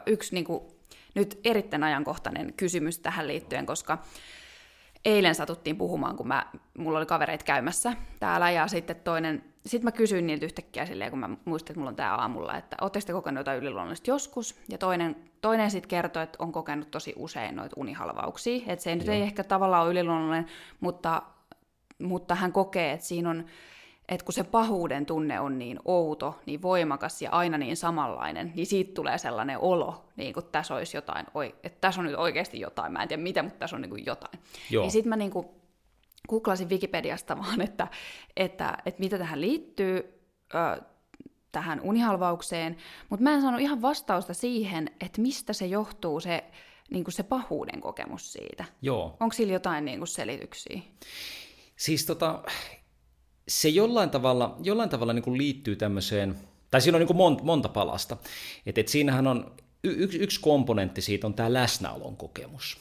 yksi 0.05 0.33
niin 0.33 0.45
kuin, 0.45 0.63
nyt 1.15 1.39
erittäin 1.43 1.83
ajankohtainen 1.83 2.53
kysymys 2.53 2.99
tähän 2.99 3.27
liittyen, 3.27 3.65
koska 3.65 3.97
eilen 5.05 5.35
satuttiin 5.35 5.77
puhumaan, 5.77 6.15
kun 6.15 6.27
mä, 6.27 6.45
mulla 6.77 6.97
oli 6.97 7.05
kavereit 7.05 7.43
käymässä 7.43 7.93
täällä, 8.19 8.51
ja 8.51 8.67
sitten 8.67 8.95
toinen, 8.95 9.43
sitten 9.65 9.85
mä 9.85 9.91
kysyin 9.91 10.27
niiltä 10.27 10.45
yhtäkkiä 10.45 10.85
silleen, 10.85 11.09
kun 11.09 11.19
mä 11.19 11.29
muistin, 11.45 11.73
että 11.73 11.79
mulla 11.79 11.89
on 11.89 11.95
tää 11.95 12.15
aamulla, 12.15 12.57
että 12.57 12.75
ootteko 12.81 13.05
te 13.05 13.13
kokenut 13.13 13.39
jotain 13.39 13.59
yliluonnollista 13.59 14.09
joskus, 14.11 14.55
ja 14.69 14.77
toinen, 14.77 15.15
toinen 15.41 15.71
sitten 15.71 15.89
kertoi, 15.89 16.23
että 16.23 16.43
on 16.43 16.51
kokenut 16.51 16.91
tosi 16.91 17.13
usein 17.15 17.55
noita 17.55 17.75
unihalvauksia, 17.79 18.63
että 18.67 18.83
se 18.83 18.95
nyt 18.95 19.09
ei 19.09 19.21
ehkä 19.21 19.43
tavallaan 19.43 19.83
ole 19.83 19.91
yliluonnollinen, 19.91 20.47
mutta, 20.79 21.21
mutta 21.99 22.35
hän 22.35 22.51
kokee, 22.51 22.91
että 22.91 23.05
siinä 23.05 23.29
on, 23.29 23.45
että 24.09 24.25
kun 24.25 24.33
se 24.33 24.43
pahuuden 24.43 25.05
tunne 25.05 25.39
on 25.39 25.59
niin 25.59 25.79
outo, 25.85 26.39
niin 26.45 26.61
voimakas 26.61 27.21
ja 27.21 27.31
aina 27.31 27.57
niin 27.57 27.77
samanlainen, 27.77 28.51
niin 28.55 28.65
siitä 28.65 28.93
tulee 28.93 29.17
sellainen 29.17 29.59
olo, 29.59 30.05
niin 30.15 30.33
kuin 30.33 30.45
tässä 30.45 30.75
olisi 30.75 30.97
jotain, 30.97 31.25
että 31.63 31.81
tässä 31.81 32.01
on 32.01 32.05
nyt 32.05 32.15
oikeasti 32.15 32.59
jotain, 32.59 32.93
mä 32.93 33.01
en 33.01 33.07
tiedä 33.07 33.23
mitä, 33.23 33.43
mutta 33.43 33.59
tässä 33.59 33.75
on 33.75 33.81
niin 33.81 33.89
kuin 33.89 34.05
jotain. 34.05 34.39
Joo. 34.69 34.83
Niin 34.83 34.91
sitten 34.91 35.09
mä 35.09 35.15
niin 35.15 35.31
kuin 35.31 35.47
googlasin 36.29 36.69
Wikipediasta 36.69 37.37
vaan, 37.43 37.61
että, 37.61 37.87
että, 38.37 38.77
että 38.85 38.99
mitä 38.99 39.17
tähän 39.17 39.41
liittyy, 39.41 40.21
ö, 40.55 40.81
tähän 41.51 41.81
unihalvaukseen, 41.81 42.77
mutta 43.09 43.23
mä 43.23 43.33
en 43.33 43.41
saanut 43.41 43.61
ihan 43.61 43.81
vastausta 43.81 44.33
siihen, 44.33 44.91
että 45.01 45.21
mistä 45.21 45.53
se 45.53 45.65
johtuu 45.65 46.19
se, 46.19 46.43
niin 46.91 47.03
kuin 47.03 47.13
se 47.13 47.23
pahuuden 47.23 47.81
kokemus 47.81 48.33
siitä. 48.33 48.65
Joo. 48.81 49.17
Onko 49.19 49.33
sillä 49.33 49.53
jotain 49.53 49.85
niin 49.85 49.97
kuin 49.97 50.07
selityksiä? 50.07 50.81
Siis 51.75 52.05
tota, 52.05 52.43
se 53.47 53.69
jollain 53.69 54.09
tavalla, 54.09 54.57
jollain 54.63 54.89
tavalla 54.89 55.13
niin 55.13 55.23
kuin 55.23 55.37
liittyy 55.37 55.75
tämmöiseen, 55.75 56.35
tai 56.71 56.81
siinä 56.81 56.95
on 56.95 56.99
niin 56.99 57.07
kuin 57.07 57.17
monta, 57.17 57.43
monta 57.43 57.69
palasta. 57.69 58.17
Et, 58.65 58.77
et 58.77 58.87
siinähän 58.87 59.27
on 59.27 59.55
yksi, 59.83 60.17
yksi 60.17 60.39
komponentti 60.41 61.01
siitä 61.01 61.27
on 61.27 61.33
tämä 61.33 61.53
läsnäolon 61.53 62.17
kokemus. 62.17 62.77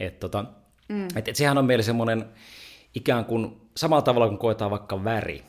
Et, 0.00 0.20
tota, 0.20 0.44
mm. 0.88 1.08
et, 1.16 1.28
et 1.28 1.36
sehän 1.36 1.58
on 1.58 1.64
meillä 1.64 1.82
semmoinen 1.82 2.24
ikään 2.94 3.24
kuin 3.24 3.60
samalla 3.76 4.02
tavalla 4.02 4.28
kuin 4.28 4.38
koetaan 4.38 4.70
vaikka 4.70 5.04
väri 5.04 5.44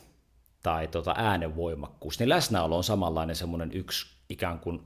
tai 0.62 0.88
tota 0.88 1.14
äänenvoimakkuus, 1.16 2.18
niin 2.18 2.28
läsnäolo 2.28 2.76
on 2.76 2.84
samanlainen 2.84 3.36
semmoinen 3.36 3.72
yksi 3.72 4.06
ikään 4.28 4.58
kuin 4.58 4.80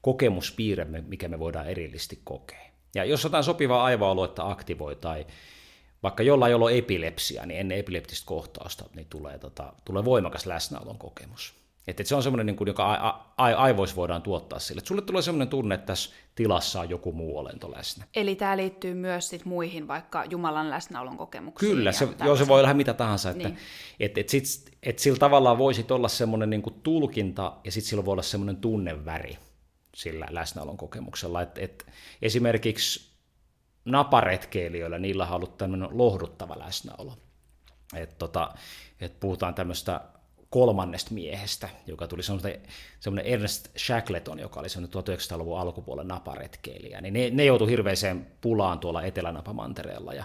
kokemuspiirre, 0.00 0.84
mikä 0.84 1.28
me 1.28 1.38
voidaan 1.38 1.68
erillisesti 1.68 2.20
kokea. 2.24 2.70
Ja 2.94 3.04
jos 3.04 3.24
jotain 3.24 3.44
sopivaa 3.44 3.84
aivoaluetta 3.84 4.50
aktivoi 4.50 4.96
tai 4.96 5.26
vaikka 6.02 6.22
jollain, 6.22 6.50
jolla 6.50 6.64
on 6.64 6.72
epilepsia, 6.72 7.46
niin 7.46 7.60
ennen 7.60 7.78
epileptistä 7.78 8.26
kohtausta 8.26 8.84
niin 8.94 9.06
tulee, 9.10 9.38
tota, 9.38 9.72
tulee 9.84 10.04
voimakas 10.04 10.46
läsnäolon 10.46 10.98
kokemus. 10.98 11.60
Että 11.86 12.02
et 12.02 12.06
se 12.06 12.14
on 12.14 12.22
semmoinen, 12.22 12.46
niin 12.46 12.56
kuin, 12.56 12.68
joka 12.68 12.92
a, 12.94 13.08
a, 13.36 13.44
aivoissa 13.44 13.96
voidaan 13.96 14.22
tuottaa 14.22 14.58
sille. 14.58 14.78
Että 14.78 14.88
sulle 14.88 15.02
tulee 15.02 15.22
semmoinen 15.22 15.48
tunne, 15.48 15.74
että 15.74 15.86
tässä 15.86 16.10
tilassa 16.34 16.80
on 16.80 16.90
joku 16.90 17.12
muu 17.12 17.38
olento 17.38 17.70
läsnä. 17.70 18.04
Eli 18.14 18.34
tämä 18.34 18.56
liittyy 18.56 18.94
myös 18.94 19.28
sit 19.28 19.44
muihin 19.44 19.88
vaikka 19.88 20.24
Jumalan 20.24 20.70
läsnäolon 20.70 21.16
kokemuksiin. 21.16 21.72
Kyllä, 21.72 21.92
se, 21.92 22.08
joo, 22.24 22.36
se 22.36 22.48
voi 22.48 22.60
olla 22.60 22.74
mitä 22.74 22.94
tahansa. 22.94 23.30
Että, 23.30 23.48
niin. 23.48 23.58
et, 24.00 24.18
et 24.18 24.28
sit, 24.28 24.44
et 24.82 24.98
sillä 24.98 25.18
tavallaan 25.18 25.58
voisi 25.58 25.86
olla 25.90 26.08
semmoinen 26.08 26.50
niin 26.50 26.62
kuin 26.62 26.74
tulkinta 26.82 27.56
ja 27.64 27.72
sitten 27.72 27.88
sillä 27.90 28.04
voi 28.04 28.12
olla 28.12 28.22
semmoinen 28.22 28.56
tunneväri 28.56 29.38
sillä 29.94 30.26
läsnäolon 30.30 30.76
kokemuksella. 30.76 31.42
Et, 31.42 31.58
et 31.58 31.86
esimerkiksi 32.22 33.09
naparetkeilijöillä, 33.90 34.98
niillä 34.98 35.26
on 35.26 35.34
ollut 35.34 35.58
tämmöinen 35.58 35.88
lohduttava 35.92 36.58
läsnäolo. 36.58 37.16
Et 37.96 38.18
tota, 38.18 38.54
et 39.00 39.20
puhutaan 39.20 39.54
tämmöistä 39.54 40.00
kolmannesta 40.50 41.14
miehestä, 41.14 41.68
joka 41.86 42.06
tuli 42.06 42.22
semmoinen 42.22 43.26
Ernest 43.26 43.68
Shackleton, 43.78 44.38
joka 44.38 44.60
oli 44.60 44.68
semmoinen 44.68 45.02
1900-luvun 45.04 45.60
alkupuolen 45.60 46.08
naparetkeilijä, 46.08 47.00
niin 47.00 47.14
ne, 47.14 47.30
ne 47.30 47.44
joutui 47.44 47.70
hirveiseen 47.70 48.26
pulaan 48.40 48.78
tuolla 48.78 49.02
Etelänapamantereella 49.02 50.14
ja 50.14 50.24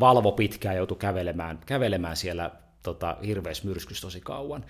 valvo 0.00 0.32
pitkään 0.32 0.76
joutui 0.76 0.96
kävelemään, 0.96 1.58
kävelemään 1.66 2.16
siellä 2.16 2.50
tota, 2.82 3.16
hirveässä 3.26 3.68
myrskyssä 3.68 4.02
tosi 4.06 4.20
kauan. 4.20 4.64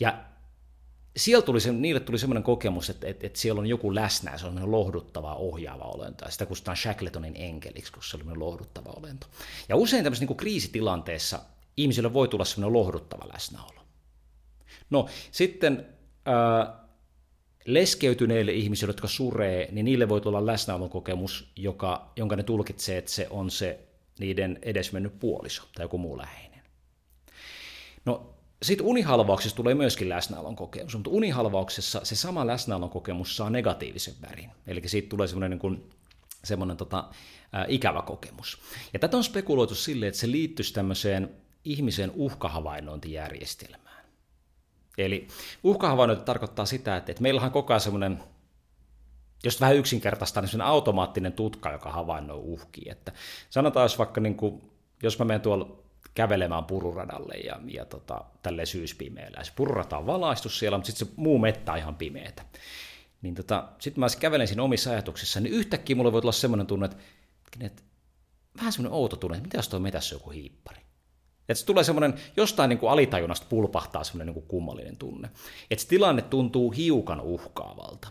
Ja 0.00 0.18
siellä 1.16 1.46
tuli 1.46 1.60
se, 1.60 1.72
niille 1.72 2.00
tuli 2.00 2.18
semmoinen 2.18 2.42
kokemus, 2.42 2.90
että, 2.90 3.06
että, 3.06 3.26
että 3.26 3.38
siellä 3.38 3.60
on 3.60 3.66
joku 3.66 3.94
läsnä, 3.94 4.38
se 4.38 4.46
on 4.46 4.70
lohduttava, 4.70 5.34
ohjaava 5.34 5.84
olento, 5.84 6.24
ja 6.24 6.30
sitä 6.30 6.46
kutsutaan 6.46 6.76
Shackletonin 6.76 7.36
enkeliksi, 7.36 7.92
koska 7.92 8.18
se 8.18 8.24
oli 8.24 8.36
lohduttava 8.36 8.92
olento. 8.96 9.26
Ja 9.68 9.76
usein 9.76 10.04
tämmöisessä 10.04 10.26
niin 10.26 10.36
kriisitilanteessa 10.36 11.40
ihmisille 11.76 12.12
voi 12.12 12.28
tulla 12.28 12.44
semmoinen 12.44 12.72
lohduttava 12.72 13.28
läsnäolo. 13.32 13.80
No 14.90 15.08
sitten 15.30 15.86
äh, 16.28 16.74
leskeytyneille 17.64 18.52
ihmisille, 18.52 18.90
jotka 18.90 19.08
suree, 19.08 19.68
niin 19.72 19.84
niille 19.84 20.08
voi 20.08 20.20
tulla 20.20 20.46
läsnäolon 20.46 20.90
kokemus, 20.90 21.52
joka, 21.56 22.12
jonka 22.16 22.36
ne 22.36 22.42
tulkitsee, 22.42 22.98
että 22.98 23.10
se 23.10 23.26
on 23.30 23.50
se 23.50 23.80
niiden 24.18 24.58
edesmennyt 24.62 25.18
puoliso 25.18 25.62
tai 25.74 25.84
joku 25.84 25.98
muu 25.98 26.18
läheinen. 26.18 26.60
No 28.04 28.34
sitten 28.62 28.86
unihalvauksessa 28.86 29.56
tulee 29.56 29.74
myöskin 29.74 30.08
läsnäolon 30.08 30.56
kokemus, 30.56 30.94
mutta 30.94 31.10
unihalvauksessa 31.10 32.00
se 32.04 32.16
sama 32.16 32.46
läsnäolon 32.46 32.90
kokemus 32.90 33.36
saa 33.36 33.50
negatiivisen 33.50 34.14
värin. 34.22 34.50
Eli 34.66 34.82
siitä 34.86 35.08
tulee 35.08 35.26
semmoinen, 35.26 35.50
niin 35.50 35.58
kuin, 35.58 35.90
semmoinen 36.44 36.76
tota, 36.76 37.04
ää, 37.52 37.64
ikävä 37.68 38.02
kokemus. 38.02 38.58
Ja 38.92 38.98
tätä 38.98 39.16
on 39.16 39.24
spekuloitu 39.24 39.74
sille, 39.74 40.06
että 40.06 40.20
se 40.20 40.30
liittyisi 40.30 40.74
tämmöiseen 40.74 41.30
ihmisen 41.64 42.12
uhkahavainnointijärjestelmään. 42.14 44.04
Eli 44.98 45.28
uhkahavainnointi 45.62 46.24
tarkoittaa 46.24 46.66
sitä, 46.66 46.96
että, 46.96 47.12
että 47.12 47.22
meillähän 47.22 47.48
on 47.48 47.52
koko 47.52 47.72
ajan 47.72 47.80
semmoinen 47.80 48.22
jos 49.44 49.60
vähän 49.60 49.76
yksinkertaista, 49.76 50.40
niin 50.40 50.60
automaattinen 50.60 51.32
tutka, 51.32 51.72
joka 51.72 51.92
havainnoi 51.92 52.38
uhkia. 52.38 52.92
Että 52.92 53.12
sanotaan, 53.50 53.84
jos 53.84 53.98
vaikka 53.98 54.20
niin 54.20 54.34
kuin, 54.34 54.70
jos 55.02 55.18
mä 55.18 55.24
menen 55.24 55.40
tuolla 55.40 55.78
kävelemään 56.14 56.64
pururadalle 56.64 57.34
ja, 57.34 57.60
ja 57.66 57.84
tota, 57.84 58.24
tälle 58.42 58.66
syyspimeällä. 58.66 59.44
Se 59.44 59.52
pururata 59.56 59.98
on 59.98 60.06
valaistu 60.06 60.48
siellä, 60.48 60.78
mutta 60.78 60.92
sitten 60.92 61.08
se 61.08 61.14
muu 61.16 61.38
mettä 61.38 61.72
on 61.72 61.78
ihan 61.78 61.96
pimeätä. 61.96 62.44
Niin 63.22 63.34
tota, 63.34 63.68
sitten 63.78 64.00
mä 64.00 64.06
kävelen 64.20 64.48
siinä 64.48 64.62
omissa 64.62 64.90
ajatuksissa, 64.90 65.40
niin 65.40 65.54
yhtäkkiä 65.54 65.96
mulle 65.96 66.12
voi 66.12 66.20
tulla 66.20 66.32
semmoinen 66.32 66.66
tunne, 66.66 66.86
että, 66.86 66.96
että 67.60 67.82
vähän 68.56 68.72
semmoinen 68.72 68.98
outo 68.98 69.16
tunne, 69.16 69.36
että 69.36 69.46
mitä 69.46 69.58
jos 69.58 69.68
tuo 69.68 69.80
metässä 69.80 70.14
joku 70.14 70.30
hiippari. 70.30 70.80
Että 71.48 71.60
se 71.60 71.66
tulee 71.66 71.84
semmoinen, 71.84 72.14
jostain 72.36 72.68
niin 72.68 72.78
kuin 72.78 72.90
alitajunnasta 72.90 73.46
pulpahtaa 73.48 74.04
semmoinen 74.04 74.26
niin 74.26 74.34
kuin 74.34 74.46
kummallinen 74.46 74.96
tunne. 74.96 75.30
Että 75.70 75.82
se 75.82 75.88
tilanne 75.88 76.22
tuntuu 76.22 76.70
hiukan 76.70 77.20
uhkaavalta. 77.20 78.08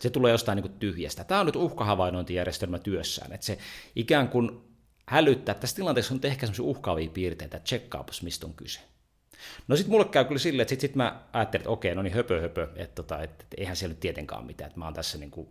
Se 0.00 0.10
tulee 0.10 0.32
jostain 0.32 0.56
niin 0.56 0.68
kuin 0.68 0.78
tyhjästä. 0.78 1.24
Tämä 1.24 1.40
on 1.40 1.46
nyt 1.46 1.56
uhkahavainnointijärjestelmä 1.56 2.78
työssään. 2.78 3.32
Että 3.32 3.46
se 3.46 3.58
ikään 3.96 4.28
kuin 4.28 4.71
hälyttää, 5.12 5.54
tässä 5.54 5.76
tilanteessa 5.76 6.14
on 6.14 6.20
ehkä 6.22 6.46
sellaisia 6.46 6.64
uhkaavia 6.64 7.10
piirteitä, 7.10 7.56
että 7.56 7.64
tsekkaapas 7.64 8.22
mistä 8.22 8.46
on 8.46 8.54
kyse. 8.54 8.80
No 9.68 9.76
sitten 9.76 9.90
mulle 9.90 10.04
käy 10.04 10.24
kyllä 10.24 10.38
silleen, 10.38 10.62
että 10.62 10.70
sitten 10.70 10.88
sit 10.88 10.96
mä 10.96 11.22
ajattelin, 11.32 11.62
että 11.62 11.70
okei, 11.70 11.94
no 11.94 12.02
niin 12.02 12.14
höpö 12.14 12.40
höpö, 12.40 12.68
että, 12.76 12.94
tota, 12.94 13.22
että, 13.22 13.42
että 13.42 13.56
eihän 13.58 13.76
siellä 13.76 13.92
nyt 13.92 14.00
tietenkään 14.00 14.46
mitään, 14.46 14.68
että 14.68 14.78
mä 14.78 14.84
oon 14.84 14.94
tässä 14.94 15.18
niin 15.18 15.30
kuin, 15.30 15.48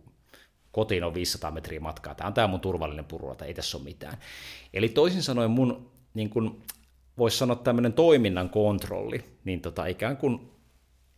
kotiin 0.72 1.04
on 1.04 1.14
500 1.14 1.50
metriä 1.50 1.80
matkaa, 1.80 2.14
tämä 2.14 2.28
on 2.28 2.34
tämä 2.34 2.46
mun 2.46 2.60
turvallinen 2.60 3.04
pururata, 3.04 3.44
ei 3.44 3.54
tässä 3.54 3.76
ole 3.76 3.84
mitään. 3.84 4.18
Eli 4.74 4.88
toisin 4.88 5.22
sanoen 5.22 5.50
mun, 5.50 5.90
niin 6.14 6.30
kuin, 6.30 6.62
voisi 7.18 7.38
sanoa 7.38 7.56
tämmöinen 7.56 7.92
toiminnan 7.92 8.50
kontrolli, 8.50 9.24
niin 9.44 9.60
tota, 9.60 9.86
ikään 9.86 10.16
kuin 10.16 10.50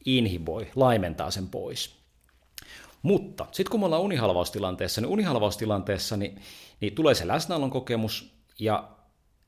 inhiboi, 0.05 0.71
laimentaa 0.75 1.31
sen 1.31 1.49
pois. 1.49 1.97
Mutta 3.03 3.47
sitten 3.53 3.71
kun 3.71 3.81
me 3.81 3.87
ollaan 3.87 4.03
unihalvaustilanteessa, 4.03 5.01
niin 5.01 5.11
unihalvaustilanteessa 5.11 6.17
niin, 6.17 6.41
niin 6.81 6.95
tulee 6.95 7.15
se 7.15 7.29
läsnäolon 7.29 7.71
kokemus, 7.71 8.34
ja 8.59 8.89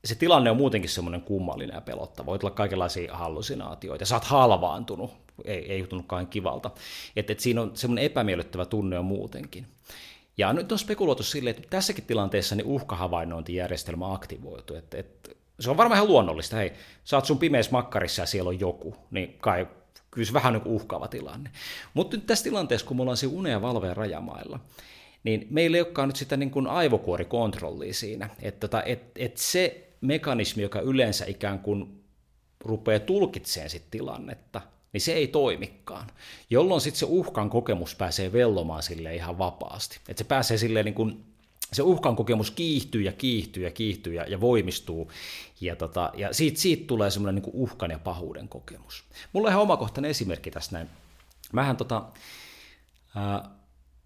se 0.05 0.15
tilanne 0.15 0.51
on 0.51 0.57
muutenkin 0.57 0.89
semmoinen 0.89 1.21
kummallinen 1.21 1.73
ja 1.73 1.81
pelottava. 1.81 2.25
Voi 2.25 2.39
tulla 2.39 2.53
kaikenlaisia 2.53 3.15
hallusinaatioita, 3.15 4.05
sä 4.05 4.15
oot 4.15 4.23
halvaantunut, 4.23 5.11
ei, 5.45 5.71
ei 5.71 5.79
jutunutkaan 5.79 6.27
kivalta. 6.27 6.71
Että 7.15 7.33
et 7.33 7.39
siinä 7.39 7.61
on 7.61 7.71
semmoinen 7.73 8.05
epämiellyttävä 8.05 8.65
tunne 8.65 8.99
on 8.99 9.05
muutenkin. 9.05 9.67
Ja 10.37 10.53
nyt 10.53 10.71
on 10.71 10.79
spekuloitu 10.79 11.23
silleen, 11.23 11.55
että 11.55 11.69
tässäkin 11.69 12.03
tilanteessa 12.03 12.55
niin 12.55 12.67
uhkahavainnointijärjestelmä 12.67 14.13
aktivoitu. 14.13 14.75
Että, 14.75 14.97
että 14.97 15.29
se 15.59 15.69
on 15.69 15.77
varmaan 15.77 15.97
ihan 15.97 16.07
luonnollista. 16.07 16.55
Hei, 16.55 16.73
sä 17.03 17.17
oot 17.17 17.25
sun 17.25 17.39
pimeässä 17.39 17.71
makkarissa 17.71 18.21
ja 18.21 18.25
siellä 18.25 18.47
on 18.47 18.59
joku, 18.59 18.95
niin 19.11 19.37
kai 19.39 19.67
kyllä 20.11 20.27
se 20.27 20.33
vähän 20.33 20.53
niin 20.53 20.63
uhkaava 20.65 21.07
tilanne. 21.07 21.51
Mutta 21.93 22.17
nyt 22.17 22.25
tässä 22.25 22.43
tilanteessa, 22.43 22.87
kun 22.87 22.97
me 22.97 23.01
ollaan 23.01 23.17
siinä 23.17 23.41
une- 23.41 23.49
ja 23.49 23.61
valveen 23.61 23.97
rajamailla, 23.97 24.59
niin 25.23 25.47
meillä 25.49 25.77
ei 25.77 25.81
olekaan 25.81 26.09
nyt 26.09 26.15
sitä 26.15 26.37
niin 26.37 26.51
kuin 26.51 26.67
aivokuorikontrollia 26.67 27.93
siinä. 27.93 28.29
Että 28.41 28.59
tota, 28.59 28.83
et, 28.83 29.11
et 29.15 29.37
se 29.37 29.87
mekanismi, 30.01 30.63
joka 30.63 30.79
yleensä 30.79 31.25
ikään 31.25 31.59
kuin 31.59 32.03
rupeaa 32.59 32.99
tulkitsemaan 32.99 33.69
sit 33.69 33.83
tilannetta, 33.91 34.61
niin 34.93 35.01
se 35.01 35.13
ei 35.13 35.27
toimikaan. 35.27 36.07
Jolloin 36.49 36.81
sitten 36.81 36.99
se 36.99 37.05
uhkan 37.09 37.49
kokemus 37.49 37.95
pääsee 37.95 38.31
vellomaan 38.31 38.83
sille 38.83 39.15
ihan 39.15 39.37
vapaasti. 39.37 39.99
Että 40.09 40.23
se 40.23 40.27
pääsee 40.27 40.57
silleen 40.57 40.85
niin 40.85 40.93
kuin 40.95 41.23
se 41.73 41.81
uhkan 41.81 42.15
kokemus 42.15 42.51
kiihtyy 42.51 43.01
ja 43.01 43.13
kiihtyy 43.13 43.63
ja 43.63 43.71
kiihtyy 43.71 44.13
ja, 44.13 44.23
ja 44.23 44.41
voimistuu, 44.41 45.11
ja, 45.61 45.75
tota, 45.75 46.11
ja 46.15 46.33
siitä, 46.33 46.59
siitä 46.59 46.87
tulee 46.87 47.11
semmoinen 47.11 47.43
niin 47.43 47.53
uhkan 47.55 47.91
ja 47.91 47.99
pahuuden 47.99 48.49
kokemus. 48.49 49.03
Mulla 49.33 49.47
on 49.47 49.51
ihan 49.51 49.61
omakohtainen 49.61 50.11
esimerkki 50.11 50.51
tässä 50.51 50.71
näin. 50.71 50.89
Mähän 51.53 51.77
tota, 51.77 52.03
ää, 53.15 53.49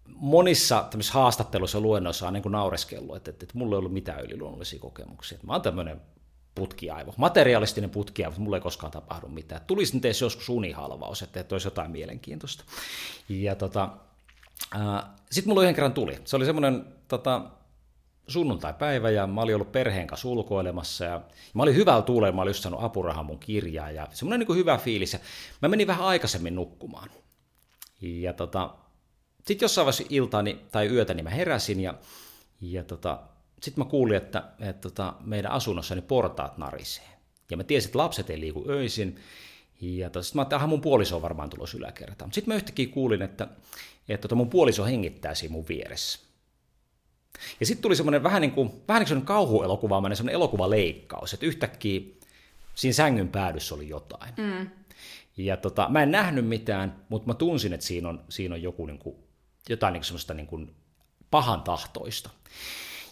monissa 0.06 0.88
haastatteluissa 1.10 1.78
ja 1.78 1.82
luennoissa 1.82 2.26
on 2.26 2.32
niin 2.32 2.42
kuin 2.42 2.52
naureskellut, 2.52 3.16
että, 3.16 3.30
että, 3.30 3.44
että 3.44 3.58
mulla 3.58 3.76
ei 3.76 3.78
ollut 3.78 3.92
mitään 3.92 4.24
yliluonnollisia 4.24 4.80
kokemuksia. 4.80 5.38
Mä 5.42 5.52
oon 5.52 5.62
tämmöinen 5.62 6.00
putkiaivo, 6.54 7.14
materialistinen 7.16 7.90
putkiaivo, 7.90 8.30
mutta 8.30 8.40
mulla 8.40 8.56
ei 8.56 8.60
koskaan 8.60 8.92
tapahdu 8.92 9.28
mitään. 9.28 9.60
Tulisi 9.66 9.94
nyt 9.94 10.04
edes 10.04 10.20
joskus 10.20 10.48
unihalvaus, 10.48 11.22
että, 11.22 11.40
että 11.40 11.54
olisi 11.54 11.66
jotain 11.66 11.90
mielenkiintoista. 11.90 12.64
Ja 13.28 13.54
tota, 13.54 13.88
sitten 15.30 15.50
mulla 15.50 15.62
yhden 15.62 15.74
kerran 15.74 15.92
tuli. 15.92 16.18
Se 16.24 16.36
oli 16.36 16.44
semmoinen 16.44 16.84
tota, 17.08 17.42
sunnuntai-päivä 18.28 19.10
ja 19.10 19.26
mä 19.26 19.40
olin 19.40 19.54
ollut 19.54 19.72
perheen 19.72 20.06
kanssa 20.06 20.28
ulkoilemassa 20.28 21.04
ja 21.04 21.20
mä 21.54 21.62
olin 21.62 21.76
hyvällä 21.76 22.02
tuulella, 22.02 22.36
mä 22.36 22.42
olin 22.42 22.50
just 22.50 22.62
saanut 22.62 22.84
apurahan 22.84 23.26
mun 23.26 23.38
kirjaa 23.38 23.90
ja 23.90 24.08
semmoinen 24.12 24.46
niin 24.46 24.58
hyvä 24.58 24.78
fiilis. 24.78 25.12
Ja 25.12 25.18
mä 25.62 25.68
menin 25.68 25.86
vähän 25.86 26.06
aikaisemmin 26.06 26.54
nukkumaan. 26.54 27.10
Ja 28.00 28.32
tota, 28.32 28.74
sitten 29.44 29.64
jossain 29.64 29.84
vaiheessa 29.84 30.04
iltaani 30.10 30.60
tai 30.72 30.86
yötä 30.86 31.14
niin 31.14 31.24
mä 31.24 31.30
heräsin 31.30 31.80
ja, 31.80 31.94
ja 32.60 32.84
tota, 32.84 33.20
sitten 33.62 33.84
mä 33.84 33.90
kuulin, 33.90 34.16
että, 34.16 34.42
että 34.60 34.80
tota, 34.88 35.14
meidän 35.20 35.52
asunnossani 35.52 36.02
portaat 36.02 36.58
narisee. 36.58 37.08
Ja 37.50 37.56
mä 37.56 37.64
tiesin, 37.64 37.88
että 37.88 37.98
lapset 37.98 38.30
ei 38.30 38.40
liiku 38.40 38.64
öisin. 38.68 39.16
Ja 39.80 40.10
tota, 40.10 40.22
sitten 40.22 40.38
mä 40.38 40.40
ajattelin, 40.40 40.60
että 40.60 40.66
mun 40.66 40.80
puoliso 40.80 41.16
on 41.16 41.22
varmaan 41.22 41.50
tulossa 41.50 41.78
yläkertaan. 41.78 42.28
Mutta 42.28 42.34
sitten 42.34 42.52
mä 42.52 42.56
yhtäkkiä 42.56 42.86
kuulin, 42.86 43.22
että, 43.22 43.48
että 44.08 44.22
tota 44.22 44.34
mun 44.34 44.50
puoliso 44.50 44.84
hengittää 44.84 45.34
siinä 45.34 45.52
mun 45.52 45.68
vieressä. 45.68 46.18
Ja 47.60 47.66
sitten 47.66 47.82
tuli 47.82 47.96
semmoinen 47.96 48.22
vähän 48.22 48.40
niin 48.40 48.52
kuin, 48.52 48.72
vähän 48.88 49.00
niin 49.00 49.08
kuin 49.08 49.26
kauhuelokuvaamainen 49.26 50.16
semmoinen 50.16 50.34
elokuvaleikkaus, 50.34 51.34
että 51.34 51.46
yhtäkkiä 51.46 52.00
siinä 52.74 52.92
sängyn 52.92 53.28
päädyssä 53.28 53.74
oli 53.74 53.88
jotain. 53.88 54.34
Mm. 54.36 54.70
Ja 55.36 55.56
tota, 55.56 55.88
mä 55.88 56.02
en 56.02 56.10
nähnyt 56.10 56.46
mitään, 56.46 57.04
mutta 57.08 57.26
mä 57.26 57.34
tunsin, 57.34 57.72
että 57.72 57.86
siinä 57.86 58.08
on, 58.08 58.24
siinä 58.28 58.54
on 58.54 58.62
joku 58.62 58.86
niin 58.86 58.98
kuin, 58.98 59.16
jotain 59.68 59.92
niin 59.92 60.04
semmoista 60.04 60.34
niin 60.34 60.46
kuin 60.46 60.74
pahan 61.30 61.62
tahtoista. 61.62 62.30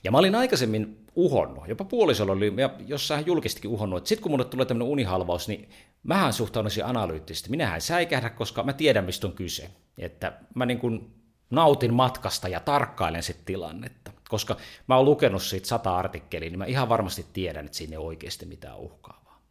Ja 0.05 0.11
mä 0.11 0.19
olin 0.19 0.35
aikaisemmin 0.35 1.07
uhonnut, 1.15 1.69
jopa 1.69 1.85
puolisolla 1.85 2.33
oli, 2.33 2.53
ja 2.57 2.71
jossain 2.87 3.27
julkistikin 3.27 3.71
uhonnut, 3.71 3.99
että 3.99 4.09
sitten 4.09 4.23
kun 4.23 4.33
mulle 4.33 4.45
tulee 4.45 4.67
tämmöinen 4.67 4.93
unihalvaus, 4.93 5.49
niin 5.49 5.69
mähän 6.03 6.33
suhtaudun 6.33 6.71
analyyttisesti. 6.85 7.51
Minähän 7.51 7.81
säikähdä, 7.81 8.31
koska 8.31 8.63
mä 8.63 8.73
tiedän, 8.73 9.05
mistä 9.05 9.27
on 9.27 9.33
kyse. 9.33 9.71
Että 9.99 10.33
mä 10.55 10.67
niin 10.67 10.79
kuin 10.79 11.15
nautin 11.51 11.95
matkasta 11.95 12.49
ja 12.49 12.61
tarkkailen 12.61 13.23
sitten 13.23 13.45
tilannetta. 13.45 14.13
Koska 14.29 14.57
mä 14.87 14.97
oon 14.97 15.05
lukenut 15.05 15.43
siitä 15.43 15.69
sata 15.69 15.97
artikkeliä, 15.97 16.51
niin 16.51 16.59
mä 16.59 16.65
ihan 16.65 16.89
varmasti 16.89 17.27
tiedän, 17.33 17.67
että 17.67 17.79
siinä 17.79 17.93
ei 17.93 17.99
oikeasti 17.99 18.47
mitään 18.47 18.79
uhkaavaa. 18.79 19.43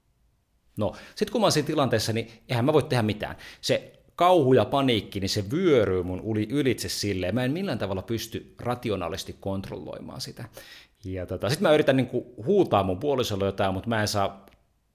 No, 0.77 0.95
sitten 1.15 1.31
kun 1.31 1.41
mä 1.41 1.45
oon 1.45 1.51
siinä 1.51 1.67
tilanteessa, 1.67 2.13
niin 2.13 2.31
eihän 2.49 2.65
mä 2.65 2.73
voi 2.73 2.83
tehdä 2.83 3.03
mitään. 3.03 3.35
Se 3.61 3.98
kauhu 4.19 4.53
ja 4.53 4.65
paniikki, 4.65 5.19
niin 5.19 5.29
se 5.29 5.51
vyöryy 5.51 6.03
mun 6.03 6.21
ylitse 6.49 6.89
silleen. 6.89 7.35
Mä 7.35 7.43
en 7.43 7.51
millään 7.51 7.77
tavalla 7.79 8.01
pysty 8.01 8.55
rationaalisesti 8.59 9.35
kontrolloimaan 9.39 10.21
sitä. 10.21 10.45
Ja 11.03 11.25
tota, 11.25 11.49
sitten 11.49 11.67
mä 11.67 11.73
yritän 11.73 11.97
niinku 11.97 12.33
huutaa 12.45 12.83
mun 12.83 12.99
puolisolle 12.99 13.45
jotain, 13.45 13.73
mutta 13.73 13.89
mä 13.89 14.01
en 14.01 14.07
saa 14.07 14.45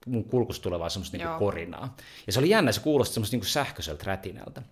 mun 0.07 0.25
kulkusta 0.25 0.63
tulevaa 0.63 0.89
semmoista 0.89 1.17
niinku 1.17 1.39
korinaa. 1.39 1.97
Ja 2.27 2.33
se 2.33 2.39
oli 2.39 2.49
jännä, 2.49 2.73
se 2.73 2.81
kuulosti 2.81 3.15
semmoista 3.15 3.35
niinku 3.35 3.47
sähköiseltä 3.47 4.05
rätinältä. 4.07 4.63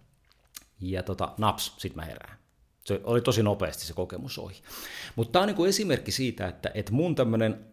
Ja 0.81 1.03
tota, 1.03 1.33
naps, 1.39 1.75
sit 1.79 1.95
mä 1.95 2.05
herään. 2.05 2.39
Se 2.85 3.01
oli 3.05 3.21
tosi 3.21 3.43
nopeasti 3.43 3.87
se 3.87 3.95
kokemus 3.95 4.39
ohi. 4.39 4.63
Mutta 5.17 5.33
tämä 5.33 5.41
on 5.43 5.47
niinku 5.47 5.65
esimerkki 5.65 6.13
siitä, 6.13 6.49
että, 6.49 6.71
että 6.75 6.93
mun 6.93 7.15
tämmöinen, 7.15 7.65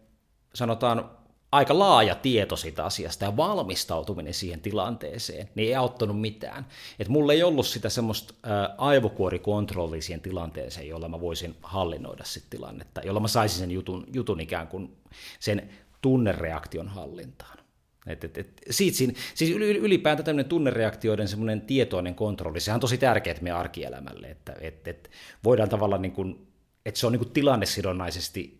sanotaan, 0.54 1.10
aika 1.52 1.78
laaja 1.78 2.14
tieto 2.14 2.56
siitä 2.56 2.84
asiasta 2.84 3.24
ja 3.24 3.36
valmistautuminen 3.36 4.34
siihen 4.34 4.60
tilanteeseen, 4.60 5.48
niin 5.54 5.68
ei 5.68 5.74
auttanut 5.74 6.20
mitään. 6.20 6.66
Et 6.98 7.08
mulla 7.08 7.32
ei 7.32 7.42
ollut 7.42 7.66
sitä 7.66 7.88
semmoista 7.88 8.34
aivokuorikontrollia 8.78 10.02
siihen 10.02 10.20
tilanteeseen, 10.20 10.88
jolla 10.88 11.08
mä 11.08 11.20
voisin 11.20 11.56
hallinnoida 11.62 12.24
sit 12.24 12.44
tilannetta, 12.50 13.00
jolla 13.04 13.20
mä 13.20 13.28
saisin 13.28 13.58
sen 13.58 13.70
jutun, 13.70 14.06
jutun 14.12 14.40
ikään 14.40 14.68
kuin 14.68 14.96
sen 15.40 15.70
tunnereaktion 16.00 16.88
hallintaan. 16.88 17.58
Et, 18.06 18.24
et, 18.24 18.38
et, 18.38 18.60
siitä 18.70 18.96
siinä, 18.96 19.12
siis 19.34 19.50
ylipäätään 19.56 20.24
tämmöinen 20.24 20.48
tunnereaktioiden 20.48 21.28
semmoinen 21.28 21.60
tietoinen 21.60 22.14
kontrolli, 22.14 22.60
sehän 22.60 22.76
on 22.76 22.80
tosi 22.80 22.98
tärkeää 22.98 23.36
meidän 23.40 23.60
arkielämälle, 23.60 24.30
että 24.30 24.56
et, 24.60 24.88
et 24.88 25.10
voidaan 25.44 25.68
tavallaan 25.68 26.02
niin 26.02 26.12
kuin, 26.12 26.46
että 26.86 27.00
se 27.00 27.06
on 27.06 27.12
niin 27.12 27.20
kuin 27.20 27.32
tilannesidonnaisesti 27.32 28.59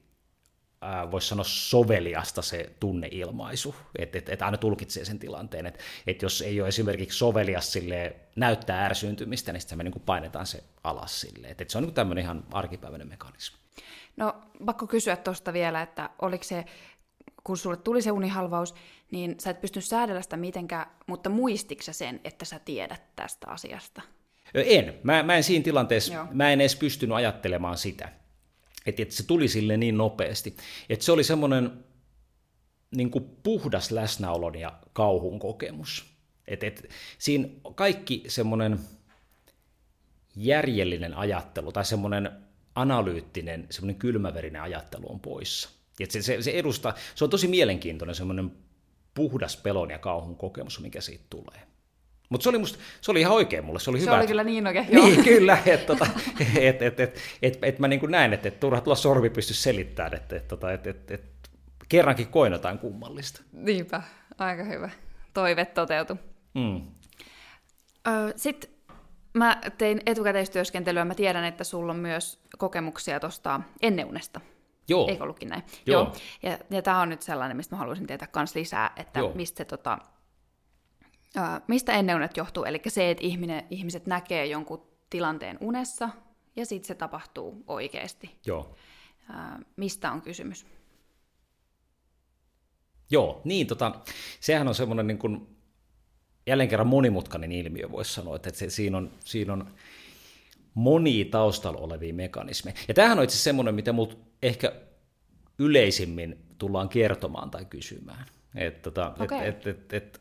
voisi 1.11 1.29
sanoa 1.29 1.45
soveliasta 1.45 2.43
se 2.43 2.71
tunneilmaisu, 2.81 3.75
että 3.99 4.19
et, 4.19 4.29
et 4.29 4.43
aina 4.43 4.57
tulkitsee 4.57 5.05
sen 5.05 5.19
tilanteen, 5.19 5.67
että 5.67 5.81
et 6.07 6.23
jos 6.23 6.43
ei 6.43 6.61
ole 6.61 6.69
esimerkiksi 6.69 7.19
sovelias 7.19 7.73
sille 7.73 8.17
näyttää 8.37 8.87
ärsyyntymistä, 8.87 9.53
niin 9.53 9.61
sitten 9.61 9.79
me 9.79 9.85
niin 9.85 10.03
painetaan 10.07 10.47
se 10.47 10.65
alas 10.85 11.21
sille, 11.21 11.49
että 11.49 11.63
et 11.63 11.71
se 11.71 11.79
on 11.79 11.85
niin 11.85 11.95
tämmöinen 11.95 12.25
ihan 12.25 12.45
arkipäiväinen 12.53 13.09
mekanismi. 13.09 13.59
No 14.17 14.35
pakko 14.67 14.87
kysyä 14.87 15.17
tuosta 15.17 15.53
vielä, 15.53 15.83
että 15.83 16.11
oliko 16.23 16.45
se, 16.45 16.65
kun 17.45 17.57
sulle 17.57 17.77
tuli 17.77 18.03
se 18.03 18.11
unihalvaus, 18.11 18.75
niin 19.11 19.35
sä 19.41 19.51
et 19.51 19.61
pystynyt 19.61 19.85
säädellä 19.85 20.23
sitä 20.23 20.37
mitenkään, 20.37 20.87
mutta 21.07 21.31
muistitko 21.31 21.93
sen, 21.93 22.21
että 22.25 22.45
sä 22.45 22.59
tiedät 22.59 23.03
tästä 23.17 23.47
asiasta? 23.51 24.03
En. 24.55 24.95
Mä, 25.03 25.23
mä 25.23 25.37
en 25.37 25.45
siinä 25.45 25.65
tilanteessa, 25.65 26.15
Joo. 26.15 26.27
mä 26.33 26.53
en 26.53 26.61
edes 26.61 26.77
pystynyt 26.77 27.17
ajattelemaan 27.17 27.79
sitä. 27.79 28.09
Että, 28.87 29.03
että 29.03 29.15
se 29.15 29.27
tuli 29.27 29.49
sille 29.49 29.77
niin 29.77 29.99
nopeasti. 29.99 30.57
Että 30.89 31.05
se 31.05 31.13
oli 31.13 31.25
semmoinen 31.25 31.85
niin 32.91 33.11
kuin 33.11 33.25
puhdas 33.43 33.91
läsnäolon 33.91 34.59
ja 34.59 34.79
kauhun 34.93 35.39
kokemus. 35.39 36.05
Että, 36.49 36.67
että 36.67 36.83
siinä 37.19 37.49
kaikki 37.75 38.25
semmoinen 38.29 38.81
järjellinen 40.37 41.15
ajattelu 41.15 41.73
tai 41.73 41.85
semmoinen 41.85 42.31
analyyttinen, 42.75 43.67
semmoinen 43.71 43.99
kylmäverinen 43.99 44.63
ajattelu 44.63 45.13
on 45.13 45.21
poissa. 45.21 45.71
Että 46.01 46.13
se, 46.13 46.23
se, 46.23 46.43
se, 46.43 46.51
edustaa, 46.51 46.95
se 47.15 47.25
on 47.25 47.31
tosi 47.31 47.49
mielenkiintoinen 47.49 48.15
semmoinen 48.15 48.53
puhdas 49.15 49.57
pelon 49.57 49.91
ja 49.91 49.99
kauhun 49.99 50.37
kokemus, 50.37 50.81
mikä 50.81 51.01
siitä 51.01 51.25
tulee. 51.31 51.70
Mutta 52.31 52.43
se 52.43 52.49
oli, 52.49 52.59
musta, 52.59 52.79
se 53.01 53.11
oli 53.11 53.21
ihan 53.21 53.33
oikein 53.33 53.65
mulle, 53.65 53.81
se 53.81 53.91
oli 53.91 53.99
se 53.99 54.03
hyvä. 54.03 54.13
Se 54.13 54.19
oli 54.19 54.27
kyllä 54.27 54.45
niin 54.45 54.67
oikein, 54.67 54.87
joo. 54.93 55.07
Niin, 55.07 55.25
kyllä, 55.25 55.59
että 55.67 55.87
tota, 55.87 56.07
et, 56.61 56.83
et, 56.83 57.01
et, 57.01 57.19
et, 57.43 57.59
et 57.63 57.79
mä 57.79 57.89
niin 57.89 58.01
näen, 58.09 58.33
että 58.33 58.49
et 58.49 58.61
turha 58.61 58.81
tulla 58.81 58.97
sormi 58.97 59.31
pysty 59.31 59.55
selittämään, 59.55 60.15
että 60.15 60.37
et, 60.37 60.49
tota, 60.49 60.73
et, 60.73 60.87
et, 60.87 61.11
et, 61.11 61.23
kerrankin 61.89 62.29
koin 62.29 62.53
jotain 62.53 62.79
kummallista. 62.79 63.43
Niinpä, 63.53 64.03
aika 64.39 64.65
hyvä. 64.65 64.91
Toive 65.35 65.65
toteutui. 65.65 66.17
Mm. 66.55 66.83
Sitten 68.37 68.71
mä 69.35 69.61
tein 69.79 70.01
etukäteistyöskentelyä, 70.07 71.05
mä 71.05 71.15
tiedän, 71.15 71.45
että 71.45 71.65
sulla 71.65 71.93
on 71.93 71.99
myös 71.99 72.41
kokemuksia 72.59 73.21
tuosta 73.21 73.61
enneunesta. 73.83 74.41
Joo. 74.89 75.09
Eikö 75.09 75.23
ollutkin 75.23 75.49
näin? 75.49 75.63
Joo. 75.87 76.03
Joo. 76.03 76.13
Ja, 76.43 76.59
ja 76.71 76.83
tämä 76.83 77.01
on 77.01 77.09
nyt 77.09 77.23
sellainen, 77.23 77.57
mistä 77.57 77.75
mä 77.75 77.79
haluaisin 77.79 78.07
tietää 78.07 78.29
myös 78.37 78.55
lisää, 78.55 78.93
että 78.97 79.21
Joo. 79.21 79.33
mistä 79.35 79.59
se 79.59 79.65
tota, 79.65 79.99
Mistä 81.69 81.93
enneunet 81.93 82.37
johtuu? 82.37 82.65
Eli 82.65 82.83
se, 82.89 83.11
että 83.11 83.25
ihminen, 83.27 83.67
ihmiset 83.71 84.07
näkee 84.07 84.47
jonkun 84.47 84.87
tilanteen 85.11 85.59
unessa 85.61 86.09
ja 86.57 86.67
sitten 86.67 86.89
se 86.89 86.95
tapahtuu 86.95 87.65
oikeasti. 87.67 88.39
Joo. 88.47 88.77
Uh, 89.31 89.65
mistä 89.77 90.13
on 90.13 90.23
kysymys? 90.23 90.67
Joo, 93.11 93.41
niin 93.45 93.67
tota, 93.67 94.01
sehän 94.41 94.69
on 94.69 94.75
semmoinen 94.75 95.07
niin 95.07 95.19
kuin, 95.19 95.57
jälleen 96.47 96.69
kerran 96.69 96.87
monimutkainen 96.87 97.53
ilmiö, 97.53 97.91
voisi 97.91 98.15
sanoa, 98.15 98.37
että 98.37 98.51
se, 98.53 98.71
siinä, 98.71 98.97
on, 98.99 99.11
siinä 99.25 99.53
on 99.53 99.75
monia 100.75 101.25
taustalla 101.31 101.81
olevia 101.81 102.15
mekanismeja. 102.15 102.77
Ja 102.89 102.95
tämähän 102.95 103.19
on 103.19 103.25
itse 103.25 103.37
semmoinen, 103.37 103.75
mitä 103.75 103.93
mut 103.93 104.19
ehkä 104.43 104.73
yleisimmin 105.59 106.39
tullaan 106.59 106.89
kertomaan 106.89 107.51
tai 107.51 107.65
kysymään. 107.65 108.27
Et, 108.55 108.83
tota, 108.83 109.15
okay. 109.21 109.49
et, 109.49 109.67
et, 109.67 109.67
et, 109.67 109.93
et, 109.93 110.20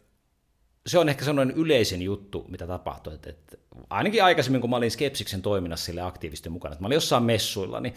se 0.88 1.00
on 1.00 1.10
ehkä 1.10 1.26
sellainen 1.26 1.56
yleisin 1.56 2.02
juttu, 2.02 2.46
mitä 2.50 2.68
tapahtui. 2.68 3.14
Että, 3.14 3.30
että 3.30 3.58
ainakin 3.90 4.24
aikaisemmin, 4.24 4.62
kun 4.62 4.70
mä 4.70 4.76
olin 4.76 4.92
Skepsiksen 4.92 5.42
toiminnassa 5.42 5.86
sille 5.86 6.02
aktiivisesti 6.02 6.50
mukana, 6.50 6.74
että 6.74 6.84
mä 6.84 6.88
olin 6.88 6.96
jossain 6.96 7.24
messuilla, 7.24 7.80
niin, 7.80 7.94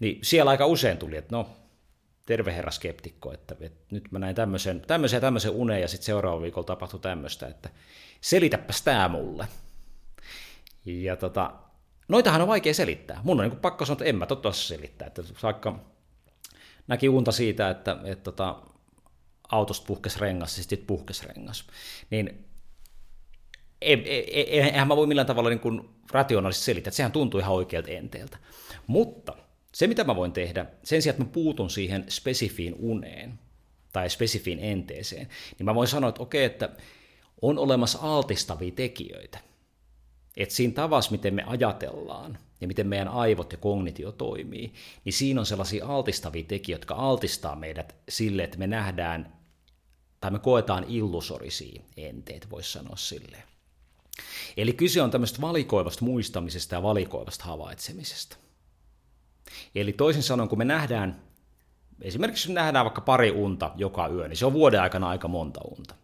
niin 0.00 0.18
siellä 0.22 0.50
aika 0.50 0.66
usein 0.66 0.98
tuli, 0.98 1.16
että 1.16 1.36
no, 1.36 1.48
terve 2.26 2.56
herra 2.56 2.70
skeptikko, 2.70 3.32
että, 3.32 3.56
että 3.60 3.94
nyt 3.94 4.12
mä 4.12 4.18
näin 4.18 4.34
tämmöisen, 4.34 4.80
tämmöisen 4.80 5.16
ja 5.16 5.20
tämmöisen 5.20 5.50
unen 5.50 5.80
ja 5.80 5.88
sitten 5.88 6.06
seuraava 6.06 6.42
viikolla 6.42 6.66
tapahtui 6.66 7.00
tämmöistä, 7.00 7.46
että 7.46 7.70
selitäpäs 8.20 8.82
tämä 8.82 9.08
mulle. 9.08 9.48
Ja 10.84 11.16
tota, 11.16 11.52
noitahan 12.08 12.42
on 12.42 12.48
vaikea 12.48 12.74
selittää. 12.74 13.20
Mun 13.24 13.40
on 13.40 13.48
niin 13.48 13.60
pakko 13.60 13.84
sanoa, 13.84 13.94
että 13.94 14.04
en 14.04 14.16
mä 14.16 14.26
totta 14.26 14.52
selittää. 14.52 15.06
Että 15.06 15.22
vaikka 15.42 15.78
näki 16.86 17.08
unta 17.08 17.32
siitä, 17.32 17.70
että, 17.70 17.92
että, 17.92 18.10
että 18.10 18.24
tota, 18.24 18.62
autosta 19.54 19.86
puhkes 19.86 20.16
rengas, 20.16 20.54
siis 20.54 20.68
sitten 20.68 20.86
puhkes 20.86 21.22
rengas, 21.22 21.64
niin 22.10 22.44
eihän 23.80 24.88
mä 24.88 24.96
voi 24.96 25.06
millään 25.06 25.26
tavalla 25.26 25.50
niin 25.50 25.60
kuin 25.60 25.88
rationaalisesti 26.12 26.64
selittää, 26.64 26.88
että 26.88 26.96
sehän 26.96 27.12
tuntuu 27.12 27.40
ihan 27.40 27.54
oikealta 27.54 27.90
enteeltä. 27.90 28.38
Mutta 28.86 29.36
se, 29.74 29.86
mitä 29.86 30.04
mä 30.04 30.16
voin 30.16 30.32
tehdä, 30.32 30.66
sen 30.82 31.02
sijaan, 31.02 31.14
että 31.14 31.24
mä 31.24 31.32
puutun 31.32 31.70
siihen 31.70 32.04
spesifiin 32.08 32.74
uneen 32.78 33.38
tai 33.92 34.10
spesifiin 34.10 34.58
enteeseen, 34.58 35.28
niin 35.58 35.64
mä 35.64 35.74
voin 35.74 35.88
sanoa, 35.88 36.08
että 36.08 36.22
okei, 36.22 36.44
että 36.44 36.68
on 37.42 37.58
olemassa 37.58 37.98
altistavia 38.02 38.72
tekijöitä. 38.72 39.38
Että 40.36 40.54
siinä 40.54 40.74
tavassa, 40.74 41.10
miten 41.10 41.34
me 41.34 41.42
ajatellaan 41.46 42.38
ja 42.60 42.68
miten 42.68 42.86
meidän 42.86 43.08
aivot 43.08 43.52
ja 43.52 43.58
kognitio 43.58 44.12
toimii, 44.12 44.72
niin 45.04 45.12
siinä 45.12 45.40
on 45.40 45.46
sellaisia 45.46 45.86
altistavia 45.86 46.44
tekijöitä, 46.44 46.82
jotka 46.82 46.94
altistaa 46.94 47.56
meidät 47.56 47.94
sille, 48.08 48.44
että 48.44 48.58
me 48.58 48.66
nähdään 48.66 49.43
tai 50.24 50.30
me 50.30 50.38
koetaan 50.38 50.84
illusorisia 50.88 51.82
enteet, 51.96 52.50
voisi 52.50 52.72
sanoa 52.72 52.96
silleen. 52.96 53.42
Eli 54.56 54.72
kyse 54.72 55.02
on 55.02 55.10
tämmöistä 55.10 55.40
valikoivasta 55.40 56.04
muistamisesta 56.04 56.74
ja 56.74 56.82
valikoivasta 56.82 57.44
havaitsemisesta. 57.44 58.36
Eli 59.74 59.92
toisin 59.92 60.22
sanoen, 60.22 60.48
kun 60.48 60.58
me 60.58 60.64
nähdään, 60.64 61.22
esimerkiksi 62.02 62.48
me 62.48 62.54
nähdään 62.54 62.84
vaikka 62.84 63.00
pari 63.00 63.30
unta 63.30 63.72
joka 63.76 64.08
yö, 64.08 64.28
niin 64.28 64.36
se 64.36 64.46
on 64.46 64.52
vuoden 64.52 64.80
aikana 64.80 65.08
aika 65.08 65.28
monta 65.28 65.60
unta. 65.64 65.94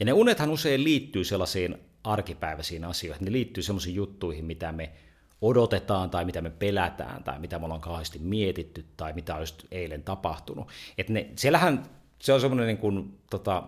Ja 0.00 0.06
ne 0.06 0.12
unethan 0.12 0.50
usein 0.50 0.84
liittyy 0.84 1.24
sellaisiin 1.24 1.78
arkipäiväisiin 2.04 2.84
asioihin, 2.84 3.24
ne 3.24 3.32
liittyy 3.32 3.62
sellaisiin 3.62 3.94
juttuihin, 3.94 4.44
mitä 4.44 4.72
me 4.72 4.92
odotetaan 5.40 6.10
tai 6.10 6.24
mitä 6.24 6.40
me 6.40 6.50
pelätään 6.50 7.24
tai 7.24 7.38
mitä 7.38 7.58
me 7.58 7.64
ollaan 7.64 7.80
kauheasti 7.80 8.18
mietitty 8.18 8.84
tai 8.96 9.12
mitä 9.12 9.36
just 9.38 9.64
eilen 9.70 10.02
tapahtunut. 10.02 10.68
Et 10.98 11.08
ne, 11.08 11.30
siellähän 11.36 12.03
se 12.18 12.32
on 12.32 12.40
semmoinen 12.40 12.66
niin 12.66 12.78
kuin, 12.78 13.18
tota, 13.30 13.62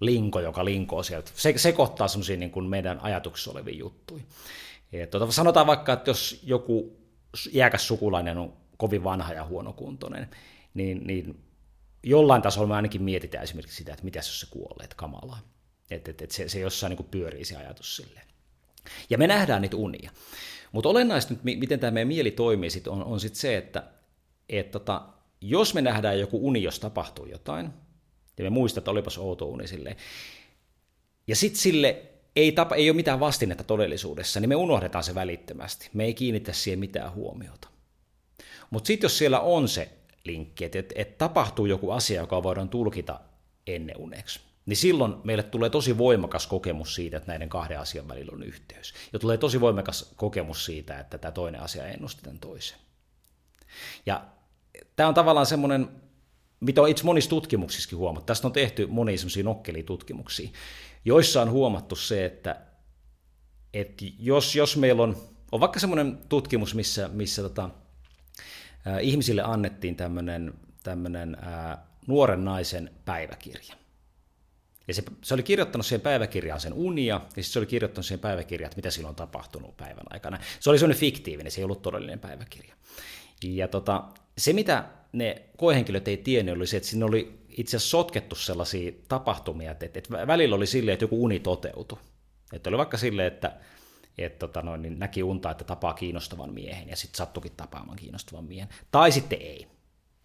linko, 0.00 0.40
joka 0.40 0.64
linkoo 0.64 1.02
sieltä. 1.02 1.30
Se 1.34 1.54
sekoittaa 1.56 2.08
semmoisia 2.08 2.36
niin 2.36 2.50
kuin 2.50 2.66
meidän 2.66 3.00
ajatuksissa 3.00 3.50
olevia 3.50 3.78
juttuja. 3.78 4.22
Et, 4.92 5.10
tota, 5.10 5.32
sanotaan 5.32 5.66
vaikka, 5.66 5.92
että 5.92 6.10
jos 6.10 6.40
joku 6.42 6.96
iäkäs 7.52 7.88
sukulainen 7.88 8.38
on 8.38 8.52
kovin 8.76 9.04
vanha 9.04 9.32
ja 9.32 9.44
huonokuntoinen, 9.44 10.28
niin, 10.74 11.06
niin 11.06 11.40
jollain 12.02 12.42
tasolla 12.42 12.68
me 12.68 12.74
ainakin 12.74 13.02
mietitään 13.02 13.44
esimerkiksi 13.44 13.76
sitä, 13.76 13.92
että 13.92 14.04
mitä 14.04 14.18
jos 14.18 14.40
se 14.40 14.46
kuolee, 14.50 14.84
että 14.84 14.96
kamalaa. 14.96 15.40
Että 15.90 16.10
et, 16.10 16.22
et 16.22 16.30
se, 16.30 16.48
se 16.48 16.60
jossain 16.60 16.90
niin 16.90 16.96
kuin 16.96 17.08
pyörii 17.10 17.44
se 17.44 17.56
ajatus 17.56 17.96
silleen. 17.96 18.26
Ja 19.10 19.18
me 19.18 19.26
nähdään 19.26 19.62
niitä 19.62 19.76
unia. 19.76 20.10
Mutta 20.72 20.88
olennaista 20.88 21.34
nyt, 21.34 21.44
miten 21.44 21.80
tämä 21.80 21.90
meidän 21.90 22.08
mieli 22.08 22.30
toimii, 22.30 22.70
sit 22.70 22.88
on, 22.88 23.04
on 23.04 23.20
sit 23.20 23.34
se, 23.34 23.56
että 23.56 23.82
et 24.48 24.70
tota, 24.70 25.08
jos 25.40 25.74
me 25.74 25.82
nähdään 25.82 26.20
joku 26.20 26.48
uni, 26.48 26.62
jos 26.62 26.80
tapahtuu 26.80 27.26
jotain, 27.26 27.70
ja 28.38 28.44
me 28.44 28.50
muistat, 28.50 28.82
että 28.82 28.90
olipas 28.90 29.18
outo 29.18 29.46
uni 29.46 29.66
silleen, 29.66 29.96
ja 31.26 31.36
sitten 31.36 31.60
sille 31.60 32.02
ei, 32.36 32.52
tapa, 32.52 32.74
ei 32.74 32.90
ole 32.90 32.96
mitään 32.96 33.20
vastinetta 33.20 33.64
todellisuudessa, 33.64 34.40
niin 34.40 34.48
me 34.48 34.56
unohdetaan 34.56 35.04
se 35.04 35.14
välittömästi. 35.14 35.90
Me 35.92 36.04
ei 36.04 36.14
kiinnitä 36.14 36.52
siihen 36.52 36.78
mitään 36.78 37.14
huomiota. 37.14 37.68
Mutta 38.70 38.86
sitten 38.86 39.04
jos 39.04 39.18
siellä 39.18 39.40
on 39.40 39.68
se 39.68 39.92
linkki, 40.24 40.64
että 40.64 40.78
et, 40.78 40.92
et 40.94 41.18
tapahtuu 41.18 41.66
joku 41.66 41.90
asia, 41.90 42.20
joka 42.20 42.42
voidaan 42.42 42.68
tulkita 42.68 43.20
ennen 43.66 43.96
uneksi, 43.96 44.40
niin 44.66 44.76
silloin 44.76 45.14
meille 45.24 45.42
tulee 45.42 45.70
tosi 45.70 45.98
voimakas 45.98 46.46
kokemus 46.46 46.94
siitä, 46.94 47.16
että 47.16 47.32
näiden 47.32 47.48
kahden 47.48 47.80
asian 47.80 48.08
välillä 48.08 48.32
on 48.32 48.42
yhteys. 48.42 48.94
Ja 49.12 49.18
tulee 49.18 49.36
tosi 49.36 49.60
voimakas 49.60 50.12
kokemus 50.16 50.64
siitä, 50.64 50.98
että 50.98 51.18
tämä 51.18 51.32
toinen 51.32 51.62
asia 51.62 51.86
ennusti 51.86 52.22
tämän 52.22 52.38
toisen. 52.38 52.78
Ja 54.06 54.24
tämä 54.96 55.08
on 55.08 55.14
tavallaan 55.14 55.46
semmoinen, 55.46 55.88
mitä 56.60 56.82
on 56.82 56.88
itse 56.88 57.04
monissa 57.04 57.30
tutkimuksissakin 57.30 57.98
huomattu. 57.98 58.26
Tästä 58.26 58.48
on 58.48 58.52
tehty 58.52 58.86
monia 58.86 59.18
semmoisia 59.18 59.44
nokkelia 59.44 59.82
tutkimuksia, 59.82 60.50
joissa 61.04 61.42
on 61.42 61.50
huomattu 61.50 61.96
se, 61.96 62.24
että, 62.24 62.60
että 63.74 64.04
jos, 64.18 64.56
jos 64.56 64.76
meillä 64.76 65.02
on, 65.02 65.16
on 65.52 65.60
vaikka 65.60 65.80
semmoinen 65.80 66.18
tutkimus, 66.28 66.74
missä, 66.74 67.08
missä 67.08 67.42
tota, 67.42 67.70
äh, 68.86 68.98
ihmisille 69.00 69.42
annettiin 69.42 69.96
tämmöinen, 69.96 70.54
tämmöinen 70.82 71.36
äh, 71.46 71.78
nuoren 72.06 72.44
naisen 72.44 72.90
päiväkirja. 73.04 73.74
Ja 74.88 74.94
se, 74.94 75.02
se 75.22 75.34
oli 75.34 75.42
kirjoittanut 75.42 75.86
siihen 75.86 76.00
päiväkirjaan 76.00 76.60
sen 76.60 76.72
unia, 76.72 77.14
ja 77.14 77.20
sitten 77.28 77.44
se 77.44 77.58
oli 77.58 77.66
kirjoittanut 77.66 78.06
siihen 78.06 78.20
päiväkirjaan, 78.20 78.66
että 78.66 78.76
mitä 78.76 78.90
silloin 78.90 79.10
on 79.10 79.16
tapahtunut 79.16 79.76
päivän 79.76 80.06
aikana. 80.10 80.38
Se 80.60 80.70
oli 80.70 80.78
semmoinen 80.78 81.00
fiktiivinen, 81.00 81.52
se 81.52 81.60
ei 81.60 81.64
ollut 81.64 81.82
todellinen 81.82 82.18
päiväkirja. 82.18 82.74
Ja 83.42 83.68
tota, 83.68 84.04
se, 84.38 84.52
mitä 84.52 84.84
ne 85.12 85.42
koehenkilöt 85.56 86.08
ei 86.08 86.16
tiennyt, 86.16 86.56
oli 86.56 86.66
se, 86.66 86.76
että 86.76 86.88
sinne 86.88 87.04
oli 87.04 87.38
itse 87.48 87.76
asiassa 87.76 87.90
sotkettu 87.90 88.36
sellaisia 88.36 88.92
tapahtumia, 89.08 89.70
että, 89.70 89.86
että, 89.94 90.26
välillä 90.26 90.56
oli 90.56 90.66
silleen, 90.66 90.92
että 90.92 91.04
joku 91.04 91.24
uni 91.24 91.40
toteutui. 91.40 91.98
Että 92.52 92.70
oli 92.70 92.78
vaikka 92.78 92.96
silleen, 92.96 93.32
että, 93.32 93.56
että 94.18 94.38
tota 94.38 94.62
noin, 94.62 94.82
niin 94.82 94.98
näki 94.98 95.22
unta, 95.22 95.50
että 95.50 95.64
tapaa 95.64 95.94
kiinnostavan 95.94 96.54
miehen, 96.54 96.88
ja 96.88 96.96
sitten 96.96 97.16
sattukin 97.16 97.52
tapaamaan 97.56 97.98
kiinnostavan 97.98 98.44
miehen. 98.44 98.68
Tai 98.90 99.12
sitten 99.12 99.42
ei. 99.42 99.66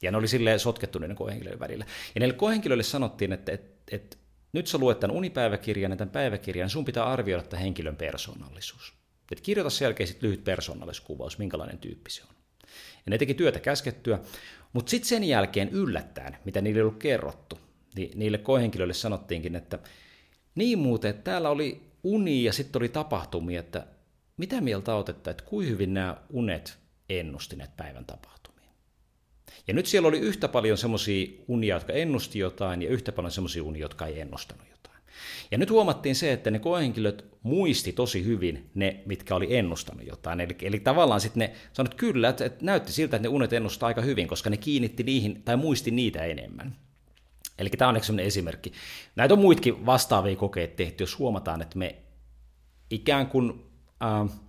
Ja 0.02 0.12
ne 0.12 0.17
oli 0.17 0.28
silleen 0.28 0.60
sotkettu 0.60 1.00
niiden 1.00 1.15
koehenkilöiden 1.15 1.60
välillä. 1.60 1.86
Ja 2.15 2.19
näille 2.19 2.36
koehenkilöille 2.36 2.84
sanottiin, 2.84 3.34
että, 3.34 3.52
että, 3.52 3.95
että 3.95 4.17
nyt 4.54 4.67
sä 4.67 4.78
luet 4.78 5.00
tämän 5.00 5.17
unipäiväkirjan 5.17 5.91
ja 5.91 5.97
tämän 5.97 6.12
päiväkirjan, 6.12 6.69
sun 6.69 6.86
pitää 6.86 7.06
arvioida 7.06 7.43
tämän 7.43 7.63
henkilön 7.63 7.95
persoonallisuus. 7.95 8.93
Et 9.32 9.41
kirjoita 9.41 9.69
sen 9.69 9.86
jälkeen 9.86 10.08
sit 10.08 10.21
lyhyt 10.21 10.43
persoonalliskuvaus, 10.43 11.38
minkälainen 11.38 11.78
tyyppi 11.78 12.12
se 12.12 12.24
on. 12.30 12.40
Ja 13.05 13.09
ne 13.09 13.17
teki 13.17 13.33
työtä 13.33 13.59
käskettyä, 13.59 14.19
mutta 14.73 14.89
sitten 14.89 15.09
sen 15.09 15.23
jälkeen 15.23 15.69
yllättäen, 15.69 16.37
mitä 16.45 16.61
niille 16.61 16.79
ei 16.79 16.83
ollut 16.83 16.99
kerrottu, 16.99 17.59
niin 17.95 18.11
niille 18.15 18.37
koehenkilöille 18.37 18.93
sanottiinkin, 18.93 19.55
että 19.55 19.79
niin 20.55 20.79
muuten, 20.79 21.09
että 21.09 21.23
täällä 21.23 21.49
oli 21.49 21.81
uni 22.03 22.43
ja 22.43 22.53
sitten 22.53 22.79
oli 22.79 22.89
tapahtumia, 22.89 23.59
että 23.59 23.87
mitä 24.37 24.61
mieltä 24.61 24.95
olet, 24.95 25.09
että, 25.09 25.33
kuin 25.45 25.67
hyvin 25.69 25.93
nämä 25.93 26.17
unet 26.29 26.77
ennusti 27.09 27.55
näitä 27.55 27.73
päivän 27.77 28.05
tapahtumia. 28.05 28.69
Ja 29.67 29.73
nyt 29.73 29.85
siellä 29.85 30.07
oli 30.07 30.19
yhtä 30.19 30.47
paljon 30.47 30.77
semmoisia 30.77 31.27
unia, 31.47 31.75
jotka 31.75 31.93
ennusti 31.93 32.39
jotain, 32.39 32.81
ja 32.81 32.89
yhtä 32.89 33.11
paljon 33.11 33.31
semmoisia 33.31 33.63
unia, 33.63 33.81
jotka 33.81 34.05
ei 34.05 34.19
ennustanut. 34.19 34.70
Ja 35.51 35.57
nyt 35.57 35.69
huomattiin 35.69 36.15
se, 36.15 36.34
että 36.34 36.51
ne 36.51 36.60
koehenkilöt 36.60 37.25
muisti 37.43 37.93
tosi 37.93 38.25
hyvin 38.25 38.69
ne, 38.75 39.03
mitkä 39.05 39.36
oli 39.36 39.57
ennustanut 39.57 40.07
jotain. 40.07 40.39
Eli, 40.39 40.55
eli 40.62 40.79
tavallaan 40.79 41.21
sitten 41.21 41.39
ne 41.39 41.53
sanoivat 41.73 41.97
kyllä, 41.97 42.29
että, 42.29 42.45
että 42.45 42.65
näytti 42.65 42.91
siltä, 42.91 43.15
että 43.15 43.27
ne 43.27 43.34
unet 43.34 43.53
ennustaa 43.53 43.88
aika 43.88 44.01
hyvin, 44.01 44.27
koska 44.27 44.49
ne 44.49 44.57
kiinnitti 44.57 45.03
niihin 45.03 45.41
tai 45.45 45.57
muisti 45.57 45.91
niitä 45.91 46.23
enemmän. 46.23 46.75
Eli 47.60 47.69
tämä 47.69 47.89
on 47.89 48.03
sellainen 48.03 48.25
esimerkki. 48.25 48.71
Näitä 49.15 49.34
on 49.34 49.39
muitakin 49.39 49.86
vastaavia 49.86 50.36
kokeita 50.36 50.75
tehty, 50.75 51.03
jos 51.03 51.19
huomataan, 51.19 51.62
että 51.62 51.77
me 51.77 51.95
ikään 52.89 53.27
kuin 53.27 53.65
äh, 54.03 54.39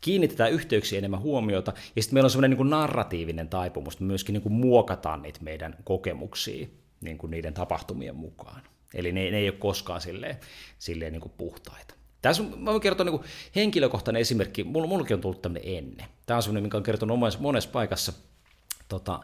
kiinnitetään 0.00 0.52
yhteyksiä 0.52 0.98
enemmän 0.98 1.20
huomiota, 1.20 1.72
ja 1.96 2.02
sitten 2.02 2.16
meillä 2.16 2.26
on 2.26 2.30
semmoinen 2.30 2.58
niin 2.58 2.70
narratiivinen 2.70 3.48
taipumus, 3.48 3.94
että 3.94 4.04
me 4.04 4.06
myöskin 4.06 4.32
niin 4.32 4.42
kuin 4.42 4.52
muokataan 4.52 5.22
niitä 5.22 5.40
meidän 5.42 5.76
kokemuksia 5.84 6.66
niin 7.00 7.18
kuin 7.18 7.30
niiden 7.30 7.54
tapahtumien 7.54 8.16
mukaan. 8.16 8.62
Eli 8.94 9.12
ne, 9.12 9.30
ne 9.30 9.38
ei 9.38 9.48
ole 9.48 9.58
koskaan 9.58 10.00
silleen, 10.00 10.36
silleen 10.78 11.12
niin 11.12 11.20
kuin 11.20 11.32
puhtaita. 11.38 11.94
Tässä 12.22 12.42
mä 12.42 12.70
voin 12.70 12.80
kertoa 12.80 13.04
niin 13.04 13.20
henkilökohtainen 13.56 14.20
esimerkki, 14.20 14.64
mulla, 14.64 14.86
mullakin 14.86 15.14
on 15.14 15.20
tullut 15.20 15.42
tämmöinen 15.42 15.76
ennen. 15.76 16.06
Tämä 16.26 16.36
on 16.36 16.42
semmoinen, 16.42 16.62
mikä 16.62 16.76
on 16.76 16.82
kertonut 16.82 17.18
monessa, 17.18 17.40
monessa 17.40 17.70
paikassa. 17.70 18.12
Tota, 18.88 19.20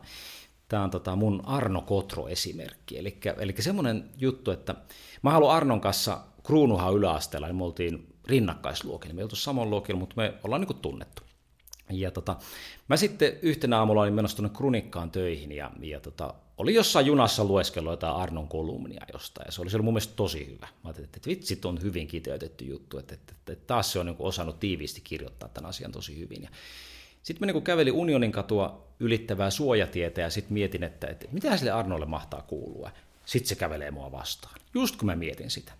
tämä 0.68 0.84
on 0.84 0.90
tota 0.90 1.16
mun 1.16 1.42
Arno 1.46 1.80
Kotro-esimerkki. 1.80 2.98
Eli, 2.98 3.18
eli 3.38 3.54
semmoinen 3.58 4.10
juttu, 4.16 4.50
että 4.50 4.74
mä 5.22 5.30
haluan 5.30 5.56
Arnon 5.56 5.80
kanssa 5.80 6.20
kruunuhan 6.42 6.94
yläasteella, 6.94 7.46
niin 7.46 7.56
me 7.56 7.64
oltiin 7.64 8.06
rinnakkaisluokilla. 8.28 9.14
Me 9.14 9.22
oltu 9.22 9.36
samoin 9.36 9.70
luokilla, 9.70 10.00
mutta 10.00 10.16
me 10.16 10.34
ollaan 10.44 10.60
niin 10.60 10.66
kuin 10.66 10.80
tunnettu. 10.80 11.22
Ja 11.90 12.10
tota, 12.10 12.36
mä 12.88 12.96
sitten 12.96 13.32
yhtenä 13.42 13.78
aamulla 13.78 14.02
olin 14.02 14.14
menossa 14.14 14.36
tuonne 14.36 14.56
Krunikkaan 14.56 15.10
töihin 15.10 15.52
ja, 15.52 15.70
ja 15.82 16.00
tota, 16.00 16.34
oli 16.58 16.74
jossain 16.74 17.06
junassa 17.06 17.44
lueskellut 17.44 17.92
jotain 17.92 18.16
Arnon 18.16 18.48
kolumnia 18.48 19.06
jostain, 19.12 19.46
ja 19.46 19.52
se 19.52 19.62
oli, 19.62 19.70
se 19.70 19.78
mun 19.78 19.94
mielestä 19.94 20.14
tosi 20.16 20.46
hyvä. 20.46 20.66
Mä 20.66 20.78
ajattelin, 20.84 21.06
että 21.16 21.30
vitsit 21.30 21.64
on 21.64 21.82
hyvin 21.82 22.06
kiteytetty 22.06 22.64
juttu, 22.64 22.98
että, 22.98 23.14
että, 23.14 23.32
että, 23.38 23.52
että 23.52 23.66
taas 23.66 23.92
se 23.92 23.98
on 23.98 24.06
niin 24.06 24.16
osannut 24.18 24.60
tiiviisti 24.60 25.00
kirjoittaa 25.00 25.48
tämän 25.48 25.68
asian 25.68 25.92
tosi 25.92 26.18
hyvin. 26.18 26.48
Sitten 27.22 27.48
mä 27.48 27.52
niin 27.52 27.62
kävelin 27.62 27.92
Unionin 27.92 28.32
katua 28.32 28.88
ylittävää 29.00 29.50
suojatietä 29.50 30.20
ja 30.20 30.30
sitten 30.30 30.54
mietin, 30.54 30.84
että, 30.84 31.06
että 31.06 31.26
mitä 31.32 31.56
sille 31.56 31.70
Arnolle 31.70 32.06
mahtaa 32.06 32.42
kuulua. 32.42 32.90
Sitten 33.26 33.48
se 33.48 33.54
kävelee 33.54 33.90
mua 33.90 34.12
vastaan. 34.12 34.54
Just 34.74 34.96
kun 34.96 35.06
mä 35.06 35.16
mietin 35.16 35.50
sitä. 35.50 35.72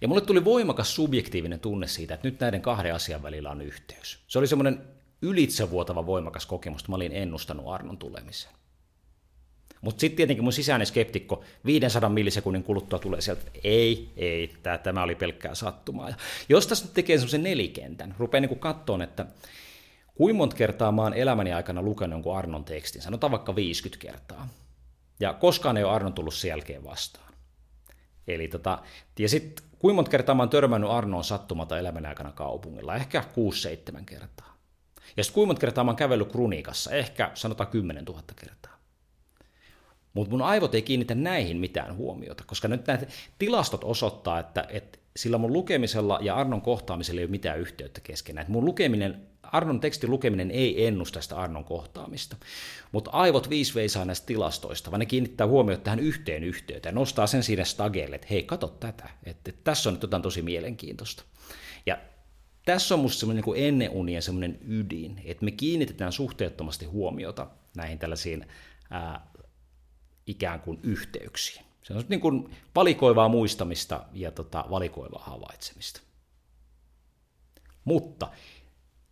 Ja 0.00 0.08
mulle 0.08 0.20
tuli 0.20 0.44
voimakas 0.44 0.94
subjektiivinen 0.94 1.60
tunne 1.60 1.86
siitä, 1.86 2.14
että 2.14 2.28
nyt 2.28 2.40
näiden 2.40 2.62
kahden 2.62 2.94
asian 2.94 3.22
välillä 3.22 3.50
on 3.50 3.60
yhteys. 3.60 4.18
Se 4.28 4.38
oli 4.38 4.46
semmoinen 4.46 4.80
ylitsevuotava 5.22 6.06
voimakas 6.06 6.46
kokemus, 6.46 6.82
että 6.82 6.92
mä 6.92 6.96
olin 6.96 7.12
ennustanut 7.12 7.68
Arnon 7.68 7.98
tulemisen. 7.98 8.50
Mutta 9.80 10.00
sitten 10.00 10.16
tietenkin 10.16 10.44
mun 10.44 10.52
sisäinen 10.52 10.86
skeptikko 10.86 11.44
500 11.64 12.10
millisekunnin 12.10 12.62
kuluttua 12.62 12.98
tulee 12.98 13.20
sieltä, 13.20 13.42
että 13.46 13.60
ei, 13.64 14.12
ei, 14.16 14.54
tää, 14.62 14.78
tämä 14.78 15.02
oli 15.02 15.14
pelkkää 15.14 15.54
sattumaa. 15.54 16.08
Ja 16.08 16.14
jos 16.48 16.66
tässä 16.66 16.84
nyt 16.84 16.94
tekee 16.94 17.18
semmoisen 17.18 17.42
nelikentän, 17.42 18.14
rupeaa 18.18 18.40
niin 18.40 18.58
katsoa, 18.58 19.04
että 19.04 19.26
kuinka 20.14 20.36
monta 20.36 20.56
kertaa 20.56 20.92
mä 20.92 21.02
oon 21.02 21.14
elämäni 21.14 21.52
aikana 21.52 21.82
lukenut 21.82 22.14
jonkun 22.14 22.36
Arnon 22.36 22.64
tekstin, 22.64 23.02
sanotaan 23.02 23.30
vaikka 23.30 23.56
50 23.56 24.02
kertaa. 24.02 24.48
Ja 25.20 25.32
koskaan 25.32 25.76
ei 25.76 25.84
ole 25.84 25.92
Arnon 25.92 26.12
tullut 26.12 26.34
sen 26.34 26.48
jälkeen 26.48 26.84
vastaan. 26.84 27.34
Eli 28.28 28.48
tota, 28.48 28.78
ja 29.18 29.28
sitten 29.28 29.64
kuinka 29.78 29.94
monta 29.94 30.10
kertaa 30.10 30.34
mä 30.34 30.42
oon 30.42 30.50
törmännyt 30.50 30.90
Arnoon 30.90 31.24
sattumata 31.24 31.78
elämän 31.78 32.06
aikana 32.06 32.32
kaupungilla? 32.32 32.96
Ehkä 32.96 33.24
6-7 34.00 34.04
kertaa. 34.04 34.49
Ja 35.16 35.24
sitten 35.24 35.34
kuinka 35.34 35.54
kertaa 35.54 35.84
mä 35.84 35.90
oon 35.90 35.96
kävellyt 35.96 36.32
Krunikassa? 36.32 36.90
Ehkä 36.90 37.30
sanotaan 37.34 37.70
10 37.70 38.04
000 38.04 38.22
kertaa. 38.36 38.80
Mutta 40.14 40.30
mun 40.30 40.42
aivot 40.42 40.74
ei 40.74 40.82
kiinnitä 40.82 41.14
näihin 41.14 41.56
mitään 41.56 41.96
huomiota, 41.96 42.44
koska 42.46 42.68
nyt 42.68 42.86
nämä 42.86 42.98
tilastot 43.38 43.84
osoittaa, 43.84 44.38
että, 44.38 44.66
että 44.68 44.98
sillä 45.16 45.38
mun 45.38 45.52
lukemisella 45.52 46.18
ja 46.22 46.36
Arnon 46.36 46.62
kohtaamisella 46.62 47.20
ei 47.20 47.24
ole 47.24 47.30
mitään 47.30 47.60
yhteyttä 47.60 48.00
keskenään. 48.00 48.46
Mun 48.48 48.64
lukeminen, 48.64 49.26
Arnon 49.42 49.80
tekstin 49.80 50.10
lukeminen 50.10 50.50
ei 50.50 50.86
ennusta 50.86 51.20
sitä 51.20 51.36
Arnon 51.36 51.64
kohtaamista. 51.64 52.36
Mutta 52.92 53.10
aivot 53.10 53.50
viisveisaa 53.50 54.04
näistä 54.04 54.26
tilastoista, 54.26 54.90
vaan 54.90 55.00
ne 55.00 55.06
kiinnittää 55.06 55.46
huomiota 55.46 55.82
tähän 55.82 55.98
yhteen 56.00 56.44
yhteyteen, 56.44 56.94
nostaa 56.94 57.26
sen 57.26 57.42
siinä 57.42 57.64
stageelle, 57.64 58.16
että 58.16 58.28
hei, 58.30 58.42
kato 58.42 58.68
tätä, 58.68 59.10
että, 59.24 59.50
että 59.50 59.60
tässä 59.64 59.90
on 59.90 59.94
nyt 59.94 60.02
jotain 60.02 60.22
tosi 60.22 60.42
mielenkiintoista. 60.42 61.22
Ja 61.86 61.98
tässä 62.72 62.94
on 62.94 63.00
musta 63.00 63.20
semmoinen 63.20 63.44
niin 63.46 63.66
ennen 63.66 63.90
unia 63.90 64.22
semmoinen 64.22 64.58
ydin, 64.66 65.20
että 65.24 65.44
me 65.44 65.50
kiinnitetään 65.50 66.12
suhteettomasti 66.12 66.84
huomiota 66.86 67.46
näihin 67.76 67.98
tällaisiin 67.98 68.46
ää, 68.90 69.30
ikään 70.26 70.60
kuin 70.60 70.80
yhteyksiin. 70.82 71.64
Se 71.82 71.92
on 71.92 72.04
niin 72.08 72.20
kuin 72.20 72.56
valikoivaa 72.74 73.28
muistamista 73.28 74.04
ja 74.12 74.30
tota, 74.30 74.64
valikoivaa 74.70 75.22
havaitsemista. 75.24 76.00
Mutta 77.84 78.28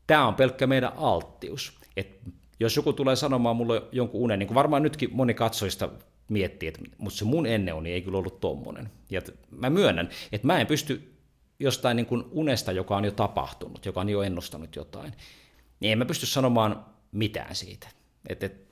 tämä 0.07 0.27
on 0.27 0.35
pelkkä 0.35 0.67
meidän 0.67 0.93
alttius. 0.97 1.79
Et 1.97 2.21
jos 2.61 2.77
joku 2.77 2.93
tulee 2.93 3.17
sanomaan 3.17 3.57
mulle 3.57 3.83
jonkun 3.93 4.21
unen, 4.21 4.39
niin 4.39 4.47
kuin 4.47 4.55
varmaan 4.55 4.83
nytkin 4.83 5.11
moni 5.13 5.35
katsojista 5.35 5.89
miettii, 6.29 6.69
että 6.69 6.81
mutta 6.99 7.19
se 7.19 7.25
mun 7.25 7.47
enneuni 7.47 7.93
ei 7.93 8.03
kyllä 8.03 8.19
ollut 8.19 8.41
tommonen. 8.41 8.91
Ja 9.11 9.21
mä 9.51 9.71
myönnän, 9.71 10.09
että 10.33 10.47
mä 10.47 10.61
en 10.61 10.67
pysty 10.67 11.18
jostain 11.59 11.97
niin 11.97 12.07
kuin 12.07 12.25
unesta, 12.31 12.73
joka 12.73 12.97
on 12.97 13.05
jo 13.05 13.11
tapahtunut, 13.11 13.87
joka 13.87 14.01
on 14.01 14.09
jo 14.09 14.23
ennustanut 14.23 14.77
jotain, 14.77 15.13
niin 15.81 15.93
en 15.93 15.99
mä 15.99 16.05
pysty 16.05 16.27
sanomaan 16.27 16.87
mitään 17.13 17.55
siitä. 17.55 17.89
Että 18.29 18.47
et, 18.47 18.69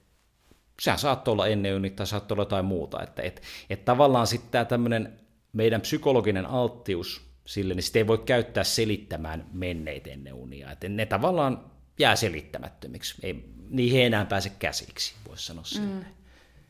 sehän 0.80 0.98
saattoi 0.98 1.32
olla 1.32 1.46
ennen 1.46 1.92
tai 1.96 2.06
saattoi 2.06 2.34
olla 2.34 2.42
jotain 2.42 2.64
muuta. 2.64 3.02
Että 3.02 3.22
et, 3.22 3.42
et 3.70 3.84
tavallaan 3.84 4.26
sitten 4.26 4.50
tämä 4.50 4.64
tämmöinen 4.64 5.20
meidän 5.52 5.80
psykologinen 5.80 6.46
alttius 6.46 7.26
sille, 7.46 7.74
niin 7.74 7.82
sitä 7.82 7.98
ei 7.98 8.06
voi 8.06 8.18
käyttää 8.18 8.64
selittämään 8.64 9.46
menneitä 9.52 10.10
ennen 10.10 10.34
unia. 10.34 10.70
Että 10.70 10.88
ne 10.88 11.06
tavallaan 11.06 11.70
jää 11.98 12.16
selittämättömiksi. 12.16 13.14
Ei, 13.22 13.48
niihin 13.68 14.00
ei 14.00 14.06
enää 14.06 14.24
pääse 14.24 14.50
käsiksi, 14.58 15.14
voisi 15.28 15.46
sanoa 15.46 15.64
mm. 15.80 16.04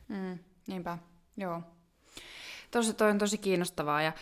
Mm, 0.08 0.38
niinpä, 0.66 0.98
joo. 1.36 1.62
Tosi 2.70 2.94
toi 2.94 3.10
on 3.10 3.18
tosi 3.18 3.38
kiinnostavaa 3.38 4.02
ja 4.02 4.12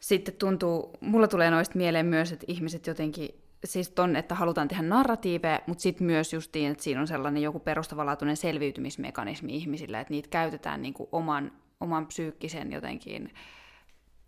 sitten 0.00 0.34
tuntuu, 0.34 0.90
mulla 1.00 1.28
tulee 1.28 1.50
noista 1.50 1.78
mieleen 1.78 2.06
myös, 2.06 2.32
että 2.32 2.46
ihmiset 2.48 2.86
jotenkin 2.86 3.28
siis 3.64 3.90
ton, 3.90 4.16
että 4.16 4.34
halutaan 4.34 4.68
tehdä 4.68 4.82
narratiiveja, 4.82 5.60
mutta 5.66 5.82
sitten 5.82 6.06
myös 6.06 6.32
justiin, 6.32 6.70
että 6.70 6.84
siinä 6.84 7.00
on 7.00 7.06
sellainen 7.06 7.42
joku 7.42 7.58
perustavanlaatuinen 7.58 8.36
selviytymismekanismi 8.36 9.56
ihmisillä, 9.56 10.00
että 10.00 10.12
niitä 10.12 10.28
käytetään 10.28 10.82
niin 10.82 10.94
kuin 10.94 11.08
oman, 11.12 11.52
oman 11.80 12.06
psyykkisen 12.06 12.72
jotenkin 12.72 13.30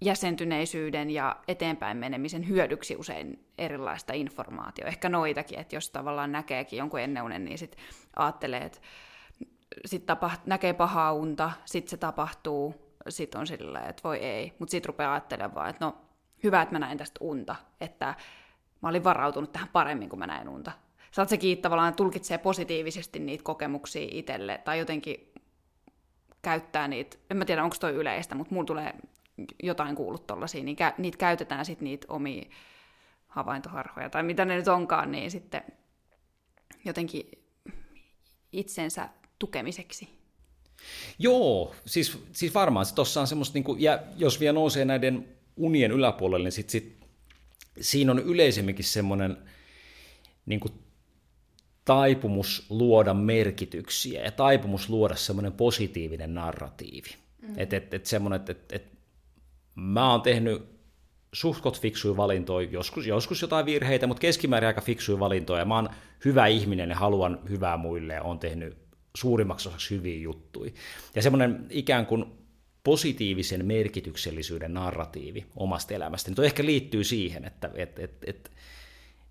jäsentyneisyyden 0.01 1.11
ja 1.11 1.37
eteenpäin 1.49 1.97
menemisen 1.97 2.49
hyödyksi 2.49 2.97
usein 2.97 3.45
erilaista 3.59 4.13
informaatiota. 4.13 4.89
Ehkä 4.89 5.09
noitakin, 5.09 5.59
että 5.59 5.77
jos 5.77 5.91
tavallaan 5.91 6.33
näkeekin 6.33 6.79
jonkun 6.79 7.01
enneunen, 7.01 7.45
niin 7.45 7.59
sitten 7.59 7.81
ajattelee, 8.17 8.61
että 8.61 8.81
sit 9.85 10.05
tapaht- 10.07 10.41
näkee 10.47 10.73
pahaa 10.73 11.13
unta, 11.13 11.51
sitten 11.65 11.91
se 11.91 11.97
tapahtuu, 11.97 12.90
sitten 13.13 13.41
on 13.41 13.47
silleen, 13.47 13.91
että 13.91 14.03
voi 14.05 14.17
ei. 14.17 14.53
Mutta 14.59 14.71
sitten 14.71 14.89
rupeaa 14.89 15.13
ajattelemaan 15.13 15.71
että 15.71 15.85
no 15.85 15.97
hyvä, 16.43 16.63
että 16.63 16.75
mä 16.75 16.79
näin 16.79 16.99
tästä 16.99 17.19
unta, 17.21 17.57
että 17.81 18.15
mä 18.83 18.89
olin 18.89 19.05
varautunut 19.05 19.53
tähän 19.53 19.69
paremmin, 19.69 20.09
kuin 20.09 20.19
mä 20.19 20.27
näin 20.27 20.49
unta. 20.49 20.73
Saat 21.11 21.29
sekin 21.29 21.59
tavallaan 21.59 21.95
tulkitsee 21.95 22.39
positiivisesti 22.39 23.19
niitä 23.19 23.45
kokemuksia 23.45 24.09
itselle, 24.11 24.61
tai 24.65 24.79
jotenkin 24.79 25.33
käyttää 26.43 26.89
niitä, 26.89 27.17
en 27.31 27.37
mä 27.37 27.45
tiedä 27.45 27.65
onko 27.65 27.77
toi 27.81 27.93
yleistä, 27.93 28.35
mutta 28.35 28.55
mulla 28.55 28.67
tulee 28.67 28.95
jotain 29.63 29.97
kuullut 29.97 30.27
tollasia, 30.27 30.65
niin 30.65 30.77
kä- 30.77 30.95
niitä 30.99 31.19
käytetään 31.19 31.65
sitten 31.65 31.85
niitä 31.85 32.07
omia 32.11 32.51
havaintoharhoja, 33.27 34.11
tai 34.11 34.23
mitä 34.23 34.45
ne 34.45 34.57
nyt 34.57 34.69
onkaan, 34.69 35.13
niin 35.13 35.31
sitten 35.31 35.63
jotenkin 36.85 37.31
itsensä 38.53 39.09
tukemiseksi. 39.39 40.20
Joo, 41.19 41.75
siis, 41.87 42.19
siis 42.33 42.55
varmaan 42.55 42.87
se 42.87 42.95
tuossa 42.95 43.21
on 43.21 43.27
semmoista, 43.27 43.55
niin 43.55 43.65
kuin, 43.65 43.81
ja 43.81 44.03
jos 44.17 44.41
vielä 44.41 44.55
nousee 44.55 44.85
näiden 44.85 45.29
unien 45.57 45.91
yläpuolelle, 45.91 46.45
niin 46.45 46.53
sit, 46.53 46.71
sit 46.71 47.01
siinä 47.81 48.13
on 48.13 48.19
yleisemminkin 48.19 48.85
semmoinen 48.85 49.37
niin 50.47 50.61
kuin 50.61 50.73
taipumus 51.85 52.67
luoda 52.69 53.15
merkityksiä 53.15 54.23
ja 54.23 54.31
taipumus 54.31 54.89
luoda 54.89 55.17
semmoinen 55.17 55.53
positiivinen 55.53 56.35
narratiivi. 56.35 57.09
Mm. 57.43 57.55
Että 57.57 57.77
et, 57.77 57.95
et 57.95 58.07
semmoinen, 58.07 58.37
että 58.37 58.53
et, 58.53 58.73
et, 58.73 58.85
mä 59.75 60.11
oon 60.11 60.23
tehnyt 60.23 60.63
suhtkot 61.33 61.81
fiksuja 61.81 62.17
valintoja, 62.17 62.69
joskus, 62.71 63.07
joskus 63.07 63.43
jotain 63.43 63.67
virheitä, 63.67 64.07
mutta 64.07 64.21
keskimäärin 64.21 64.67
aika 64.67 64.81
fiksuja 64.81 65.21
valintoja. 65.21 65.65
Mä 65.65 65.77
oon 65.77 65.89
hyvä 66.25 66.47
ihminen 66.47 66.91
ja 66.91 66.97
haluan 66.97 67.39
hyvää 67.49 67.77
muille 67.77 68.15
ja 68.15 68.23
oon 68.23 68.39
tehnyt 68.39 68.77
suurimmaksi 69.17 69.69
osaksi 69.69 69.95
hyviä 69.97 70.21
juttuja. 70.21 70.71
Ja 71.15 71.23
semmoinen 71.23 71.67
ikään 71.71 72.07
kuin 72.07 72.25
positiivisen 72.85 73.67
merkityksellisyyden 73.67 74.75
narratiivi 74.75 75.47
omasta 75.57 75.95
elämästä, 75.95 76.31
niin 76.31 76.45
ehkä 76.45 76.65
liittyy 76.65 77.05
siihen, 77.05 77.45
että 77.45 77.71
et, 77.75 77.99
et, 77.99 78.15
et 78.27 78.51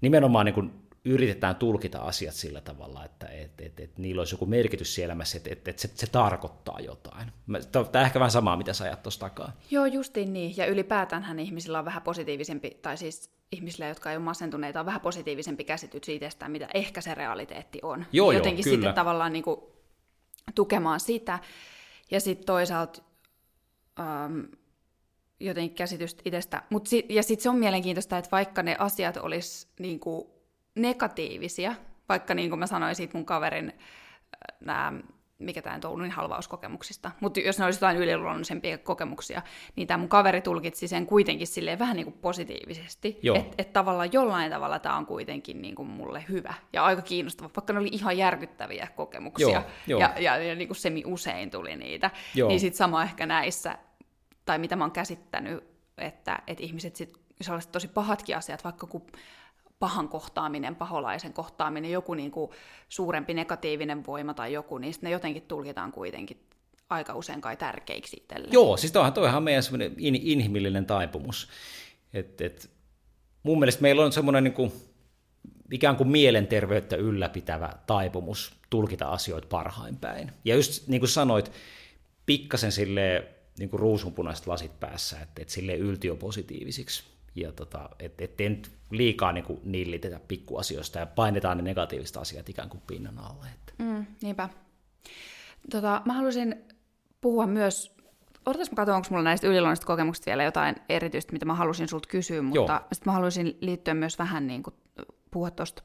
nimenomaan 0.02 0.46
niin 0.46 0.54
kuin 0.54 0.72
yritetään 1.06 1.56
tulkita 1.56 2.00
asiat 2.00 2.34
sillä 2.34 2.62
tavalla, 2.62 3.06
että 3.06 3.28
et, 3.28 3.62
et, 3.62 3.80
et 3.80 3.98
niillä 3.98 4.20
olisi 4.20 4.34
joku 4.34 4.46
merkitys 4.46 4.96
siellä 4.96 5.12
elämässä, 5.12 5.38
että 5.38 5.50
et, 5.52 5.68
et 5.68 5.80
se, 5.80 5.90
se 5.96 6.08
tarkoittaa 6.08 6.80
jotain. 6.80 7.32
Tämä 7.72 7.86
on 7.96 8.06
ehkä 8.06 8.20
vähän 8.20 8.32
samaa, 8.32 8.58
mitä 8.58 8.74
sä 8.74 8.84
ajat 8.84 9.04
tuossa 9.04 9.20
takaa. 9.20 9.52
Joo, 9.72 9.86
justiin 9.86 10.34
niin. 10.34 10.58
Ja 10.58 10.66
ylipäätään 10.66 11.40
ihmisillä 11.40 11.80
on 11.80 11.86
vähän 11.86 12.02
positiivisempi, 12.02 12.70
tai 12.82 12.98
siis 12.98 13.32
ihmisillä, 13.52 13.88
jotka 13.88 14.12
ei 14.12 14.18
ole 14.18 14.24
masentuneita, 14.24 14.80
on 14.80 14.86
vähän 14.86 15.02
positiivisempi 15.02 15.64
käsitys 15.64 16.10
itsestään, 16.10 16.52
mitä 16.52 16.68
ehkä 16.74 17.02
se 17.02 17.16
realiteetti 17.16 17.80
on. 17.84 18.06
Joo, 18.12 18.32
Jotenkin 18.32 18.60
joo, 18.60 18.64
kyllä. 18.64 18.76
sitten 18.76 18.94
tavallaan 18.94 19.34
niin 19.34 19.44
kuin 19.44 19.62
tukemaan 20.56 21.00
sitä. 21.00 21.40
Ja 22.12 22.20
sitten 22.20 22.46
toisaalta 22.46 23.02
ähm, 24.00 24.40
jotenkin 25.40 25.76
käsitystä 25.76 26.22
itsestä. 26.26 26.64
Mut 26.70 26.88
si- 26.88 27.06
ja 27.10 27.24
sitten 27.24 27.44
se 27.44 27.50
on 27.50 27.56
mielenkiintoista, 27.56 28.18
että 28.18 28.32
vaikka 28.32 28.64
ne 28.64 28.76
asiat 28.80 29.18
olisi 29.18 29.68
niin 29.80 30.00
kuin 30.00 30.28
negatiivisia, 30.76 31.76
vaikka 32.10 32.34
niin 32.34 32.50
kuin 32.50 32.60
mä 32.60 32.68
sanoin 32.68 32.96
siitä 32.96 33.18
mun 33.18 33.26
kaverin 33.26 33.70
äh, 33.70 34.58
nämä 34.60 34.94
mikä 35.40 35.62
tämä 35.62 35.80
on 35.86 36.02
niin 36.02 36.12
halvauskokemuksista. 36.12 37.12
Mutta 37.20 37.40
jos 37.40 37.60
ne 37.60 37.66
olisi 37.66 37.78
jotain 37.78 37.98
yliluonnollisempia 37.98 38.78
kokemuksia, 38.78 39.42
niin 39.76 39.88
tämä 39.88 39.98
mun 39.98 40.10
kaveri 40.10 40.42
tulkitsi 40.42 40.88
sen 40.88 41.06
kuitenkin 41.06 41.48
silleen 41.48 41.80
vähän 41.80 41.96
niin 41.96 42.06
kuin 42.06 42.18
positiivisesti. 42.22 43.20
Että 43.36 43.56
et 43.58 43.74
tavallaan 43.74 44.14
jollain 44.14 44.52
tavalla 44.52 44.80
tämä 44.80 44.98
on 44.98 45.06
kuitenkin 45.06 45.62
niin 45.62 45.76
kuin 45.76 45.88
mulle 45.88 46.26
hyvä 46.30 46.54
ja 46.74 46.86
aika 46.86 47.02
kiinnostava, 47.02 47.50
vaikka 47.56 47.74
ne 47.74 47.80
oli 47.80 47.90
ihan 47.92 48.18
järkyttäviä 48.18 48.88
kokemuksia. 48.96 49.50
Joo, 49.50 49.64
jo. 49.88 50.00
Ja, 50.00 50.14
ja, 50.18 50.38
ja 50.38 50.56
niin 50.56 50.68
kuin 50.68 50.78
semi 50.78 51.04
usein 51.06 51.52
tuli 51.52 51.76
niitä. 51.76 52.12
Joo. 52.36 52.50
Niin 52.50 52.60
sitten 52.60 52.78
sama 52.78 53.04
ehkä 53.04 53.26
näissä, 53.26 53.78
tai 54.46 54.60
mitä 54.60 54.76
mä 54.76 54.84
oon 54.84 54.92
käsittänyt, 54.92 55.64
että, 55.98 56.40
että 56.48 56.64
ihmiset 56.64 56.96
sit, 56.96 57.18
jos 57.40 57.50
olisi 57.50 57.70
tosi 57.70 57.88
pahatkin 57.88 58.38
asiat, 58.38 58.64
vaikka 58.64 58.88
kun 58.88 59.06
pahan 59.80 60.10
kohtaaminen, 60.10 60.76
paholaisen 60.76 61.34
kohtaaminen, 61.34 61.92
joku 61.92 62.14
niin 62.14 62.32
kuin 62.32 62.52
suurempi 62.90 63.34
negatiivinen 63.34 64.06
voima 64.06 64.34
tai 64.34 64.54
joku, 64.54 64.78
niin 64.78 64.94
ne 65.02 65.10
jotenkin 65.10 65.44
tulkitaan 65.44 65.92
kuitenkin 65.92 66.38
aika 66.90 67.16
usein 67.16 67.42
kai 67.42 67.58
tärkeiksi 67.58 68.18
itselle. 68.18 68.48
Joo, 68.52 68.78
siis 68.78 68.92
toihan, 68.92 69.14
toihan 69.14 69.44
meidän 69.44 69.64
semmoinen 69.64 69.94
in, 69.98 70.16
inhimillinen 70.16 70.86
taipumus. 70.86 71.50
Et, 72.14 72.42
et, 72.42 72.70
mun 73.44 73.60
mielestä 73.60 73.82
meillä 73.82 74.06
on 74.06 74.12
semmoinen 74.12 74.44
niin 74.44 74.54
kuin, 74.54 74.72
ikään 75.72 75.96
kuin 75.96 76.10
mielenterveyttä 76.10 76.96
ylläpitävä 76.96 77.74
taipumus 77.88 78.54
tulkita 78.70 79.10
asioita 79.10 79.48
parhain 79.48 79.98
päin. 79.98 80.32
Ja 80.46 80.56
just 80.56 80.88
niin 80.88 81.02
kuin 81.02 81.10
sanoit, 81.10 81.52
pikkasen 82.26 82.72
sille 82.72 83.28
niin 83.60 83.70
ruusunpunaiset 83.74 84.48
lasit 84.48 84.80
päässä, 84.80 85.20
että, 85.22 85.42
että 85.42 85.54
sille 85.54 85.76
yltiöpositiivisiksi 85.76 87.04
ja 87.36 87.52
tota, 87.52 87.90
et, 88.00 88.22
ettei 88.22 88.50
nyt 88.50 88.72
liikaa 88.92 89.32
niin 89.32 89.46
kuin 89.46 89.60
nillitetä 89.64 90.20
pikkuasioista 90.28 91.00
ja 91.00 91.06
painetaan 91.06 91.58
ne 91.58 91.64
negatiiviset 91.64 92.18
asiat 92.18 92.50
ikään 92.50 92.70
kuin 92.70 92.82
pinnan 92.88 93.18
alle. 93.18 93.48
Että. 93.54 93.74
Mm, 93.84 94.06
niinpä. 94.22 94.50
Tota, 95.72 96.02
mä 96.06 96.14
haluaisin 96.14 96.56
puhua 97.22 97.48
myös, 97.48 97.96
odotas 98.46 98.72
mä 98.72 98.76
katson, 98.76 98.96
onko 98.96 99.08
mulla 99.10 99.24
näistä 99.24 99.48
yliluonnollisista 99.48 99.88
kokemuksista 99.88 100.26
vielä 100.26 100.44
jotain 100.44 100.76
erityistä, 100.90 101.34
mitä 101.34 101.46
mä 101.46 101.56
halusin 101.56 101.88
sulta 101.88 102.10
kysyä, 102.10 102.42
mutta 102.42 102.82
sitten 102.94 103.12
mä 103.12 103.14
haluaisin 103.14 103.58
liittyä 103.62 103.94
myös 103.94 104.20
vähän 104.20 104.48
niin 104.48 104.64
kuin, 104.64 104.76
puhua 105.32 105.52
tuosta 105.52 105.84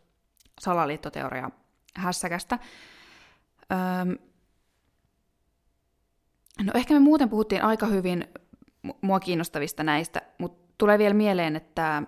salaliittoteoria 0.61 1.51
hässäkästä. 1.95 2.59
Öm, 3.72 4.16
no 6.62 6.72
ehkä 6.74 6.95
me 6.95 7.01
muuten 7.01 7.28
puhuttiin 7.28 7.62
aika 7.62 7.86
hyvin 7.86 8.28
mua 9.01 9.20
kiinnostavista 9.20 9.82
näistä, 9.82 10.22
mutta 10.38 10.64
tulee 10.79 10.99
vielä 10.99 11.14
mieleen, 11.14 11.57
että 11.57 12.03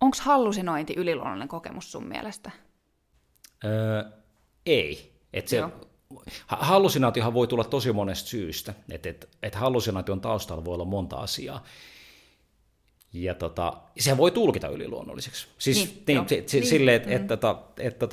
onko 0.00 0.16
hallusinointi 0.20 0.94
yliluonnollinen 0.96 1.48
kokemus 1.48 1.92
sun 1.92 2.06
mielestä? 2.06 2.50
Öö, 3.64 4.04
ei. 4.66 5.14
Et 5.32 5.48
se, 5.48 5.62
hallusinaatiohan 6.46 7.34
voi 7.34 7.46
tulla 7.46 7.64
tosi 7.64 7.92
monesta 7.92 8.28
syystä. 8.28 8.74
Että 8.90 9.08
et, 9.08 9.28
et 9.42 9.54
hallusinaation 9.54 10.20
taustalla 10.20 10.64
voi 10.64 10.74
olla 10.74 10.84
monta 10.84 11.16
asiaa. 11.16 11.64
Ja 13.12 13.34
tota, 13.34 13.72
se 13.98 14.16
voi 14.16 14.30
tulkita 14.30 14.68
yliluonnolliseksi. 14.68 15.48
Siis 15.58 15.76
niin, 15.76 16.04
niin, 16.06 16.28
se, 16.28 16.44
se, 16.46 16.58
niin. 16.58 16.68
silleen, 16.68 16.96
että 16.96 17.08
mm. 17.08 17.16
et, 17.16 17.32
et, 17.32 17.44
et, 17.78 18.02
et, 18.02 18.02
et, 18.02 18.10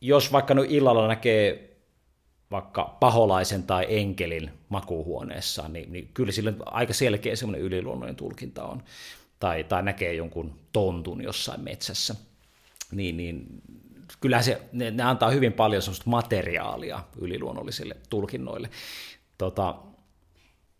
jos 0.00 0.32
vaikka 0.32 0.54
nyt 0.54 0.70
illalla 0.70 1.08
näkee 1.08 1.77
vaikka 2.50 2.96
paholaisen 3.00 3.62
tai 3.62 3.86
enkelin 3.88 4.50
makuuhuoneessa, 4.68 5.68
niin, 5.68 5.92
niin 5.92 6.10
kyllä 6.14 6.32
sillä 6.32 6.52
aika 6.66 6.92
selkeä 6.92 7.36
semmoinen 7.36 7.66
yliluonnollinen 7.66 8.16
tulkinta 8.16 8.64
on. 8.64 8.82
Tai, 9.38 9.64
tai 9.64 9.82
näkee 9.82 10.14
jonkun 10.14 10.54
tontun 10.72 11.22
jossain 11.22 11.60
metsässä. 11.60 12.14
Niin, 12.92 13.16
niin 13.16 13.46
kyllähän 14.20 14.44
se, 14.44 14.62
ne, 14.72 14.90
ne 14.90 15.02
antaa 15.02 15.30
hyvin 15.30 15.52
paljon 15.52 15.82
semmoista 15.82 16.10
materiaalia 16.10 17.00
yliluonnollisille 17.18 17.96
tulkinnoille. 18.10 18.70
Tota, 19.38 19.74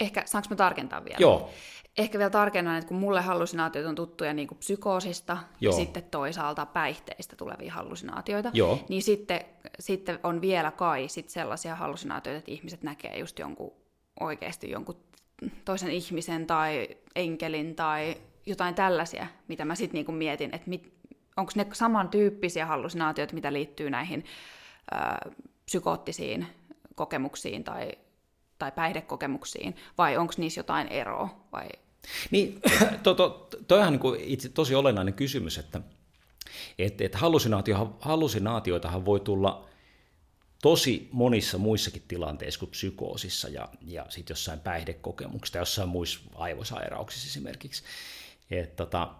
Ehkä 0.00 0.22
saanko 0.26 0.48
mä 0.50 0.56
tarkentaa 0.56 1.04
vielä? 1.04 1.16
Joo. 1.20 1.50
Ehkä 1.98 2.18
vielä 2.18 2.30
tarkennan, 2.30 2.76
että 2.76 2.88
kun 2.88 2.96
mulle 2.96 3.20
hallusinaatiot 3.20 3.86
on 3.86 3.94
tuttuja 3.94 4.32
niin 4.34 4.48
kuin 4.48 4.58
psykoosista 4.58 5.38
Joo. 5.60 5.72
ja 5.72 5.76
sitten 5.76 6.02
toisaalta 6.02 6.66
päihteistä 6.66 7.36
tulevia 7.36 7.72
hallusinaatioita, 7.72 8.50
Joo. 8.54 8.78
niin 8.88 9.02
sitten, 9.02 9.40
sitten 9.80 10.18
on 10.22 10.40
vielä 10.40 10.70
kai 10.70 11.08
sit 11.08 11.28
sellaisia 11.28 11.76
hallusinaatioita, 11.76 12.38
että 12.38 12.50
ihmiset 12.50 12.82
näkee 12.82 13.18
just 13.18 13.38
jonkun 13.38 13.72
oikeasti 14.20 14.70
jonkun 14.70 14.96
toisen 15.64 15.90
ihmisen 15.90 16.46
tai 16.46 16.88
enkelin 17.14 17.74
tai 17.74 18.16
jotain 18.46 18.74
tällaisia, 18.74 19.26
mitä 19.48 19.64
mä 19.64 19.74
sitten 19.74 19.94
niinku 19.94 20.12
mietin, 20.12 20.54
että 20.54 20.70
mit, 20.70 20.92
onko 21.36 21.52
ne 21.54 21.66
samantyyppisiä 21.72 22.66
hallusinaatioita, 22.66 23.34
mitä 23.34 23.52
liittyy 23.52 23.90
näihin 23.90 24.24
ö, 24.94 25.30
psykoottisiin 25.64 26.46
kokemuksiin 26.94 27.64
tai, 27.64 27.92
tai 28.58 28.72
päihdekokemuksiin, 28.72 29.76
vai 29.98 30.16
onko 30.16 30.32
niissä 30.36 30.58
jotain 30.58 30.88
eroa? 30.88 31.28
Vai... 31.52 31.68
Niin, 32.30 32.60
to, 33.02 33.14
to, 33.14 33.48
toihan 33.68 33.92
niin 33.92 34.20
itse 34.20 34.48
tosi 34.48 34.74
olennainen 34.74 35.14
kysymys, 35.14 35.58
että 35.58 35.80
et, 36.78 37.00
et 37.00 37.14
hallusinaatio, 37.14 37.96
hallusinaatioitahan 38.00 39.04
voi 39.04 39.20
tulla 39.20 39.68
tosi 40.62 41.08
monissa 41.12 41.58
muissakin 41.58 42.02
tilanteissa 42.08 42.60
kuin 42.60 42.70
psykoosissa 42.70 43.48
ja, 43.48 43.68
ja 43.86 44.06
sitten 44.08 44.34
jossain 44.34 44.60
päihdekokemuksissa, 44.60 45.58
jossain 45.58 45.88
muissa 45.88 46.20
aivosairauksissa 46.34 47.28
esimerkiksi. 47.28 47.82
Et, 48.50 48.76
tota, 48.76 49.14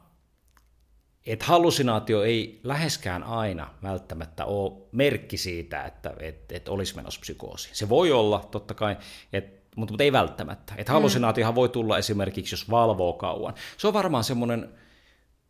et 1.26 1.42
hallusinaatio 1.42 2.22
ei 2.22 2.60
läheskään 2.62 3.22
aina 3.22 3.74
välttämättä 3.82 4.44
ole 4.44 4.82
merkki 4.92 5.36
siitä, 5.36 5.84
että 5.84 6.14
et, 6.18 6.52
et 6.52 6.68
olisi 6.68 6.96
menossa 6.96 7.20
psykoosi. 7.20 7.70
Se 7.72 7.88
voi 7.88 8.12
olla, 8.12 8.48
totta 8.50 8.74
kai, 8.74 8.96
et, 9.32 9.57
mutta, 9.78 9.92
mutta 9.92 10.04
ei 10.04 10.12
välttämättä. 10.12 10.74
Et 10.76 10.88
hallusinaatiohan 10.88 11.54
voi 11.54 11.68
tulla 11.68 11.98
esimerkiksi, 11.98 12.52
jos 12.52 12.70
valvoo 12.70 13.12
kauan. 13.12 13.54
Se 13.76 13.86
on 13.86 13.92
varmaan 13.92 14.24
semmoinen, 14.24 14.68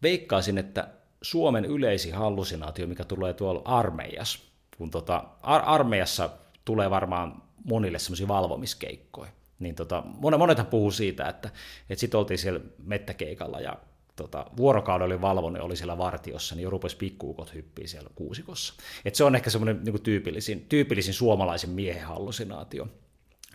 veikkaisin, 0.03 0.59
että 0.59 0.89
Suomen 1.23 1.65
yleisin 1.65 2.15
hallusinaatio, 2.15 2.87
mikä 2.87 3.05
tulee 3.05 3.35
tuolla 3.35 3.63
armeijassa, 3.65 4.39
kun 4.79 4.91
tota, 4.91 5.25
ar- 5.43 5.63
armeijassa 5.67 6.31
tulee 6.65 6.91
varmaan 6.91 7.43
monille 7.65 7.99
semmoisia 7.99 8.29
valvomiskeikkoja. 8.29 9.31
Niin 9.59 9.75
tota, 9.75 10.03
monethan 10.39 10.67
puhuu 10.67 10.91
siitä, 10.91 11.29
että, 11.29 11.51
että 11.91 12.01
sitten 12.01 12.19
oltiin 12.19 12.39
siellä 12.39 12.61
mettäkeikalla 12.85 13.61
ja 13.61 13.77
tota, 14.17 14.47
vuorokauden 14.57 15.07
oli 15.07 15.21
valvonut 15.21 15.63
oli 15.63 15.77
siellä 15.77 15.99
vartiossa, 15.99 16.55
niin 16.55 16.63
jo 16.63 16.71
rupesi 16.71 16.97
pikkuukot 16.97 17.55
hyppiä 17.55 17.87
siellä 17.87 18.11
kuusikossa. 18.15 18.75
Et 19.05 19.15
se 19.15 19.25
on 19.25 19.37
ehkä 19.37 19.51
semmoinen 19.51 19.81
niin 19.85 20.03
tyypillisin, 20.03 20.67
tyypillisin 20.69 21.15
suomalaisen 21.15 21.71
miehen 21.71 22.07
hallusinaatio, 22.07 22.89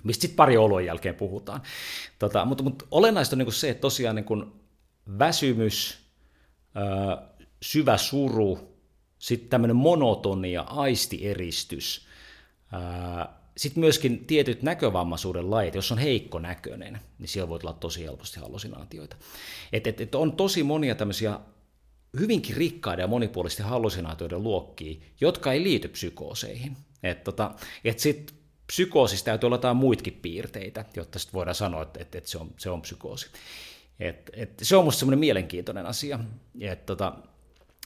mistä 0.04 0.22
sitten 0.22 0.36
pari 0.36 0.58
oluen 0.58 0.86
jälkeen 0.86 1.16
puhutaan. 1.16 1.62
Tota, 2.20 2.46
mutta, 2.46 2.64
mutta 2.64 2.86
olennaista 2.92 3.34
on 3.36 3.38
niin 3.38 3.54
se, 3.54 3.70
että 3.70 3.82
tosiaan 3.82 4.16
niin 4.16 4.54
väsymys, 5.20 5.98
ö, 6.78 7.18
syvä 7.62 7.98
suru, 7.98 8.74
sitten 9.20 9.50
tämmöinen 9.50 9.76
monotonia, 9.76 10.62
aistieristys, 10.62 12.08
sitten 13.58 13.82
myöskin 13.82 14.26
tietyt 14.26 14.62
näkövammaisuuden 14.62 15.52
lajit, 15.52 15.76
jos 15.76 15.92
on 15.92 15.98
heikko 15.98 16.40
näköinen, 16.40 17.00
niin 17.20 17.28
siellä 17.30 17.50
voi 17.50 17.60
tulla 17.60 17.74
tosi 17.74 18.04
helposti 18.04 18.40
hallusinaatioita. 18.40 19.16
Et, 19.74 19.88
et, 19.88 20.02
et 20.02 20.16
on 20.16 20.32
tosi 20.32 20.64
monia 20.64 20.96
tämmöisiä 20.96 21.40
hyvinkin 22.20 22.58
rikkaiden 22.58 23.04
ja 23.04 23.08
monipuolisten 23.08 23.66
hallusinaatioiden 23.66 24.44
luokkia, 24.44 25.02
jotka 25.22 25.52
ei 25.52 25.64
liity 25.64 25.88
psykooseihin. 25.88 26.78
Et, 27.04 27.24
tota, 27.24 27.52
et 27.84 28.00
sit 28.00 28.34
psykoosissa 28.74 29.26
täytyy 29.26 29.48
olla 29.48 29.56
jotain 29.56 29.78
muitakin 29.78 30.20
piirteitä, 30.22 30.86
jotta 30.96 31.20
sit 31.20 31.34
voidaan 31.34 31.56
sanoa, 31.56 31.82
että, 31.82 32.02
et, 32.02 32.16
et 32.16 32.26
se, 32.26 32.38
on, 32.38 32.52
se 32.58 32.70
on 32.70 32.82
psykoosi. 32.82 33.28
Et, 34.00 34.30
et 34.34 34.54
se 34.62 34.76
on 34.76 34.86
musta 34.86 35.00
semmoinen 35.00 35.20
mielenkiintoinen 35.20 35.86
asia. 35.86 36.20
Et, 36.62 36.86
tota, 36.86 37.14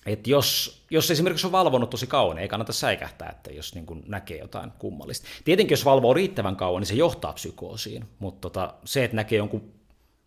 että 0.05 0.29
jos, 0.29 0.81
jos 0.89 1.11
esimerkiksi 1.11 1.47
on 1.47 1.51
valvonut 1.51 1.89
tosi 1.89 2.07
kauan, 2.07 2.37
ei 2.37 2.47
kannata 2.47 2.73
säikähtää, 2.73 3.29
että 3.29 3.51
jos 3.53 3.75
niin 3.75 3.85
kuin 3.85 4.03
näkee 4.07 4.37
jotain 4.37 4.71
kummallista. 4.71 5.27
Tietenkin 5.43 5.73
jos 5.73 5.85
valvoo 5.85 6.13
riittävän 6.13 6.55
kauan, 6.55 6.81
niin 6.81 6.87
se 6.87 6.95
johtaa 6.95 7.33
psykoosiin, 7.33 8.05
mutta 8.19 8.49
tota, 8.49 8.73
se, 8.85 9.03
että 9.03 9.15
näkee 9.15 9.37
jonkun 9.37 9.73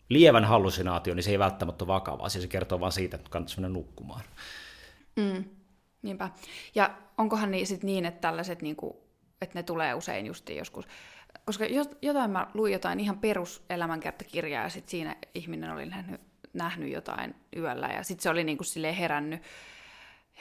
lievän 0.09 0.45
hallusinaation, 0.45 1.15
niin 1.15 1.23
se 1.23 1.31
ei 1.31 1.39
välttämättä 1.39 1.83
ole 1.83 1.93
vakavaa, 1.93 2.29
se 2.29 2.47
kertoo 2.47 2.79
vain 2.79 2.91
siitä, 2.91 3.15
että 3.15 3.29
kannattaisi 3.29 3.61
mennä 3.61 3.73
nukkumaan. 3.73 4.23
Mm, 5.15 5.43
niinpä. 6.01 6.29
Ja 6.75 6.97
onkohan 7.17 7.51
niin, 7.51 7.67
sit 7.67 7.83
niin, 7.83 8.05
että 8.05 8.21
tällaiset, 8.21 8.61
niin 8.61 8.75
kuin, 8.75 8.93
että 9.41 9.59
ne 9.59 9.63
tulee 9.63 9.93
usein 9.93 10.25
justiin 10.25 10.57
joskus, 10.57 10.87
koska 11.45 11.65
jotain 12.01 12.31
mä 12.31 12.47
luin 12.53 12.73
jotain 12.73 12.99
ihan 12.99 13.19
peruselämänkertakirjaa, 13.19 14.63
ja 14.63 14.69
sitten 14.69 14.91
siinä 14.91 15.15
ihminen 15.35 15.71
oli 15.71 15.85
nähnyt, 15.85 16.21
nähnyt 16.53 16.91
jotain 16.91 17.35
yöllä, 17.55 17.87
ja 17.87 18.03
sitten 18.03 18.23
se 18.23 18.29
oli 18.29 18.43
niin 18.43 18.57
kuin 18.57 18.67
silleen 18.67 18.95
herännyt, 18.95 19.41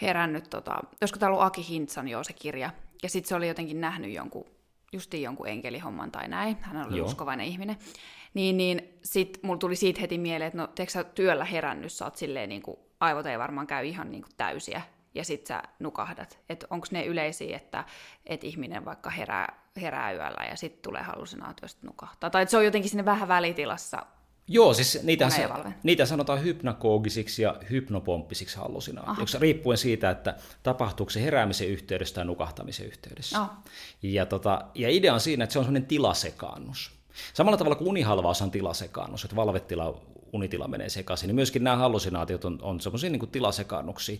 herännyt, 0.03 0.51
tota, 0.51 0.81
olisiko 1.01 1.19
tämä 1.19 1.31
ollut 1.31 1.45
Aki 1.45 1.69
Hintsan 1.69 2.09
jo 2.09 2.25
se 2.25 2.33
kirja, 2.33 2.71
ja 3.03 3.09
sitten 3.09 3.29
se 3.29 3.35
oli 3.35 3.49
jotenkin 3.49 3.81
nähnyt 3.81 4.13
jonkun, 4.13 4.47
justiin 4.93 5.23
jonkun 5.23 5.49
enkelihomman 5.49 6.11
tai 6.11 6.29
näin, 6.29 6.57
hän 6.61 6.87
oli 6.87 6.99
Joo. 6.99 7.07
uskovainen 7.07 7.47
ihminen, 7.47 7.77
niin, 8.35 8.57
niin 8.57 8.99
sitten 9.05 9.41
mulla 9.45 9.59
tuli 9.59 9.77
siitä 9.77 10.01
heti 10.01 10.19
mieleen, 10.19 10.47
että 10.47 10.59
no 10.59 10.67
teekö 10.67 10.93
sä 10.93 11.05
työllä 11.05 11.45
herännyt, 11.45 11.93
sä 11.93 12.05
oot 12.05 12.17
silleen 12.17 12.49
niin 12.49 12.63
kuin, 12.63 12.77
aivot 13.01 13.27
ei 13.27 13.39
varmaan 13.39 13.67
käy 13.67 13.87
ihan 13.87 14.11
niin 14.11 14.23
kuin 14.23 14.33
täysiä, 14.37 14.83
ja 15.15 15.25
sit 15.25 15.47
sä 15.47 15.63
nukahdat. 15.79 16.39
Että 16.49 16.67
onko 16.71 16.87
ne 16.91 17.05
yleisiä, 17.05 17.57
että 17.57 17.85
et 18.27 18.45
ihminen 18.45 18.85
vaikka 18.85 19.11
herää, 19.11 19.71
herää 19.81 20.13
yöllä 20.13 20.47
ja 20.51 20.57
sitten 20.57 20.83
tulee 20.83 21.03
hallusinaatioista 21.03 21.87
nukahtaa. 21.87 22.31
Tai 22.31 22.43
että 22.43 22.51
se 22.51 22.57
on 22.57 22.65
jotenkin 22.65 22.91
sinne 22.91 23.05
vähän 23.05 23.29
välitilassa 23.29 24.07
Joo, 24.53 24.75
siis 24.75 25.03
niitä, 25.03 25.29
niitä 25.83 26.07
sanotaan 26.07 26.45
hypnakoogisiksi 26.45 27.43
ja 27.43 27.57
hypnopomppisiksi 27.71 28.57
hallusinaatioiksi, 28.57 29.39
riippuen 29.39 29.79
siitä, 29.79 30.11
että 30.11 30.35
tapahtuuko 30.63 31.11
se 31.11 31.23
heräämisen 31.23 31.69
yhteydessä 31.69 32.15
tai 32.15 32.25
nukahtamisen 32.25 32.87
yhteydessä. 32.87 33.41
Oh. 33.41 33.49
Ja, 34.03 34.27
tota, 34.27 34.65
ja 34.75 34.91
idea 34.91 35.15
on 35.15 35.21
siinä, 35.21 35.45
että 35.45 35.53
se 35.53 35.59
on 35.59 35.65
sellainen 35.65 35.89
tilasekaannus. 35.89 36.91
Samalla 37.35 37.57
tavalla 37.57 37.77
kuin 37.77 37.89
unihalvaus 37.89 38.43
on 38.43 38.51
tilasekaannus, 38.51 39.25
että 39.25 39.37
valvetila, 39.37 40.01
unitila 40.33 40.69
menee 40.69 40.89
sekaisin, 40.89 41.27
niin 41.27 41.35
myöskin 41.35 41.65
nämä 41.65 41.77
hallusinaatiot 41.77 42.45
on, 42.45 42.59
on 42.63 42.81
sellaisia 42.81 43.11
niin 43.11 43.29
tilasekaannuksia. 43.29 44.19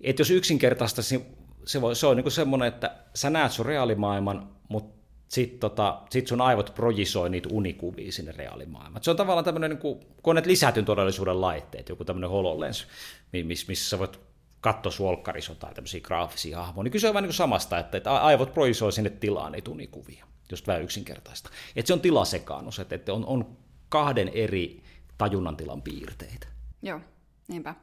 Että 0.00 0.20
jos 0.20 0.30
yksinkertaista, 0.30 1.02
niin 1.10 1.26
se, 1.64 1.80
voi, 1.80 1.96
se 1.96 2.06
on 2.06 2.16
niin 2.16 2.30
semmoinen, 2.30 2.68
että 2.68 2.96
sä 3.14 3.30
näet 3.30 3.52
sun 3.52 3.66
reaalimaailman, 3.66 4.50
mutta 4.68 4.98
sitten 5.28 5.60
tota, 5.60 6.02
sit 6.10 6.26
sun 6.26 6.40
aivot 6.40 6.74
projisoi 6.74 7.30
niitä 7.30 7.48
unikuvia 7.52 8.12
sinne 8.12 8.32
reaalimaailmaan. 8.32 9.04
Se 9.04 9.10
on 9.10 9.16
tavallaan 9.16 9.44
tämmöinen, 9.44 9.70
niin 9.70 10.00
on 10.24 10.42
lisätyn 10.44 10.84
todellisuuden 10.84 11.40
laitteet, 11.40 11.88
joku 11.88 12.04
tämmöinen 12.04 12.30
HoloLens, 12.30 12.86
missä, 13.32 13.66
missä 13.68 13.90
sä 13.90 13.98
voit 13.98 14.20
katsoa 14.60 14.92
suolkkarissa 14.92 15.52
jotain 15.52 15.74
tämmöisiä 15.74 16.00
graafisia 16.00 16.58
hahmoja, 16.58 16.84
niin 16.84 16.92
kyse 16.92 17.08
on 17.08 17.14
vähän 17.14 17.24
niin 17.24 17.34
samasta, 17.34 17.78
että, 17.78 17.96
että 17.96 18.12
aivot 18.12 18.54
projisoi 18.54 18.92
sinne 18.92 19.10
tilaan 19.10 19.52
niitä 19.52 19.70
unikuvia, 19.70 20.24
just 20.50 20.66
vähän 20.66 20.82
yksinkertaista. 20.82 21.50
Että 21.76 21.86
se 21.86 21.92
on 21.92 22.00
tilasekaannus, 22.00 22.78
että, 22.78 22.94
että 22.94 23.12
on, 23.12 23.26
on 23.26 23.56
kahden 23.88 24.28
eri 24.28 24.82
tajunnan 25.18 25.56
tilan 25.56 25.82
piirteitä. 25.82 26.46
Joo, 26.82 27.00
niinpä. 27.48 27.74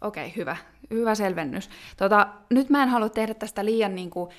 Okei, 0.00 0.32
hyvä. 0.36 0.56
Hyvä 0.90 1.14
selvennys. 1.14 1.70
Tota, 1.96 2.26
nyt 2.50 2.70
mä 2.70 2.82
en 2.82 2.88
halua 2.88 3.08
tehdä 3.08 3.34
tästä 3.34 3.64
liian 3.64 3.94
niin 3.94 4.10
kuin, 4.10 4.30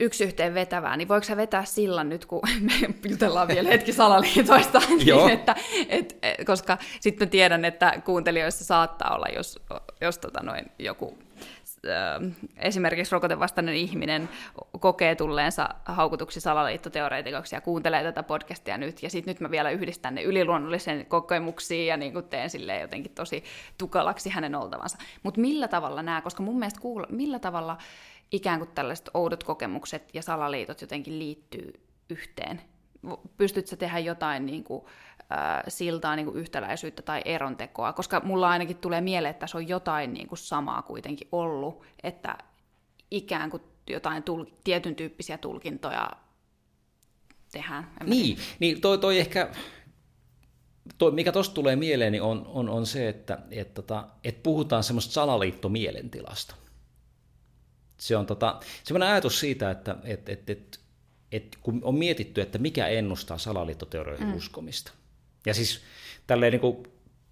yksi 0.00 0.24
yhteen 0.24 0.54
vetävää, 0.54 0.96
niin 0.96 1.08
voiko 1.08 1.24
sä 1.24 1.36
vetää 1.36 1.64
sillan 1.64 2.08
nyt, 2.08 2.26
kun 2.26 2.40
me 2.60 2.94
jutellaan 3.08 3.48
vielä 3.48 3.68
hetki 3.74 3.92
salaliitoista, 3.92 4.82
niin 4.88 5.30
että, 5.30 5.56
et, 5.88 6.18
et, 6.22 6.46
koska 6.46 6.78
sitten 7.00 7.30
tiedän, 7.30 7.64
että 7.64 8.02
kuuntelijoissa 8.04 8.64
saattaa 8.64 9.14
olla, 9.14 9.26
jos, 9.36 9.60
jos 10.00 10.18
tota 10.18 10.42
noin, 10.42 10.64
joku 10.78 11.18
esimerkiksi 12.56 13.12
rokotevastainen 13.12 13.74
ihminen 13.74 14.28
kokee 14.80 15.14
tulleensa 15.14 15.68
haukutuksi 15.84 16.40
salaliittoteoreetikoksi 16.40 17.54
ja 17.54 17.60
kuuntelee 17.60 18.02
tätä 18.02 18.22
podcastia 18.22 18.78
nyt, 18.78 19.02
ja 19.02 19.10
sitten 19.10 19.32
nyt 19.32 19.40
mä 19.40 19.50
vielä 19.50 19.70
yhdistän 19.70 20.14
ne 20.14 20.22
yliluonnollisen 20.22 21.06
kokemuksiin 21.06 21.86
ja 21.86 21.96
niin 21.96 22.24
teen 22.30 22.50
sille 22.50 22.80
jotenkin 22.80 23.14
tosi 23.14 23.44
tukalaksi 23.78 24.30
hänen 24.30 24.54
oltavansa. 24.54 24.98
Mutta 25.22 25.40
millä 25.40 25.68
tavalla 25.68 26.02
nämä, 26.02 26.20
koska 26.20 26.42
mun 26.42 26.58
mielestä 26.58 26.80
kuulla, 26.80 27.06
millä 27.10 27.38
tavalla 27.38 27.78
ikään 28.32 28.58
kuin 28.58 28.70
tällaiset 28.74 29.10
oudot 29.14 29.44
kokemukset 29.44 30.08
ja 30.14 30.22
salaliitot 30.22 30.80
jotenkin 30.80 31.18
liittyy 31.18 31.72
yhteen? 32.10 32.62
Pystytkö 33.36 33.76
tehdä 33.76 33.98
jotain 33.98 34.46
niin 34.46 34.64
kuin, 34.64 34.84
äh, 35.32 35.62
siltaa 35.68 36.16
niin 36.16 36.26
kuin 36.26 36.38
yhtäläisyyttä 36.38 37.02
tai 37.02 37.22
erontekoa? 37.24 37.92
Koska 37.92 38.20
mulla 38.24 38.48
ainakin 38.48 38.76
tulee 38.76 39.00
mieleen, 39.00 39.30
että 39.30 39.46
se 39.46 39.56
on 39.56 39.68
jotain 39.68 40.14
niin 40.14 40.28
kuin 40.28 40.38
samaa 40.38 40.82
kuitenkin 40.82 41.28
ollut, 41.32 41.82
että 42.02 42.38
ikään 43.10 43.50
kuin 43.50 43.62
jotain 43.90 44.22
tul- 44.22 44.52
tietyn 44.64 44.94
tyyppisiä 44.94 45.38
tulkintoja 45.38 46.10
tehdään. 47.52 47.90
niin, 48.04 48.36
niin 48.58 48.80
toi, 48.80 48.98
toi 48.98 49.18
ehkä, 49.18 49.50
toi, 50.98 51.10
mikä 51.10 51.32
tuosta 51.32 51.54
tulee 51.54 51.76
mieleen, 51.76 52.12
niin 52.12 52.22
on, 52.22 52.46
on, 52.46 52.68
on 52.68 52.86
se, 52.86 53.08
että 53.08 53.38
et, 53.50 53.74
tota, 53.74 54.08
et 54.24 54.42
puhutaan 54.42 54.84
semmoista 54.84 55.12
salaliittomielentilasta 55.12 56.54
se 58.02 58.16
on 58.16 58.26
tota, 58.26 58.60
semmoinen 58.84 59.08
ajatus 59.08 59.40
siitä, 59.40 59.70
että 59.70 59.96
et, 60.04 60.28
et, 60.28 60.50
et, 60.50 60.80
et, 61.32 61.58
kun 61.62 61.80
on 61.84 61.94
mietitty, 61.94 62.40
että 62.40 62.58
mikä 62.58 62.86
ennustaa 62.86 63.38
salaliittoteorioihin 63.38 64.26
mm. 64.26 64.34
uskomista. 64.34 64.92
Ja 65.46 65.54
siis 65.54 65.80
tälleen 66.26 66.52
niin 66.52 66.60
kuin 66.60 66.82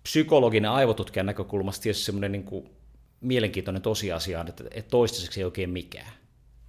psykologinen 0.02 0.70
aivotutkijan 0.70 1.26
näkökulmasta 1.26 1.82
tietysti 1.82 2.04
semmoinen 2.04 2.32
niin 2.32 2.44
kuin 2.44 2.70
mielenkiintoinen 3.20 3.82
tosiasia 3.82 4.40
on, 4.40 4.48
että, 4.48 4.64
että 4.70 4.90
toistaiseksi 4.90 5.40
ei 5.40 5.44
oikein 5.44 5.70
mikään. 5.70 6.12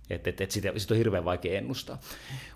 Että 0.10 0.30
et, 0.30 0.42
et 0.42 0.52
sitä, 0.52 0.74
sitä 0.78 0.94
on 0.94 0.98
hirveän 0.98 1.26
vaikea 1.26 1.58
ennustaa. 1.58 2.00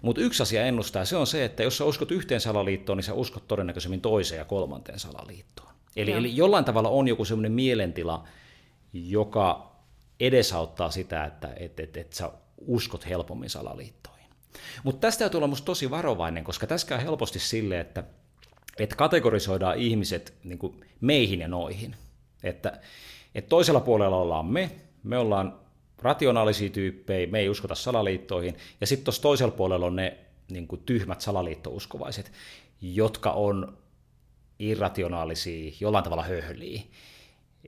Mutta 0.02 0.22
yksi 0.22 0.44
asia 0.44 0.66
ennustaa, 0.66 1.06
se 1.06 1.18
on 1.18 1.28
se, 1.28 1.46
että 1.46 1.64
jos 1.64 1.78
sä 1.78 1.86
uskot 1.86 2.12
yhteen 2.12 2.42
salaliittoon, 2.42 2.98
niin 2.98 3.04
sä 3.04 3.14
uskot 3.14 3.48
todennäköisemmin 3.48 4.02
toiseen 4.02 4.40
ja 4.40 4.46
kolmanteen 4.46 5.00
salaliittoon. 5.00 5.74
Eli, 5.96 6.12
eli 6.12 6.36
jollain 6.36 6.66
tavalla 6.66 6.90
on 6.90 7.08
joku 7.08 7.26
semmoinen 7.26 7.52
mielentila, 7.52 8.28
joka 8.94 9.76
edesauttaa 10.20 10.92
sitä, 10.92 11.26
että 11.26 11.54
et, 11.58 11.80
et, 11.80 11.98
et 11.98 12.14
sä 12.14 12.32
uskot 12.58 13.06
helpommin 13.06 13.50
salaliittoihin. 13.50 14.30
Mutta 14.84 15.00
tästä 15.00 15.20
täytyy 15.20 15.38
olla 15.38 15.48
musta 15.48 15.66
tosi 15.66 15.90
varovainen, 15.90 16.44
koska 16.44 16.68
tässä 16.68 16.88
käy 16.88 17.04
helposti 17.04 17.40
sille, 17.40 17.80
että, 17.80 18.04
että 18.80 18.96
kategorisoidaan 18.96 19.78
ihmiset 19.78 20.34
niin 20.44 20.60
kuin 20.60 20.86
meihin 21.02 21.40
ja 21.40 21.48
noihin. 21.48 21.96
Että, 22.44 22.80
että 23.36 23.50
toisella 23.50 23.80
puolella 23.80 24.18
ollaan 24.18 24.46
me, 24.46 24.72
me 25.04 25.18
ollaan 25.18 25.60
rationaalisia 26.02 26.70
tyyppejä, 26.70 27.28
me 27.28 27.40
ei 27.40 27.50
uskota 27.50 27.76
salaliittoihin, 27.76 28.58
ja 28.82 28.88
sitten 28.88 29.06
tuossa 29.06 29.22
toisella 29.22 29.52
puolella 29.52 29.86
on 29.86 29.96
ne 29.96 30.18
niin 30.52 30.68
kuin 30.68 30.82
tyhmät 30.86 31.22
salaliittouskovaiset, 31.22 32.32
jotka 32.82 33.32
on 33.32 33.78
irrationaalisia, 34.60 35.72
jollain 35.80 36.04
tavalla 36.04 36.24
höhliä. 36.24 36.82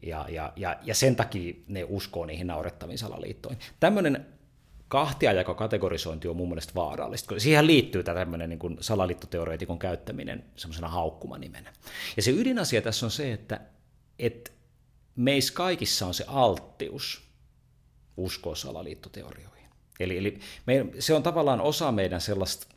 Ja, 0.01 0.25
ja, 0.29 0.53
ja, 0.55 0.77
ja 0.83 0.95
sen 0.95 1.15
takia 1.15 1.53
ne 1.67 1.85
uskoo 1.89 2.25
niihin 2.25 2.47
naurettaviin 2.47 2.97
salaliittoihin. 2.97 3.59
Tämmöinen 3.79 4.25
kahtiajako 4.87 5.55
kategorisointi 5.55 6.27
on 6.27 6.35
mun 6.35 6.49
mielestä 6.49 6.73
vaarallista. 6.75 7.39
Siihen 7.39 7.67
liittyy 7.67 8.03
tämä 8.03 8.19
tämmöinen 8.19 8.49
niin 8.49 8.77
salaliittoteoreetikon 8.79 9.79
käyttäminen 9.79 10.45
semmoisena 10.55 10.87
haukkumanimenä. 10.87 11.73
Ja 12.17 12.23
se 12.23 12.31
ydinasia 12.31 12.81
tässä 12.81 13.05
on 13.05 13.11
se, 13.11 13.33
että, 13.33 13.59
että 14.19 14.51
meissä 15.15 15.53
kaikissa 15.53 16.07
on 16.07 16.13
se 16.13 16.25
alttius 16.27 17.21
uskoa 18.17 18.55
salaliittoteorioihin. 18.55 19.69
Eli, 19.99 20.17
eli 20.17 20.39
me, 20.65 20.85
se 20.99 21.13
on 21.13 21.23
tavallaan 21.23 21.61
osa 21.61 21.91
meidän 21.91 22.21
sellaista 22.21 22.67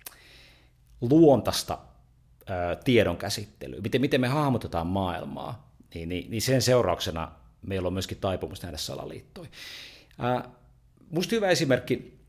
luontaista 1.00 1.78
tiedon 2.84 3.16
käsittelyä, 3.16 3.80
miten, 3.80 4.00
miten 4.00 4.20
me 4.20 4.28
hahmotetaan 4.28 4.86
maailmaa, 4.86 5.70
niin, 5.94 6.08
niin, 6.08 6.30
niin 6.30 6.42
sen 6.42 6.62
seurauksena 6.62 7.32
meillä 7.62 7.86
on 7.86 7.92
myöskin 7.92 8.18
taipumus 8.18 8.62
nähdä 8.62 8.76
salaliittoja. 8.76 9.48
Musta 11.10 11.34
hyvä 11.34 11.48
esimerkki 11.48 12.20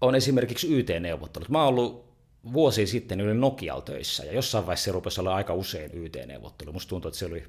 on 0.00 0.14
esimerkiksi 0.14 0.74
YT-neuvottelut. 0.78 1.48
Mä 1.48 1.58
oon 1.58 1.68
ollut 1.68 2.04
vuosi 2.52 2.86
sitten 2.86 3.20
yli 3.20 3.34
Nokial 3.34 3.80
töissä, 3.80 4.24
ja 4.24 4.32
jossain 4.32 4.66
vaiheessa 4.66 4.84
se 4.84 4.92
rupesi 4.92 5.20
olla 5.20 5.34
aika 5.34 5.54
usein 5.54 5.90
YT-neuvottelu. 5.94 6.72
Musta 6.72 6.88
tuntuu, 6.88 7.08
että 7.08 7.18
se 7.18 7.26
oli 7.26 7.44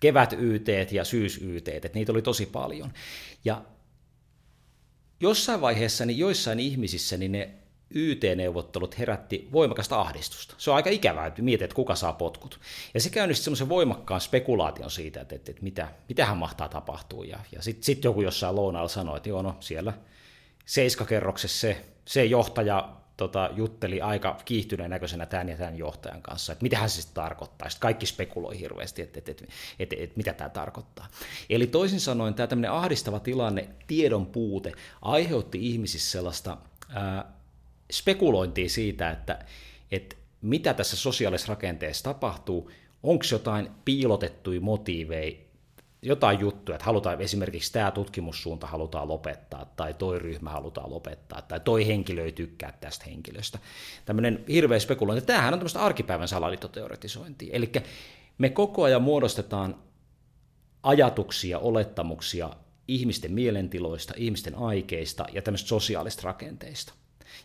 kevät 0.00 0.32
YT 0.32 0.68
ja 0.92 1.04
syys 1.04 1.42
YT, 1.42 1.68
että 1.68 1.88
niitä 1.94 2.12
oli 2.12 2.22
tosi 2.22 2.46
paljon. 2.46 2.92
Ja 3.44 3.64
jossain 5.20 5.60
vaiheessa 5.60 6.06
niin 6.06 6.18
joissain 6.18 6.60
ihmisissä 6.60 7.16
niin 7.16 7.32
ne 7.32 7.50
YT-neuvottelut 7.94 8.98
herätti 8.98 9.48
voimakasta 9.52 10.00
ahdistusta. 10.00 10.54
Se 10.58 10.70
on 10.70 10.76
aika 10.76 10.90
ikävää, 10.90 11.26
että 11.26 11.42
mietit, 11.42 11.62
että 11.62 11.74
kuka 11.74 11.94
saa 11.94 12.12
potkut. 12.12 12.60
Ja 12.94 13.00
se 13.00 13.10
käynnisti 13.10 13.44
semmoisen 13.44 13.68
voimakkaan 13.68 14.20
spekulaation 14.20 14.90
siitä, 14.90 15.20
että, 15.20 15.34
että, 15.34 15.50
että 15.50 15.62
mitä, 15.62 15.88
mitähän 16.08 16.36
mahtaa 16.36 16.68
tapahtua. 16.68 17.24
Ja, 17.24 17.38
ja 17.52 17.62
sitten 17.62 17.84
sit 17.84 18.04
joku 18.04 18.22
jossain 18.22 18.56
lounaalla 18.56 18.88
sanoi, 18.88 19.16
että 19.16 19.28
joo, 19.28 19.42
no 19.42 19.56
siellä 19.60 19.92
seiskakerroksessa 20.66 21.60
se, 21.60 21.84
se 22.04 22.24
johtaja 22.24 22.96
tota, 23.16 23.50
jutteli 23.56 24.00
aika 24.00 24.40
kiihtyneen 24.44 24.90
näköisenä 24.90 25.26
tämän 25.26 25.48
ja 25.48 25.56
tämän 25.56 25.78
johtajan 25.78 26.22
kanssa, 26.22 26.52
että 26.52 26.62
mitä 26.62 26.88
se 26.88 27.02
sitten 27.02 27.14
tarkoittaa. 27.14 27.68
Sitten 27.68 27.82
kaikki 27.82 28.06
spekuloi 28.06 28.58
hirveästi, 28.58 29.02
että, 29.02 29.18
että, 29.18 29.30
että, 29.30 29.44
että, 29.78 29.96
että 29.98 30.16
mitä 30.16 30.32
tämä 30.32 30.50
tarkoittaa. 30.50 31.06
Eli 31.50 31.66
toisin 31.66 32.00
sanoen 32.00 32.34
tämä 32.34 32.46
tämmöinen 32.46 32.70
ahdistava 32.70 33.20
tilanne, 33.20 33.68
tiedon 33.86 34.26
puute, 34.26 34.72
aiheutti 35.02 35.70
ihmisissä 35.72 36.10
sellaista 36.10 36.56
ää, 36.88 37.32
spekulointia 37.92 38.68
siitä, 38.68 39.10
että, 39.10 39.38
että 39.90 40.16
mitä 40.42 40.74
tässä 40.74 40.96
sosiaalisessa 40.96 41.52
rakenteessa 41.52 42.04
tapahtuu, 42.04 42.70
onko 43.02 43.24
jotain 43.32 43.70
piilotettuja 43.84 44.60
motiiveja, 44.60 45.36
jotain 46.02 46.40
juttuja, 46.40 46.76
että 46.76 46.84
halutaan 46.84 47.20
esimerkiksi 47.20 47.72
tämä 47.72 47.90
tutkimussuunta 47.90 48.66
halutaan 48.66 49.08
lopettaa, 49.08 49.64
tai 49.76 49.94
toi 49.94 50.18
ryhmä 50.18 50.50
halutaan 50.50 50.90
lopettaa, 50.90 51.42
tai 51.42 51.60
toi 51.60 51.86
henkilö 51.86 52.24
ei 52.24 52.32
tykkää 52.32 52.72
tästä 52.80 53.04
henkilöstä. 53.04 53.58
Tämmöinen 54.04 54.44
hirveä 54.48 54.78
spekulointi. 54.78 55.26
Tämähän 55.26 55.54
on 55.54 55.58
tämmöistä 55.58 55.84
arkipäivän 55.84 56.28
salaliittoteoretisointia. 56.28 57.50
Eli 57.52 57.72
me 58.38 58.48
koko 58.48 58.82
ajan 58.82 59.02
muodostetaan 59.02 59.76
ajatuksia, 60.82 61.58
olettamuksia 61.58 62.50
ihmisten 62.88 63.32
mielentiloista, 63.32 64.14
ihmisten 64.16 64.54
aikeista 64.54 65.26
ja 65.32 65.42
tämmöistä 65.42 65.68
sosiaalista 65.68 66.22
rakenteista. 66.24 66.92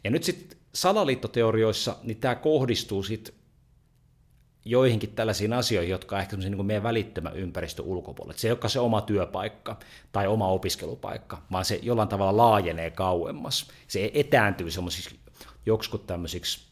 Ja 0.04 0.12
nyt 0.12 0.24
sitten 0.24 0.58
salaliittoteorioissa 0.74 1.96
niin 2.04 2.18
tämä 2.18 2.36
kohdistuu 2.36 3.04
sitten 3.04 3.34
joihinkin 4.66 5.10
tällaisiin 5.10 5.54
asioihin, 5.54 5.92
jotka 5.92 6.16
on 6.16 6.22
ehkä 6.22 6.38
niin 6.38 6.66
meidän 6.66 6.84
välittömän 6.84 7.38
ympäristön 7.38 7.86
ulkopuolella. 7.86 8.38
Se 8.38 8.48
ei 8.48 8.52
olekaan 8.52 8.72
se 8.72 8.80
oma 8.80 9.02
työpaikka 9.02 9.80
tai 10.12 10.28
oma 10.28 10.48
opiskelupaikka, 10.48 11.42
vaan 11.52 11.66
se 11.66 11.80
jollain 11.84 12.10
tavalla 12.10 12.38
laajenee 12.38 12.90
kauemmas. 12.90 13.68
Se 13.88 14.12
etääntyy 14.14 14.72
semmoisiksi 14.72 15.20
joksikut 15.66 16.08
tämmöisiksi 16.08 16.70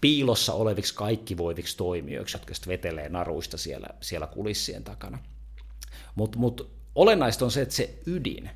piilossa 0.00 0.52
oleviksi 0.52 0.94
kaikkivoiviksi 0.94 1.76
toimijoiksi, 1.76 2.36
jotka 2.36 2.54
sitten 2.54 2.70
vetelee 2.70 3.08
naruista 3.08 3.58
siellä, 3.58 3.86
siellä 4.00 4.26
kulissien 4.26 4.84
takana. 4.84 5.18
Mutta 6.14 6.38
mut, 6.38 6.70
olennaista 6.94 7.44
on 7.44 7.50
se, 7.50 7.62
että 7.62 7.74
se 7.74 7.98
ydin, 8.06 8.50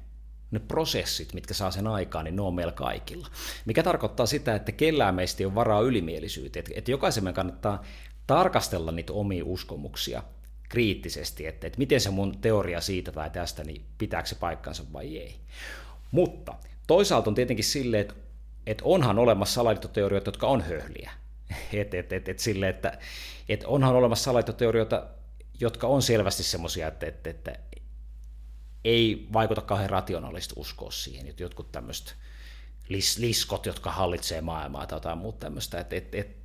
ne 0.51 0.59
prosessit, 0.59 1.34
mitkä 1.34 1.55
saa 1.55 1.70
sen 1.70 1.86
aikaan, 1.86 2.24
niin 2.24 2.36
ne 2.36 2.42
on 2.42 2.55
meillä 2.55 2.72
kaikilla. 2.72 3.28
Mikä 3.64 3.82
tarkoittaa 3.82 4.26
sitä, 4.26 4.55
että 4.55 4.72
kellään 4.72 5.14
meistä 5.14 5.42
ei 5.42 5.46
ole 5.46 5.55
varaa 5.55 5.80
ylimielisyyteen. 5.80 6.61
Että, 6.61 6.72
että 6.76 6.90
jokaisen 6.90 7.24
meidän 7.24 7.34
kannattaa 7.34 7.82
tarkastella 8.26 8.92
niitä 8.92 9.12
omia 9.12 9.44
uskomuksia 9.44 10.22
kriittisesti, 10.68 11.46
että, 11.46 11.66
että 11.66 11.78
miten 11.78 12.01
se 12.01 12.11
mun 12.11 12.38
teoria 12.40 12.80
siitä 12.80 13.12
tai 13.12 13.30
tästä, 13.30 13.64
niin 13.64 13.84
pitääkö 13.99 14.28
se 14.28 14.34
paikkansa 14.34 14.82
vai 14.92 15.18
ei. 15.18 15.36
Mutta 16.11 16.55
toisaalta 16.86 17.30
on 17.30 17.34
tietenkin 17.34 17.64
silleen, 17.64 18.01
että, 18.01 18.14
että 18.66 18.84
onhan 18.84 19.18
olemassa 19.18 19.55
salaliittoteorioita, 19.55 20.28
jotka 20.28 20.46
on 20.46 20.61
höhliä. 20.61 21.11
Et, 21.72 21.94
et, 21.94 22.12
et, 22.12 22.28
et 22.28 22.38
sille, 22.38 22.68
että, 22.68 22.99
että 23.49 23.68
onhan 23.68 23.94
olemassa 23.94 24.24
salaliittoteorioita, 24.24 25.07
jotka 25.61 25.86
on 25.86 26.03
selvästi 26.03 26.42
semmoisia, 26.42 26.88
että, 26.88 27.07
että, 27.07 27.30
että 27.30 27.59
ei 28.89 29.26
vaikuta 29.32 29.61
kauhean 29.61 29.91
rationaalista 29.91 30.55
uskoa 30.57 30.91
siihen, 30.91 31.26
että 31.26 31.43
jotkut 31.43 31.72
tämmöiset 31.72 32.14
lis, 32.89 33.18
liskot, 33.18 33.66
jotka 33.66 33.93
hallitsee 33.93 34.41
maailmaa 34.41 34.86
tai 34.86 34.97
jotain 34.97 35.18
muuta 35.18 35.39
tämmöistä. 35.39 35.80
Että 35.80 35.97
et, 35.97 36.14
et, 36.14 36.36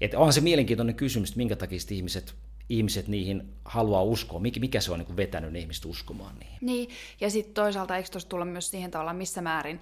et 0.00 0.14
onhan 0.14 0.32
se 0.32 0.40
mielenkiintoinen 0.40 0.94
kysymys, 0.94 1.28
että 1.28 1.38
minkä 1.38 1.56
takia 1.56 1.78
ihmiset, 1.90 2.34
ihmiset 2.68 3.08
niihin 3.08 3.52
haluaa 3.64 4.02
uskoa, 4.02 4.40
mikä, 4.40 4.80
se 4.80 4.92
on 4.92 4.98
niin 4.98 5.16
vetänyt 5.16 5.56
ihmiset 5.56 5.84
uskomaan 5.84 6.38
niihin. 6.38 6.58
Niin, 6.60 6.88
ja 7.20 7.30
sitten 7.30 7.54
toisaalta 7.54 7.96
eikö 7.96 8.08
tuossa 8.10 8.28
tulla 8.28 8.44
myös 8.44 8.70
siihen 8.70 8.90
tavalla, 8.90 9.12
missä 9.12 9.42
määrin 9.42 9.80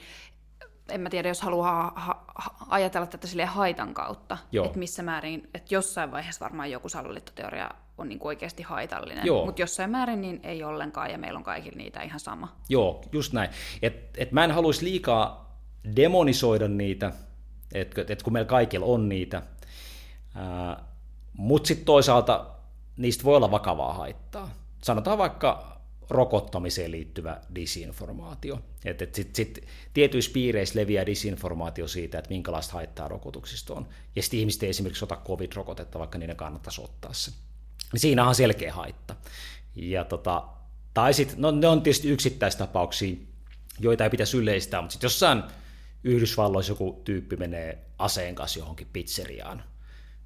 en 0.88 1.00
mä 1.00 1.10
tiedä, 1.10 1.28
jos 1.28 1.42
haluaa 1.42 1.92
ha- 1.96 2.24
ha- 2.34 2.54
ajatella 2.68 3.06
tätä 3.06 3.26
silleen 3.26 3.48
haitan 3.48 3.94
kautta, 3.94 4.38
Joo. 4.52 4.66
että 4.66 4.78
missä 4.78 5.02
määrin, 5.02 5.50
että 5.54 5.74
jossain 5.74 6.12
vaiheessa 6.12 6.44
varmaan 6.44 6.70
joku 6.70 6.88
salaliittoteoria 6.88 7.70
on 7.98 8.08
niin 8.08 8.18
oikeasti 8.22 8.62
haitallinen, 8.62 9.24
mutta 9.44 9.62
jossain 9.62 9.90
määrin 9.90 10.20
niin 10.20 10.40
ei 10.42 10.64
ollenkaan, 10.64 11.10
ja 11.10 11.18
meillä 11.18 11.36
on 11.36 11.44
kaikilla 11.44 11.76
niitä 11.76 12.02
ihan 12.02 12.20
sama. 12.20 12.56
Joo, 12.68 13.04
just 13.12 13.32
näin. 13.32 13.50
Et, 13.82 14.10
et 14.16 14.32
mä 14.32 14.44
en 14.44 14.50
haluaisi 14.50 14.84
liikaa 14.84 15.56
demonisoida 15.96 16.68
niitä, 16.68 17.12
että 17.74 18.04
et 18.08 18.22
kun 18.22 18.32
meillä 18.32 18.48
kaikilla 18.48 18.86
on 18.86 19.08
niitä, 19.08 19.42
mutta 21.32 21.66
sitten 21.66 21.86
toisaalta 21.86 22.46
niistä 22.96 23.24
voi 23.24 23.36
olla 23.36 23.50
vakavaa 23.50 23.92
haittaa. 23.92 24.50
Sanotaan 24.82 25.18
vaikka 25.18 25.77
rokottamiseen 26.10 26.90
liittyvä 26.90 27.40
disinformaatio. 27.54 28.60
Että 28.84 29.04
et 29.04 29.14
sit, 29.14 29.34
sit 29.34 29.66
tietyissä 29.94 30.30
piireissä 30.32 30.80
leviää 30.80 31.06
disinformaatio 31.06 31.88
siitä, 31.88 32.18
että 32.18 32.30
minkälaista 32.30 32.72
haittaa 32.72 33.08
rokotuksista 33.08 33.74
on. 33.74 33.88
Ja 34.16 34.22
sitten 34.22 34.40
ihmiset 34.40 34.62
ei 34.62 34.68
esimerkiksi 34.68 35.04
ota 35.04 35.22
covid-rokotetta, 35.24 35.98
vaikka 35.98 36.18
niiden 36.18 36.36
kannattaisi 36.36 36.82
ottaa 36.82 37.12
se. 37.12 37.30
Niin 37.92 38.00
siinä 38.00 38.28
on 38.28 38.34
selkeä 38.34 38.72
haitta. 38.72 39.16
Ja 39.76 40.04
tota, 40.04 40.44
tai 40.94 41.14
sitten, 41.14 41.40
no 41.40 41.50
ne 41.50 41.68
on 41.68 41.82
tietysti 41.82 42.08
yksittäistapauksia, 42.08 43.16
joita 43.80 44.04
ei 44.04 44.10
pitäisi 44.10 44.36
yleistää, 44.36 44.80
mutta 44.80 44.92
sitten 44.92 45.06
jossain 45.06 45.42
Yhdysvalloissa 46.04 46.72
joku 46.72 47.00
tyyppi 47.04 47.36
menee 47.36 47.84
aseen 47.98 48.34
kanssa 48.34 48.58
johonkin 48.58 48.88
pizzeriaan, 48.92 49.64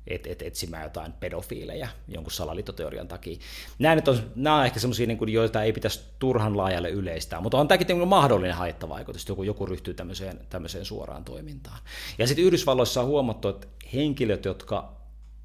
et, 0.07 0.26
et, 0.26 0.42
etsimään 0.42 0.82
jotain 0.82 1.12
pedofiileja 1.12 1.88
jonkun 2.09 2.32
salaliittoteorian 2.32 3.09
takia. 3.09 3.38
Nämä, 3.78 3.94
nyt 3.94 4.09
on, 4.09 4.32
nämä 4.34 4.57
on 4.57 4.64
ehkä 4.64 4.80
sellaisia, 4.80 5.07
niin 5.07 5.18
kuin, 5.18 5.32
joita 5.32 5.62
ei 5.62 5.72
pitäisi 5.72 6.00
turhan 6.18 6.57
laajalle 6.57 6.90
yleistää, 6.90 7.40
mutta 7.40 7.59
on 7.59 7.68
tämäkin 7.68 7.86
niin 7.86 8.09
mahdollinen 8.09 8.57
haittavaikutus, 8.57 9.28
joku, 9.28 9.42
joku 9.42 9.66
ryhtyy 9.66 9.94
tämmöiseen, 9.94 10.40
tämmöiseen 10.50 10.84
suoraan 10.84 11.24
toimintaan. 11.24 11.78
Ja 12.18 12.26
sitten 12.26 12.44
Yhdysvalloissa 12.44 13.00
on 13.00 13.07
huomattu, 13.07 13.48
että 13.48 13.66
henkilöt, 13.94 14.44
jotka 14.44 14.96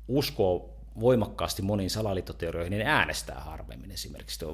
uskoo 0.08 0.78
voimakkaasti 1.00 1.62
moniin 1.62 1.90
salaliittoteorioihin, 1.90 2.72
niin 2.72 2.86
ne 2.86 2.92
äänestää 2.92 3.40
harvemmin 3.40 3.92
esimerkiksi. 3.92 4.46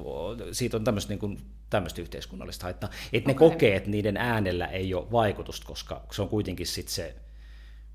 Siitä 0.52 0.76
on 0.76 0.84
tämmöistä, 0.84 1.10
niin 1.10 1.18
kuin, 1.18 1.38
tämmöistä 1.70 2.02
yhteiskunnallista 2.02 2.64
haittaa, 2.64 2.90
että 3.12 3.30
ne 3.30 3.36
Okei. 3.36 3.48
kokee, 3.48 3.76
että 3.76 3.90
niiden 3.90 4.16
äänellä 4.16 4.66
ei 4.66 4.94
ole 4.94 5.12
vaikutusta, 5.12 5.66
koska 5.66 6.06
se 6.12 6.22
on 6.22 6.28
kuitenkin 6.28 6.66
sit 6.66 6.88
se, 6.88 7.16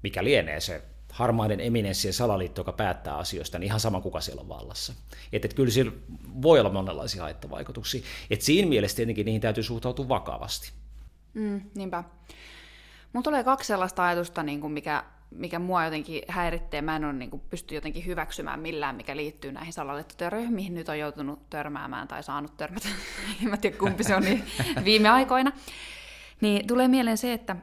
mikä 0.03 0.23
lienee 0.23 0.59
se 0.59 0.81
harmaiden 1.11 1.59
eminenssien 1.59 2.13
salaliitto, 2.13 2.59
joka 2.59 2.71
päättää 2.71 3.17
asioista, 3.17 3.59
niin 3.59 3.65
ihan 3.65 3.79
sama 3.79 4.01
kuka 4.01 4.21
siellä 4.21 4.41
on 4.41 4.49
vallassa. 4.49 4.93
Että 5.33 5.45
et 5.45 5.53
kyllä 5.53 5.71
siellä 5.71 5.91
voi 6.41 6.59
olla 6.59 6.69
monenlaisia 6.69 7.23
haittavaikutuksia. 7.23 8.01
Et 8.29 8.41
siinä 8.41 8.69
mielessä 8.69 8.97
tietenkin 8.97 9.25
niihin 9.25 9.41
täytyy 9.41 9.63
suhtautua 9.63 10.09
vakavasti. 10.09 10.71
Mm, 11.33 11.61
niinpä. 11.75 12.03
Mulla 13.13 13.23
tulee 13.23 13.43
kaksi 13.43 13.67
sellaista 13.67 14.05
ajatusta, 14.05 14.43
niin 14.43 14.61
kuin 14.61 14.73
mikä, 14.73 15.03
mikä 15.31 15.59
mua 15.59 15.85
jotenkin 15.85 16.21
häiritsee. 16.27 16.81
Mä 16.81 16.95
en 16.95 17.05
ole 17.05 17.13
niin 17.13 17.29
kuin, 17.29 17.41
pysty 17.49 17.75
jotenkin 17.75 18.05
hyväksymään 18.05 18.59
millään, 18.59 18.95
mikä 18.95 19.15
liittyy 19.15 19.51
näihin 19.51 19.73
salaliittoteorioihin, 19.73 20.53
mihin 20.53 20.73
nyt 20.73 20.89
on 20.89 20.99
joutunut 20.99 21.49
törmäämään 21.49 22.07
tai 22.07 22.23
saanut 22.23 22.57
törmätä. 22.57 22.87
en 23.43 23.49
mä 23.49 23.57
tiedä, 23.57 23.77
kumpi 23.77 24.03
se 24.03 24.15
on 24.15 24.23
niin 24.23 24.43
viime 24.85 25.09
aikoina. 25.09 25.51
Niin 26.41 26.67
tulee 26.67 26.87
mieleen 26.87 27.17
se, 27.17 27.33
että, 27.33 27.55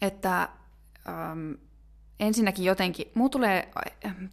että 0.00 0.48
ähm, 1.08 1.52
ensinnäkin 2.20 2.64
jotenkin, 2.64 3.10
muu 3.14 3.28
tulee, 3.28 3.72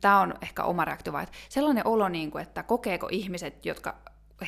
tämä 0.01 0.19
on 0.19 0.33
ehkä 0.41 0.63
oma 0.63 0.85
reaktio, 0.85 1.13
vaan, 1.13 1.23
että 1.23 1.37
sellainen 1.49 1.87
olo, 1.87 2.09
niin 2.09 2.31
kuin, 2.31 2.41
että 2.41 2.63
kokeeko 2.63 3.07
ihmiset, 3.11 3.65
jotka 3.65 3.97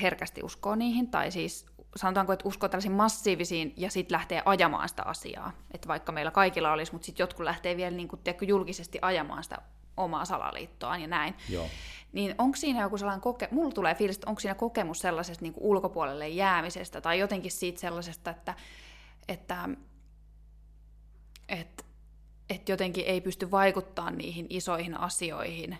herkästi 0.01 0.43
uskoo 0.43 0.75
niihin, 0.75 1.07
tai 1.07 1.31
siis 1.31 1.65
sanotaanko, 1.95 2.33
että 2.33 2.47
uskoo 2.47 2.69
tällaisiin 2.69 2.91
massiivisiin 2.91 3.73
ja 3.77 3.91
sitten 3.91 4.15
lähtee 4.15 4.41
ajamaan 4.45 4.89
sitä 4.89 5.03
asiaa. 5.05 5.51
Että 5.71 5.87
vaikka 5.87 6.11
meillä 6.11 6.31
kaikilla 6.31 6.71
olisi, 6.71 6.91
mutta 6.91 7.05
sitten 7.05 7.23
jotkut 7.23 7.45
lähtee 7.45 7.77
vielä 7.77 7.95
niin 7.95 8.07
kuin, 8.07 8.19
tiedätkö, 8.23 8.45
julkisesti 8.45 8.99
ajamaan 9.01 9.43
sitä 9.43 9.57
omaa 9.97 10.25
salaliittoaan 10.25 11.01
ja 11.01 11.07
näin. 11.07 11.35
Joo. 11.49 11.67
Niin 12.11 12.35
onko 12.37 12.55
siinä 12.57 12.81
joku 12.81 12.97
sellainen 12.97 13.21
koke... 13.21 13.47
Mulla 13.51 13.71
tulee 13.71 13.95
fiilis, 13.95 14.15
että 14.15 14.29
onko 14.29 14.39
siinä 14.39 14.55
kokemus 14.55 14.99
sellaisesta 14.99 15.43
niin 15.43 15.53
kuin 15.53 15.63
ulkopuolelle 15.63 16.29
jäämisestä 16.29 17.01
tai 17.01 17.19
jotenkin 17.19 17.51
siitä 17.51 17.79
sellaisesta, 17.79 18.31
että, 18.31 18.53
että, 19.27 19.69
että, 21.49 21.83
että 22.49 22.71
jotenkin 22.71 23.05
ei 23.05 23.21
pysty 23.21 23.51
vaikuttaa 23.51 24.11
niihin 24.11 24.47
isoihin 24.49 24.99
asioihin. 24.99 25.77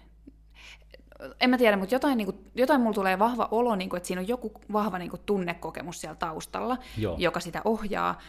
En 1.40 1.50
mä 1.50 1.58
tiedä, 1.58 1.78
mutta 1.78 1.96
jotain, 1.96 2.18
niin 2.18 2.26
kuin, 2.26 2.52
jotain 2.56 2.82
mulla 2.82 2.94
tulee 2.94 3.20
vahva 3.20 3.48
olo, 3.52 3.76
niin 3.76 3.90
kuin, 3.90 3.98
että 3.98 4.08
siinä 4.08 4.22
on 4.22 4.28
joku 4.28 4.52
vahva 4.74 4.98
niin 4.98 5.10
kuin, 5.10 5.22
tunnekokemus 5.26 6.02
siellä 6.02 6.16
taustalla, 6.16 6.78
Joo. 6.98 7.16
joka 7.20 7.40
sitä 7.40 7.62
ohjaa. 7.66 8.20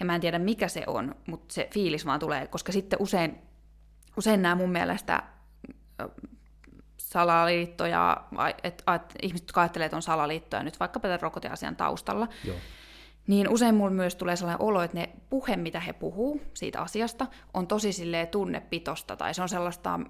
Ja 0.00 0.06
mä 0.06 0.14
en 0.14 0.20
tiedä, 0.20 0.38
mikä 0.38 0.68
se 0.68 0.84
on, 0.86 1.14
mutta 1.26 1.54
se 1.54 1.68
fiilis 1.72 2.06
vaan 2.06 2.20
tulee, 2.20 2.46
koska 2.46 2.72
sitten 2.72 3.02
usein, 3.02 3.38
usein 4.16 4.42
nämä 4.42 4.54
mun 4.54 4.70
mielestä 4.70 5.22
salaliittoja, 6.96 8.16
että 8.62 8.94
et, 8.94 9.02
ihmiset, 9.22 9.48
jotka 9.48 9.60
ajattelee, 9.60 9.84
että 9.84 9.96
on 9.96 10.02
salaliittoja 10.02 10.62
nyt 10.62 10.80
vaikkapa 10.80 11.08
tämän 11.08 11.20
rokoteasian 11.20 11.76
taustalla, 11.76 12.28
Joo. 12.44 12.56
Niin 13.26 13.48
usein 13.48 13.74
mulla 13.74 13.90
myös 13.90 14.16
tulee 14.16 14.36
sellainen 14.36 14.66
olo, 14.66 14.82
että 14.82 14.98
ne 14.98 15.08
puhe, 15.30 15.56
mitä 15.56 15.80
he 15.80 15.92
puhuu 15.92 16.40
siitä 16.54 16.80
asiasta, 16.80 17.26
on 17.54 17.66
tosi 17.66 17.92
silleen 17.92 18.28
tunnepitosta, 18.28 19.16
tai 19.16 19.34
se 19.34 19.42
on 19.42 19.48
sellaista, 19.48 20.00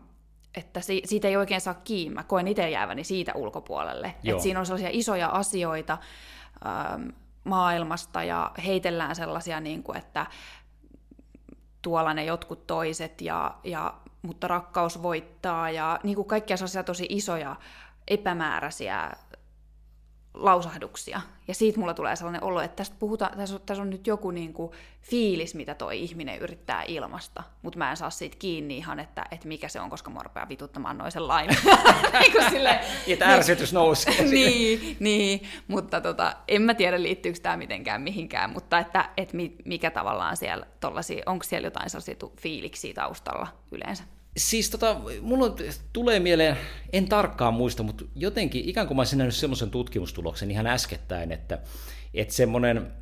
että 0.54 0.80
si- 0.80 1.02
siitä 1.04 1.28
ei 1.28 1.36
oikein 1.36 1.60
saa 1.60 1.74
kiinni. 1.74 2.14
Mä 2.14 2.24
koen 2.24 2.48
itse 2.48 2.70
jääväni 2.70 3.04
siitä 3.04 3.32
ulkopuolelle. 3.34 4.14
Joo. 4.22 4.34
Että 4.36 4.42
siinä 4.42 4.60
on 4.60 4.66
sellaisia 4.66 4.88
isoja 4.92 5.28
asioita 5.28 5.98
ähm, 6.66 7.08
maailmasta, 7.44 8.24
ja 8.24 8.50
heitellään 8.66 9.16
sellaisia, 9.16 9.60
niin 9.60 9.82
kuin, 9.82 9.98
että 9.98 10.26
tuolla 11.82 12.14
ne 12.14 12.24
jotkut 12.24 12.66
toiset, 12.66 13.20
ja, 13.20 13.54
ja, 13.64 13.94
mutta 14.22 14.48
rakkaus 14.48 15.02
voittaa, 15.02 15.70
ja 15.70 16.00
niin 16.02 16.16
kuin 16.16 16.28
kaikkia 16.28 16.56
sellaisia 16.56 16.84
tosi 16.84 17.06
isoja, 17.08 17.56
epämääräisiä 18.08 19.10
lausahduksia. 20.34 21.20
Ja 21.48 21.54
siitä 21.54 21.80
mulla 21.80 21.94
tulee 21.94 22.16
sellainen 22.16 22.42
olo, 22.42 22.60
että 22.60 22.76
tästä 22.76 22.96
puhutaan, 22.98 23.36
tässä 23.36 23.54
on, 23.54 23.60
tässä 23.66 23.82
on 23.82 23.90
nyt 23.90 24.06
joku 24.06 24.30
niin 24.30 24.52
kuin 24.52 24.72
fiilis, 25.02 25.54
mitä 25.54 25.74
toi 25.74 26.00
ihminen 26.00 26.38
yrittää 26.38 26.82
ilmasta, 26.88 27.42
mutta 27.62 27.78
mä 27.78 27.90
en 27.90 27.96
saa 27.96 28.10
siitä 28.10 28.36
kiinni 28.38 28.76
ihan, 28.76 29.00
että, 29.00 29.24
että 29.30 29.48
mikä 29.48 29.68
se 29.68 29.80
on, 29.80 29.90
koska 29.90 30.10
mua 30.10 30.22
rupeaa 30.22 30.48
vituttamaan 30.48 30.98
noisen 30.98 31.28
lain. 31.28 31.48
niin 32.20 32.32
kuin 32.32 32.50
silleen, 32.50 32.80
Että 33.06 33.26
ärsytys 33.26 33.72
nousee. 33.72 34.22
niin, 34.22 34.96
niin, 35.00 35.42
mutta 35.68 36.00
tota, 36.00 36.36
en 36.48 36.62
mä 36.62 36.74
tiedä 36.74 37.02
liittyykö 37.02 37.38
tämä 37.42 37.56
mitenkään 37.56 38.02
mihinkään, 38.02 38.50
mutta 38.50 38.78
että, 38.78 39.10
että 39.16 39.36
mi- 39.36 39.56
mikä 39.64 39.90
tavallaan 39.90 40.36
siellä 40.36 40.66
tollasia, 40.80 41.22
onko 41.26 41.44
siellä 41.44 41.66
jotain 41.66 41.90
sellaisia 41.90 42.16
fiiliksiä 42.36 42.94
taustalla 42.94 43.46
yleensä? 43.72 44.04
Siis 44.36 44.70
tota, 44.70 45.00
mulla 45.20 45.56
tulee 45.92 46.20
mieleen, 46.20 46.56
en 46.92 47.08
tarkkaan 47.08 47.54
muista, 47.54 47.82
mutta 47.82 48.04
jotenkin 48.16 48.68
ikään 48.68 48.86
kuin 48.86 48.96
mä 48.96 49.00
olisin 49.00 49.18
nähnyt 49.18 49.34
semmoisen 49.34 49.70
tutkimustuloksen 49.70 50.50
ihan 50.50 50.66
äskettäin, 50.66 51.32
että, 51.32 51.58
että 52.14 52.34
semmoinen 52.34 52.92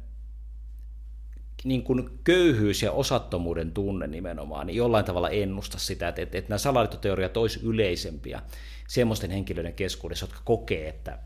niin 1.65 1.83
kuin 1.83 2.19
köyhyys 2.25 2.83
ja 2.83 2.93
osattomuuden 2.93 3.73
tunne 3.73 4.07
nimenomaan, 4.07 4.67
niin 4.67 4.77
jollain 4.77 5.05
tavalla 5.05 5.31
ennusta 5.31 5.79
sitä, 5.79 6.09
että, 6.09 6.23
että, 6.23 6.39
että 6.39 6.49
nämä 6.49 6.59
salaliittoteoriat 6.59 7.37
olisi 7.37 7.61
yleisempiä 7.63 8.43
semmoisten 8.89 9.31
henkilöiden 9.31 9.75
keskuudessa, 9.75 10.25
jotka 10.25 10.41
kokee, 10.45 10.89
että, 10.89 11.19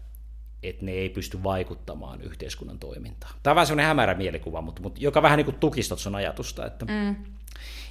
että 0.63 0.85
ne 0.85 0.93
ei 0.93 1.09
pysty 1.09 1.43
vaikuttamaan 1.43 2.23
yhteiskunnan 2.23 2.79
toimintaan. 2.79 3.35
Tämä 3.43 3.53
on 3.53 3.57
vähän 3.57 3.67
semmoinen 3.67 3.87
hämärä 3.87 4.15
mielikuva, 4.15 4.61
mutta, 4.61 4.83
mutta 4.83 5.01
joka 5.01 5.23
vähän 5.23 5.37
niin 5.37 5.45
kuin 5.45 5.59
tukistot 5.59 5.99
sun 5.99 6.15
ajatusta, 6.15 6.67
että, 6.67 6.85
mm 6.85 7.17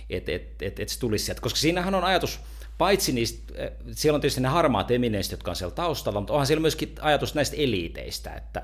että 0.10 0.32
et, 0.32 0.62
et, 0.62 0.80
et 0.80 0.90
se 0.90 1.00
tulisi 1.00 1.26
sieltä. 1.26 1.42
Koska 1.42 1.60
siinähän 1.60 1.96
on 1.96 2.04
ajatus, 2.04 2.40
paitsi 2.78 3.12
niistä, 3.12 3.54
eh, 3.56 3.72
siellä 3.92 4.16
on 4.16 4.22
tietysti 4.22 4.42
ne 4.42 4.48
harmaat 4.48 4.92
eminenssit, 4.92 5.32
jotka 5.32 5.52
on 5.52 5.56
siellä 5.56 5.76
taustalla, 5.76 6.20
mutta 6.20 6.34
onhan 6.34 6.48
siellä 6.48 6.62
myöskin 6.62 6.96
ajatus 7.02 7.36
näistä 7.36 7.56
eliiteistä, 7.60 8.34
että 8.34 8.64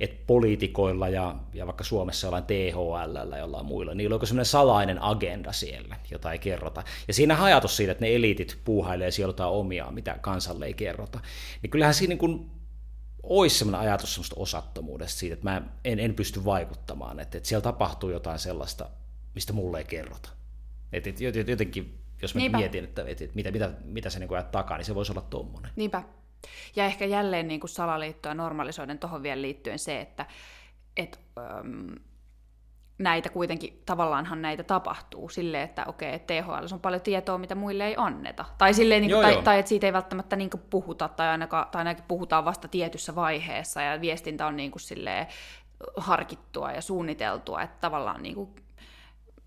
et 0.00 0.26
poliitikoilla 0.26 1.08
ja, 1.08 1.34
ja 1.54 1.66
vaikka 1.66 1.84
Suomessa 1.84 2.26
jollain 2.26 2.44
THL 2.44 3.32
ja 3.32 3.38
jollain 3.38 3.66
muilla, 3.66 3.94
niillä 3.94 4.16
on 4.16 4.26
semmoinen 4.26 4.46
salainen 4.46 5.02
agenda 5.02 5.52
siellä, 5.52 5.96
jota 6.10 6.32
ei 6.32 6.38
kerrota. 6.38 6.82
Ja 7.08 7.14
siinä 7.14 7.44
ajatus 7.44 7.76
siitä, 7.76 7.92
että 7.92 8.04
ne 8.04 8.14
eliitit 8.14 8.58
puuhailee 8.64 9.10
jotain 9.18 9.50
omiaan, 9.50 9.94
mitä 9.94 10.18
kansalle 10.20 10.66
ei 10.66 10.74
kerrota. 10.74 11.20
Niin 11.62 11.70
kyllähän 11.70 11.94
siinä 11.94 12.08
niin 12.08 12.18
kuin 12.18 12.50
olisi 13.22 13.58
semmoinen 13.58 13.80
ajatus 13.80 14.14
semmoista 14.14 14.36
osattomuudesta 14.38 15.18
siitä, 15.18 15.34
että 15.34 15.50
mä 15.50 15.62
en, 15.84 16.00
en 16.00 16.14
pysty 16.14 16.44
vaikuttamaan, 16.44 17.20
että, 17.20 17.38
että 17.38 17.48
siellä 17.48 17.62
tapahtuu 17.62 18.10
jotain 18.10 18.38
sellaista, 18.38 18.90
mistä 19.34 19.52
mulle 19.52 19.78
ei 19.78 19.84
kerrota. 19.84 20.39
Et, 20.92 21.06
et, 21.06 21.16
jot- 21.20 21.50
jotenkin, 21.50 21.98
jos 22.22 22.34
mä 22.34 22.38
Niinpä. 22.38 22.58
mietin, 22.58 22.84
että, 22.84 23.02
että, 23.06 23.24
että 23.24 23.36
mitä, 23.36 23.50
mitä, 23.50 23.70
mitä 23.84 24.10
se 24.10 24.18
niin 24.18 24.34
ajat 24.34 24.50
takaa, 24.50 24.76
niin 24.76 24.84
se 24.84 24.94
voisi 24.94 25.12
olla 25.12 25.20
tommonen. 25.30 25.70
Niinpä. 25.76 26.02
Ja 26.76 26.84
ehkä 26.84 27.04
jälleen 27.04 27.48
niin 27.48 27.60
kuin 27.60 27.70
salaliittoa 27.70 28.34
normalisoiden 28.34 28.98
tuohon 28.98 29.22
vielä 29.22 29.42
liittyen 29.42 29.78
se, 29.78 30.00
että 30.00 30.26
et, 30.96 31.20
äm, 31.38 31.94
näitä 32.98 33.28
kuitenkin, 33.28 33.82
tavallaanhan 33.86 34.42
näitä 34.42 34.62
tapahtuu 34.62 35.28
silleen, 35.28 35.64
että 35.64 35.84
okei, 35.86 36.14
että 36.14 36.34
THL 36.42 36.74
on 36.74 36.80
paljon 36.80 37.02
tietoa, 37.02 37.38
mitä 37.38 37.54
muille 37.54 37.86
ei 37.86 37.94
anneta. 37.96 38.44
Tai, 38.58 38.74
silleen, 38.74 39.00
niin 39.00 39.10
Joo, 39.10 39.20
kuin, 39.20 39.26
tai, 39.26 39.32
joo. 39.32 39.42
tai 39.42 39.58
että 39.58 39.68
siitä 39.68 39.86
ei 39.86 39.92
välttämättä 39.92 40.36
niin 40.36 40.50
kuin 40.50 40.62
puhuta, 40.70 41.08
tai 41.08 41.28
ainakaan, 41.28 41.68
tai 41.70 41.80
ainakin 41.80 42.04
puhutaan 42.08 42.44
vasta 42.44 42.68
tietyssä 42.68 43.14
vaiheessa, 43.14 43.82
ja 43.82 44.00
viestintä 44.00 44.46
on 44.46 44.56
niin 44.56 44.70
kuin 44.70 44.80
silleen 44.82 45.26
harkittua 45.96 46.72
ja 46.72 46.82
suunniteltua, 46.82 47.62
että 47.62 47.76
tavallaan 47.80 48.22
niin 48.22 48.34
kuin 48.34 48.50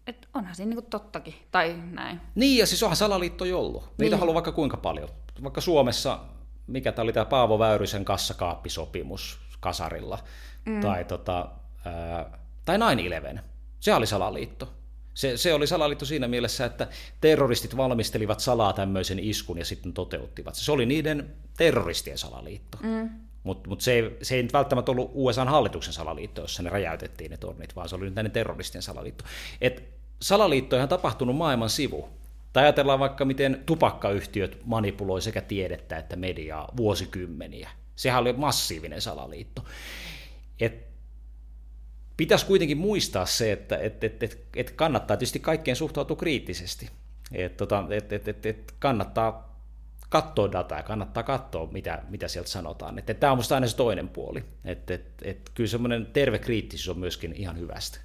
et 0.07 0.27
onhan 0.33 0.55
siinä 0.55 0.69
niinku 0.69 0.87
tottakin, 0.89 1.35
tai 1.51 1.75
näin. 1.91 2.21
Niin, 2.35 2.57
ja 2.57 2.67
siis 2.67 2.83
onhan 2.83 2.97
salaliitto 2.97 3.45
ollut. 3.53 3.83
Niitä 3.83 4.15
niin. 4.15 4.19
haluaa 4.19 4.33
vaikka 4.33 4.51
kuinka 4.51 4.77
paljon. 4.77 5.09
Vaikka 5.43 5.61
Suomessa, 5.61 6.19
mikä 6.67 6.91
tämä 6.91 7.03
oli 7.03 7.13
tämä 7.13 7.25
Paavo 7.25 7.59
Väyrysen 7.59 8.05
kassakaappisopimus 8.05 9.39
kasarilla, 9.59 10.19
mm. 10.65 10.81
tai, 10.81 11.05
tota, 11.05 11.49
ää, 11.85 12.37
tai 12.65 12.77
9-11, 12.77 13.39
se 13.79 13.93
oli 13.93 14.07
salaliitto. 14.07 14.73
Se, 15.13 15.37
se 15.37 15.53
oli 15.53 15.67
salaliitto 15.67 16.05
siinä 16.05 16.27
mielessä, 16.27 16.65
että 16.65 16.87
terroristit 17.21 17.77
valmistelivat 17.77 18.39
salaa 18.39 18.73
tämmöisen 18.73 19.19
iskun 19.19 19.57
ja 19.57 19.65
sitten 19.65 19.93
toteuttivat. 19.93 20.55
Se 20.55 20.71
oli 20.71 20.85
niiden 20.85 21.35
terroristien 21.57 22.17
salaliitto. 22.17 22.77
Mm. 22.81 23.09
Mutta 23.43 23.69
mut 23.69 23.81
se, 23.81 24.11
se 24.21 24.35
ei 24.35 24.43
nyt 24.43 24.53
välttämättä 24.53 24.91
ollut 24.91 25.11
USA-hallituksen 25.13 25.93
salaliitto, 25.93 26.41
jossa 26.41 26.63
ne 26.63 26.69
räjäytettiin 26.69 27.31
ne 27.31 27.37
tornit, 27.37 27.75
vaan 27.75 27.89
se 27.89 27.95
oli 27.95 28.05
nyt 28.05 28.15
näiden 28.15 28.31
terroristien 28.31 28.81
salaliitto. 28.81 29.23
Et 29.61 29.83
salaliitto 30.21 30.77
on 30.77 30.89
tapahtunut 30.89 31.35
maailman 31.35 31.69
sivu. 31.69 32.09
Tai 32.53 32.63
ajatellaan 32.63 32.99
vaikka, 32.99 33.25
miten 33.25 33.63
tupakkayhtiöt 33.65 34.59
manipuloi 34.65 35.21
sekä 35.21 35.41
tiedettä 35.41 35.97
että 35.97 36.15
mediaa 36.15 36.71
vuosikymmeniä. 36.77 37.69
Sehän 37.95 38.21
oli 38.21 38.33
massiivinen 38.33 39.01
salaliitto. 39.01 39.65
Et 40.59 40.87
pitäisi 42.17 42.45
kuitenkin 42.45 42.77
muistaa 42.77 43.25
se, 43.25 43.51
että 43.51 43.77
et, 43.77 44.03
et, 44.03 44.23
et, 44.23 44.45
et 44.55 44.71
kannattaa 44.71 45.17
tietysti 45.17 45.39
kaikkeen 45.39 45.75
suhtautua 45.75 46.17
kriittisesti. 46.17 46.89
Et, 47.31 47.57
tota, 47.57 47.83
et, 47.89 48.13
et, 48.13 48.27
et, 48.27 48.45
et 48.45 48.73
kannattaa 48.79 49.52
katsoa 50.13 50.51
dataa 50.51 50.83
kannattaa 50.83 51.23
katsoa, 51.23 51.67
mitä, 51.71 52.03
mitä 52.09 52.27
sieltä 52.27 52.49
sanotaan. 52.49 52.99
Et, 52.99 53.09
et 53.09 53.19
tämä 53.19 53.31
on 53.31 53.37
minusta 53.37 53.55
aina 53.55 53.67
se 53.67 53.75
toinen 53.75 54.09
puoli. 54.09 54.45
Et, 54.65 54.91
et, 54.91 55.05
et, 55.21 55.51
kyllä 55.53 55.67
semmoinen 55.67 56.05
terve 56.05 56.39
kriittisyys 56.39 56.89
on 56.89 56.99
myöskin 56.99 57.33
ihan 57.33 57.59
hyvästä. 57.59 57.99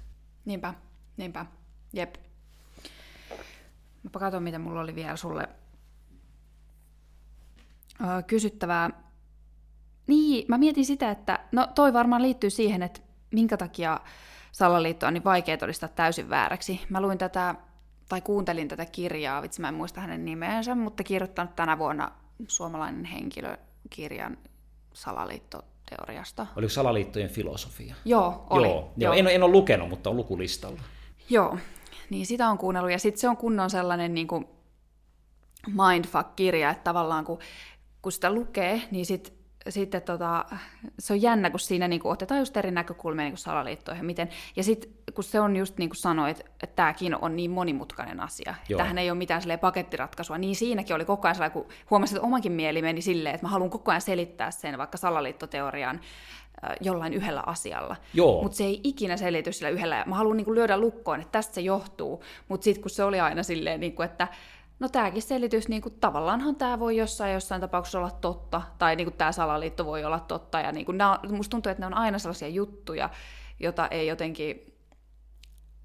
Niinpä, 0.45 0.73
niinpä. 1.17 1.45
Jep. 1.93 2.15
Mä 4.03 4.19
katson, 4.19 4.43
mitä 4.43 4.59
mulla 4.59 4.81
oli 4.81 4.95
vielä 4.95 5.15
sulle 5.15 5.49
öö, 8.01 8.21
kysyttävää. 8.27 8.89
Niin, 10.07 10.45
mä 10.47 10.57
mietin 10.57 10.85
sitä, 10.85 11.11
että 11.11 11.39
no 11.51 11.67
toi 11.75 11.93
varmaan 11.93 12.21
liittyy 12.21 12.49
siihen, 12.49 12.83
että 12.83 13.01
minkä 13.31 13.57
takia 13.57 13.99
salaliitto 14.51 15.07
on 15.07 15.13
niin 15.13 15.23
vaikea 15.23 15.57
todistaa 15.57 15.89
täysin 15.89 16.29
vääräksi. 16.29 16.81
Mä 16.89 17.01
luin 17.01 17.17
tätä, 17.17 17.55
tai 18.09 18.21
kuuntelin 18.21 18.67
tätä 18.67 18.85
kirjaa, 18.85 19.41
vitsi 19.41 19.61
mä 19.61 19.67
en 19.67 19.73
muista 19.73 20.01
hänen 20.01 20.25
nimeensä, 20.25 20.75
mutta 20.75 21.03
kirjoittanut 21.03 21.55
tänä 21.55 21.77
vuonna 21.77 22.11
suomalainen 22.47 23.05
henkilö 23.05 23.57
kirjan 23.89 24.37
salaliittoteoriasta. 24.93 26.47
Oliko 26.55 26.69
salaliittojen 26.69 27.29
filosofia? 27.29 27.95
Joo, 28.05 28.47
oli. 28.49 28.67
Joo, 28.67 28.93
joo. 28.97 29.13
En, 29.13 29.27
en 29.27 29.43
ole 29.43 29.51
lukenut, 29.51 29.89
mutta 29.89 30.09
on 30.09 30.17
lukulistalla. 30.17 30.81
Joo, 31.29 31.57
niin 32.09 32.25
sitä 32.25 32.49
on 32.49 32.57
kuunnellut. 32.57 32.91
Ja 32.91 32.99
sitten 32.99 33.19
se 33.19 33.29
on 33.29 33.37
kunnon 33.37 33.69
sellainen 33.69 34.13
niin 34.13 34.27
kuin 34.27 34.45
mindfuck-kirja, 35.67 36.69
että 36.69 36.83
tavallaan 36.83 37.25
kun, 37.25 37.39
kun 38.01 38.11
sitä 38.11 38.33
lukee, 38.33 38.81
niin 38.91 39.05
sit 39.05 39.38
sitten 39.69 40.01
tota, 40.01 40.45
se 40.99 41.13
on 41.13 41.21
jännä, 41.21 41.49
kun 41.49 41.59
siinä 41.59 41.87
niin 41.87 42.01
kuin, 42.01 42.11
otetaan 42.11 42.39
just 42.39 42.57
eri 42.57 42.71
näkökulmia 42.71 43.25
niin 43.25 43.37
salaliittoihin. 43.37 44.05
Miten, 44.05 44.29
ja 44.55 44.63
sitten 44.63 44.91
kun 45.13 45.23
se 45.23 45.39
on 45.39 45.55
just 45.55 45.77
niin 45.77 45.89
kuin 45.89 45.97
sanoit, 45.97 46.39
että, 46.39 46.67
tämäkin 46.75 47.15
on 47.21 47.35
niin 47.35 47.51
monimutkainen 47.51 48.19
asia. 48.19 48.55
Joo. 48.69 48.77
Tähän 48.77 48.97
ei 48.97 49.11
ole 49.11 49.17
mitään 49.17 49.41
pakettiratkaisua. 49.61 50.37
Niin 50.37 50.55
siinäkin 50.55 50.95
oli 50.95 51.05
koko 51.05 51.27
ajan 51.27 51.35
sellainen, 51.35 51.63
kun 51.63 51.67
huomasin, 51.89 52.17
että 52.17 52.27
omakin 52.27 52.51
mieli 52.51 52.81
meni 52.81 53.01
silleen, 53.01 53.35
että 53.35 53.45
mä 53.45 53.51
haluan 53.51 53.69
koko 53.69 53.91
ajan 53.91 54.01
selittää 54.01 54.51
sen 54.51 54.77
vaikka 54.77 54.97
salaliittoteorian 54.97 55.99
jollain 56.81 57.13
yhdellä 57.13 57.43
asialla. 57.45 57.95
Mutta 58.41 58.57
se 58.57 58.63
ei 58.63 58.81
ikinä 58.83 59.17
selity 59.17 59.51
sillä 59.51 59.69
yhdellä. 59.69 60.03
Mä 60.07 60.15
haluan 60.15 60.37
niin 60.37 60.55
lyödä 60.55 60.77
lukkoon, 60.77 61.21
että 61.21 61.31
tästä 61.31 61.55
se 61.55 61.61
johtuu. 61.61 62.23
Mutta 62.47 62.63
sitten 62.63 62.81
kun 62.81 62.89
se 62.89 63.03
oli 63.03 63.19
aina 63.19 63.43
silleen, 63.43 63.79
niin 63.79 63.95
kuin, 63.95 64.05
että 64.05 64.27
no 64.79 64.89
tämäkin 64.89 65.21
selitys, 65.21 65.67
niin 65.67 65.81
kuin, 65.81 65.95
tavallaanhan 65.99 66.55
tämä 66.55 66.79
voi 66.79 66.97
jossain 66.97 67.33
jossain 67.33 67.61
tapauksessa 67.61 67.99
olla 67.99 68.11
totta, 68.11 68.61
tai 68.77 68.95
niin 68.95 69.05
kuin, 69.05 69.17
tämä 69.17 69.31
salaliitto 69.31 69.85
voi 69.85 70.05
olla 70.05 70.19
totta, 70.19 70.59
ja 70.59 70.71
niin 70.71 70.85
kuin, 70.85 70.97
nämä, 70.97 71.19
musta 71.29 71.51
tuntuu, 71.51 71.69
että 71.69 71.81
ne 71.81 71.85
on 71.85 71.93
aina 71.93 72.19
sellaisia 72.19 72.47
juttuja, 72.47 73.09
jota 73.59 73.87
ei 73.87 74.07
jotenkin, 74.07 74.73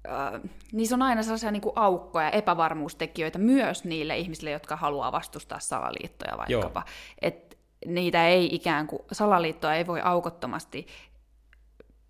äh, 0.07 0.41
niissä 0.71 0.95
on 0.95 1.01
aina 1.01 1.23
sellaisia 1.23 1.51
niin 1.51 1.61
kuin 1.61 1.73
aukkoja, 1.75 2.29
epävarmuustekijöitä 2.29 3.39
myös 3.39 3.83
niille 3.83 4.17
ihmisille, 4.17 4.51
jotka 4.51 4.75
haluaa 4.75 5.11
vastustaa 5.11 5.59
salaliittoja 5.59 6.37
vaikkapa. 6.37 6.83
Et 7.21 7.57
niitä 7.85 8.27
ei 8.27 8.55
ikään 8.55 8.87
kuin, 8.87 9.01
salaliittoa 9.11 9.73
ei 9.73 9.87
voi 9.87 10.01
aukottomasti 10.01 10.87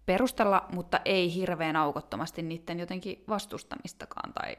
perustella, 0.05 0.65
mutta 0.73 0.99
ei 1.05 1.35
hirveän 1.35 1.75
aukottomasti 1.75 2.41
niiden 2.41 2.79
jotenkin 2.79 3.23
vastustamistakaan 3.29 4.33
tai 4.33 4.55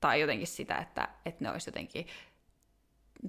tai 0.00 0.20
jotenkin 0.20 0.46
sitä, 0.46 0.76
että, 0.76 1.08
että 1.26 1.44
ne 1.44 1.50
olisi 1.50 1.68
jotenkin 1.68 2.06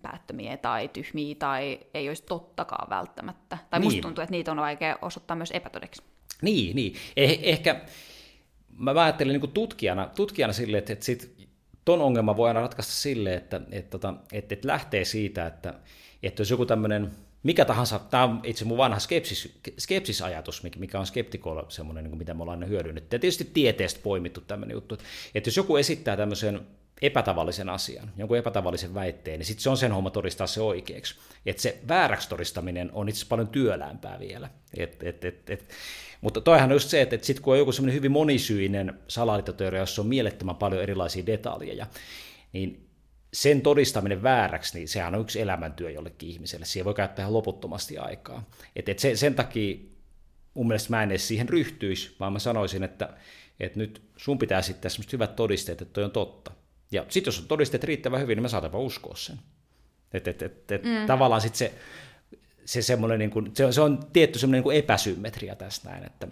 päättömiä 0.01 0.57
tai 0.57 0.87
tyhmiä 0.87 1.35
tai 1.35 1.79
ei 1.93 2.07
olisi 2.07 2.23
tottakaan 2.23 2.89
välttämättä. 2.89 3.57
Tai 3.69 3.79
niin. 3.79 3.87
musta 3.87 4.01
tuntuu, 4.01 4.21
että 4.21 4.31
niitä 4.31 4.51
on 4.51 4.57
vaikea 4.57 4.97
osoittaa 5.01 5.37
myös 5.37 5.51
epätodeksi. 5.51 6.01
Niin, 6.41 6.75
niin. 6.75 6.95
Eh, 7.17 7.39
ehkä 7.41 7.81
mä 8.77 9.03
ajattelin 9.03 9.41
niin 9.41 9.51
tutkijana, 9.51 10.09
tutkijana 10.15 10.53
silleen, 10.53 10.79
että, 10.79 10.93
että 10.93 11.05
sit 11.05 11.47
ton 11.85 12.01
ongelma 12.01 12.37
voi 12.37 12.47
aina 12.47 12.61
ratkaista 12.61 12.93
silleen, 12.93 13.37
että, 13.37 13.61
että, 13.71 13.97
että, 13.97 14.13
että, 14.31 14.53
että 14.53 14.67
lähtee 14.67 15.05
siitä, 15.05 15.45
että, 15.45 15.73
että 16.23 16.41
jos 16.41 16.51
joku 16.51 16.65
tämmöinen 16.65 17.11
mikä 17.47 17.65
tahansa, 17.65 17.99
tämä 17.99 18.23
on 18.23 18.41
itse 18.43 18.65
mun 18.65 18.77
vanha 18.77 18.99
skepsis, 18.99 19.59
skepsisajatus, 19.79 20.63
mikä 20.77 20.99
on 20.99 21.05
skeptikoilla 21.05 21.65
semmoinen, 21.69 22.03
niin 22.03 22.17
mitä 22.17 22.33
me 22.33 22.41
ollaan 22.41 22.57
aina 22.57 22.69
hyödynnetty. 22.69 23.15
Ja 23.15 23.19
tietysti 23.19 23.49
tieteestä 23.53 23.99
poimittu 24.03 24.41
tämmöinen 24.41 24.75
juttu, 24.75 24.97
että, 25.35 25.47
jos 25.47 25.57
joku 25.57 25.77
esittää 25.77 26.17
tämmöisen 26.17 26.61
epätavallisen 27.01 27.69
asian, 27.69 28.11
jonkun 28.17 28.37
epätavallisen 28.37 28.93
väitteen, 28.93 29.39
niin 29.39 29.45
sitten 29.45 29.63
se 29.63 29.69
on 29.69 29.77
sen 29.77 29.91
homma 29.91 30.09
todistaa 30.09 30.47
se 30.47 30.61
oikeaksi. 30.61 31.15
Että 31.45 31.61
se 31.61 31.77
vääräksi 31.87 32.29
todistaminen 32.29 32.89
on 32.93 33.09
itse 33.09 33.25
paljon 33.29 33.47
työlämpää 33.47 34.19
vielä. 34.19 34.49
Et, 34.77 35.03
et, 35.03 35.25
et, 35.25 35.49
et. 35.49 35.69
Mutta 36.21 36.41
toihan 36.41 36.69
on 36.69 36.75
just 36.75 36.89
se, 36.89 37.01
että, 37.01 37.15
että 37.15 37.27
sitten 37.27 37.43
kun 37.43 37.53
on 37.53 37.59
joku 37.59 37.71
semmoinen 37.71 37.95
hyvin 37.95 38.11
monisyinen 38.11 38.99
salaliittoteoria, 39.07 39.79
jossa 39.79 40.01
on 40.01 40.07
mielettömän 40.07 40.55
paljon 40.55 40.83
erilaisia 40.83 41.25
detaljeja, 41.25 41.87
niin 42.53 42.86
sen 43.37 43.61
todistaminen 43.61 44.23
vääräksi, 44.23 44.77
niin 44.77 44.87
sehän 44.87 45.15
on 45.15 45.21
yksi 45.21 45.41
elämäntyö 45.41 45.91
jollekin 45.91 46.29
ihmiselle. 46.29 46.65
Siihen 46.65 46.85
voi 46.85 46.93
käyttää 46.93 47.23
ihan 47.23 47.33
loputtomasti 47.33 47.97
aikaa. 47.97 48.43
Et, 48.75 48.89
et 48.89 48.99
sen, 48.99 49.17
sen 49.17 49.35
takia 49.35 49.77
mun 50.53 50.67
mielestä 50.67 50.89
mä 50.89 51.03
en 51.03 51.11
edes 51.11 51.27
siihen 51.27 51.49
ryhtyisi, 51.49 52.15
vaan 52.19 52.33
mä 52.33 52.39
sanoisin, 52.39 52.83
että, 52.83 53.09
että 53.59 53.79
nyt 53.79 54.01
sun 54.15 54.37
pitää 54.37 54.61
sitten 54.61 54.91
semmoiset 54.91 55.13
hyvät 55.13 55.35
todisteet, 55.35 55.81
että 55.81 55.93
toi 55.93 56.03
on 56.03 56.11
totta. 56.11 56.51
Ja 56.91 57.05
sitten 57.09 57.27
jos 57.27 57.39
on 57.39 57.47
todisteet 57.47 57.83
riittävän 57.83 58.21
hyvin, 58.21 58.35
niin 58.35 58.41
mä 58.41 58.47
saatan 58.47 58.71
vaan 58.71 58.83
uskoa 58.83 59.15
sen. 59.15 59.39
Et, 60.13 60.27
et, 60.27 60.41
et, 60.41 60.71
et 60.71 60.83
mm. 60.83 61.05
Tavallaan 61.07 61.41
sitten 61.41 61.57
se, 61.57 61.73
se, 62.65 62.81
semmoinen, 62.81 63.19
niin 63.19 63.31
kuin, 63.31 63.51
se, 63.53 63.65
on, 63.65 63.73
se 63.73 63.81
on 63.81 63.99
tietty 64.13 64.39
semmoinen 64.39 64.57
niin 64.57 64.63
kuin 64.63 64.77
epäsymmetria 64.77 65.55
tässä 65.55 65.89
näin, 65.89 66.05
että, 66.05 66.27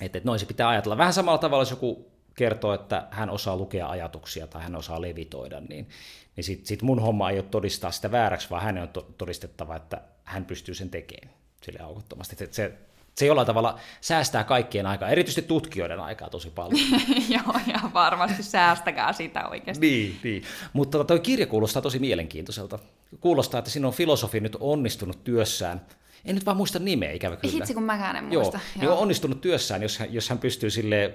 että, 0.00 0.18
että 0.18 0.26
noin 0.26 0.40
se 0.40 0.46
pitää 0.46 0.68
ajatella. 0.68 0.98
Vähän 0.98 1.12
samalla 1.12 1.38
tavalla, 1.38 1.62
jos 1.62 1.70
joku 1.70 2.17
kertoo, 2.38 2.74
että 2.74 3.06
hän 3.10 3.30
osaa 3.30 3.56
lukea 3.56 3.88
ajatuksia 3.88 4.46
tai 4.46 4.62
hän 4.62 4.76
osaa 4.76 5.02
levitoida, 5.02 5.60
niin, 5.60 5.88
niin 6.36 6.44
sitten 6.44 6.66
sit 6.66 6.82
mun 6.82 7.00
homma 7.00 7.30
ei 7.30 7.38
ole 7.38 7.44
todistaa 7.50 7.90
sitä 7.90 8.10
vääräksi, 8.10 8.50
vaan 8.50 8.62
hänen 8.62 8.82
on 8.82 8.88
todistettava, 9.18 9.76
että 9.76 10.00
hän 10.24 10.44
pystyy 10.44 10.74
sen 10.74 10.90
tekemään 10.90 11.34
sille 11.62 11.78
aukottomasti. 11.78 12.36
Se, 12.36 12.48
se, 12.50 12.72
se 13.14 13.26
jollain 13.26 13.46
tavalla 13.46 13.78
säästää 14.00 14.44
kaikkien 14.44 14.86
aikaa, 14.86 15.08
erityisesti 15.08 15.42
tutkijoiden 15.42 16.00
aikaa 16.00 16.30
tosi 16.30 16.50
paljon. 16.50 16.80
Joo, 17.34 17.54
ja 17.66 17.80
varmasti 17.94 18.42
säästäkää 18.42 19.12
sitä 19.12 19.48
oikeasti. 19.48 19.86
niin, 19.86 20.20
niin. 20.24 20.42
mutta 20.72 21.04
tuo 21.04 21.18
kirja 21.18 21.46
kuulostaa 21.46 21.82
tosi 21.82 21.98
mielenkiintoiselta. 21.98 22.78
Kuulostaa, 23.20 23.58
että 23.58 23.70
siinä 23.70 23.88
on 23.88 23.94
filosofi 23.94 24.40
nyt 24.40 24.56
onnistunut 24.60 25.24
työssään 25.24 25.80
en 26.24 26.34
nyt 26.34 26.46
vaan 26.46 26.56
muista 26.56 26.78
nimeä, 26.78 27.12
ikävä 27.12 27.36
kyllä. 27.36 27.54
Hitsi, 27.54 27.74
kun 27.74 27.82
mäkään 27.82 28.16
en 28.16 28.24
muista. 28.24 28.56
Joo, 28.56 28.62
Joo. 28.74 28.80
Niin 28.80 28.90
on 28.90 28.98
onnistunut 28.98 29.40
työssään, 29.40 29.82
jos 29.82 29.98
hän, 29.98 30.14
jos 30.14 30.28
hän 30.28 30.38
pystyy 30.38 30.70
sille 30.70 31.14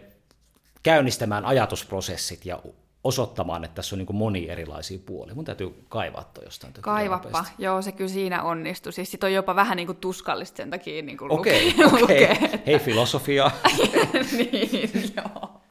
käynnistämään 0.84 1.45
ajatusprosessit 1.45 2.45
ja 2.45 2.59
osoittamaan, 3.03 3.63
että 3.63 3.75
tässä 3.75 3.95
on 3.95 3.99
niin 3.99 4.15
moni 4.15 4.49
erilaisia 4.49 4.99
puolia. 5.05 5.36
Mun 5.36 5.45
täytyy 5.45 5.84
kaivaa 5.89 6.23
toi 6.34 6.43
jostain. 6.43 6.73
Kaivappa, 6.81 7.45
joo, 7.57 7.81
se 7.81 7.91
kyllä 7.91 8.09
siinä 8.09 8.43
onnistui. 8.43 8.93
Siis 8.93 9.11
sit 9.11 9.23
on 9.23 9.34
jopa 9.34 9.55
vähän 9.55 9.75
niin 9.75 9.88
kuin 9.88 9.97
tuskallista 9.97 10.57
sen 10.57 10.69
takia 10.69 11.01
niin 11.01 11.17
kuin 11.17 11.31
Okei, 11.31 11.69
okay, 11.69 11.86
okay. 11.86 12.01
lukee. 12.01 12.61
Hei 12.65 12.79
filosofia. 12.79 13.51
niin, 14.38 14.91
joo, 15.15 15.61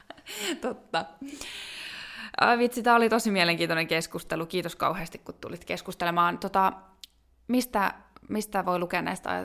totta. 0.60 1.04
Vitsi, 2.58 2.82
tämä 2.82 2.96
oli 2.96 3.08
tosi 3.08 3.30
mielenkiintoinen 3.30 3.86
keskustelu. 3.86 4.46
Kiitos 4.46 4.76
kauheasti, 4.76 5.18
kun 5.18 5.34
tulit 5.40 5.64
keskustelemaan. 5.64 6.38
Tota, 6.38 6.72
mistä, 7.48 7.94
mistä 8.28 8.66
voi 8.66 8.78
lukea 8.78 9.02
näistä 9.02 9.44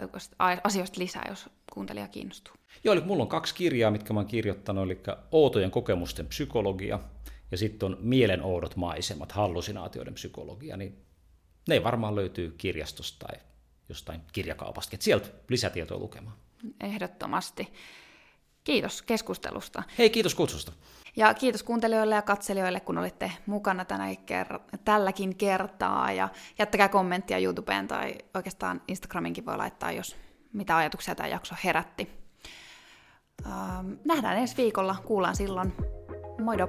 asioista 0.63 0.99
lisää, 0.99 1.25
jos 1.29 1.49
kuuntelija 1.73 2.07
kiinnostuu? 2.07 2.56
Joo, 2.83 2.93
eli 2.93 3.01
mulla 3.01 3.23
on 3.23 3.29
kaksi 3.29 3.55
kirjaa, 3.55 3.91
mitkä 3.91 4.13
mä 4.13 4.19
oon 4.19 4.27
kirjoittanut, 4.27 4.83
eli 4.83 4.99
Outojen 5.31 5.71
kokemusten 5.71 6.27
psykologia 6.27 6.99
ja 7.51 7.57
sitten 7.57 7.85
on 7.85 7.97
Mielenoudot 7.99 8.75
maisemat, 8.75 9.31
hallusinaatioiden 9.31 10.13
psykologia, 10.13 10.77
niin 10.77 11.05
ne 11.67 11.83
varmaan 11.83 12.15
löytyy 12.15 12.55
kirjastosta 12.57 13.27
tai 13.27 13.39
jostain 13.89 14.21
kirjakaupasta, 14.33 14.95
että 14.95 15.03
sieltä 15.03 15.27
lisätietoa 15.49 15.97
lukemaan. 15.97 16.37
Ehdottomasti. 16.83 17.73
kiitos 18.63 19.01
keskustelusta. 19.01 19.83
Hei, 19.97 20.09
kiitos 20.09 20.35
kutsusta. 20.35 20.71
Ja 21.15 21.33
kiitos 21.33 21.63
kuuntelijoille 21.63 22.15
ja 22.15 22.21
katselijoille, 22.21 22.79
kun 22.79 22.97
olitte 22.97 23.31
mukana 23.45 23.85
tänä 23.85 24.13
ker- 24.13 24.77
tälläkin 24.85 25.35
kertaa. 25.35 26.11
Ja 26.11 26.29
jättäkää 26.59 26.89
kommenttia 26.89 27.37
YouTubeen 27.37 27.87
tai 27.87 28.15
oikeastaan 28.33 28.81
Instagraminkin 28.87 29.45
voi 29.45 29.57
laittaa, 29.57 29.91
jos 29.91 30.15
mitä 30.53 30.77
ajatuksia 30.77 31.15
tämä 31.15 31.29
jakso 31.29 31.55
herätti. 31.63 32.26
Ähm, 33.45 33.93
nähdään 34.05 34.37
ensi 34.37 34.57
viikolla, 34.57 34.95
kuullaan 35.05 35.35
silloin. 35.35 35.73
Moido! 36.41 36.67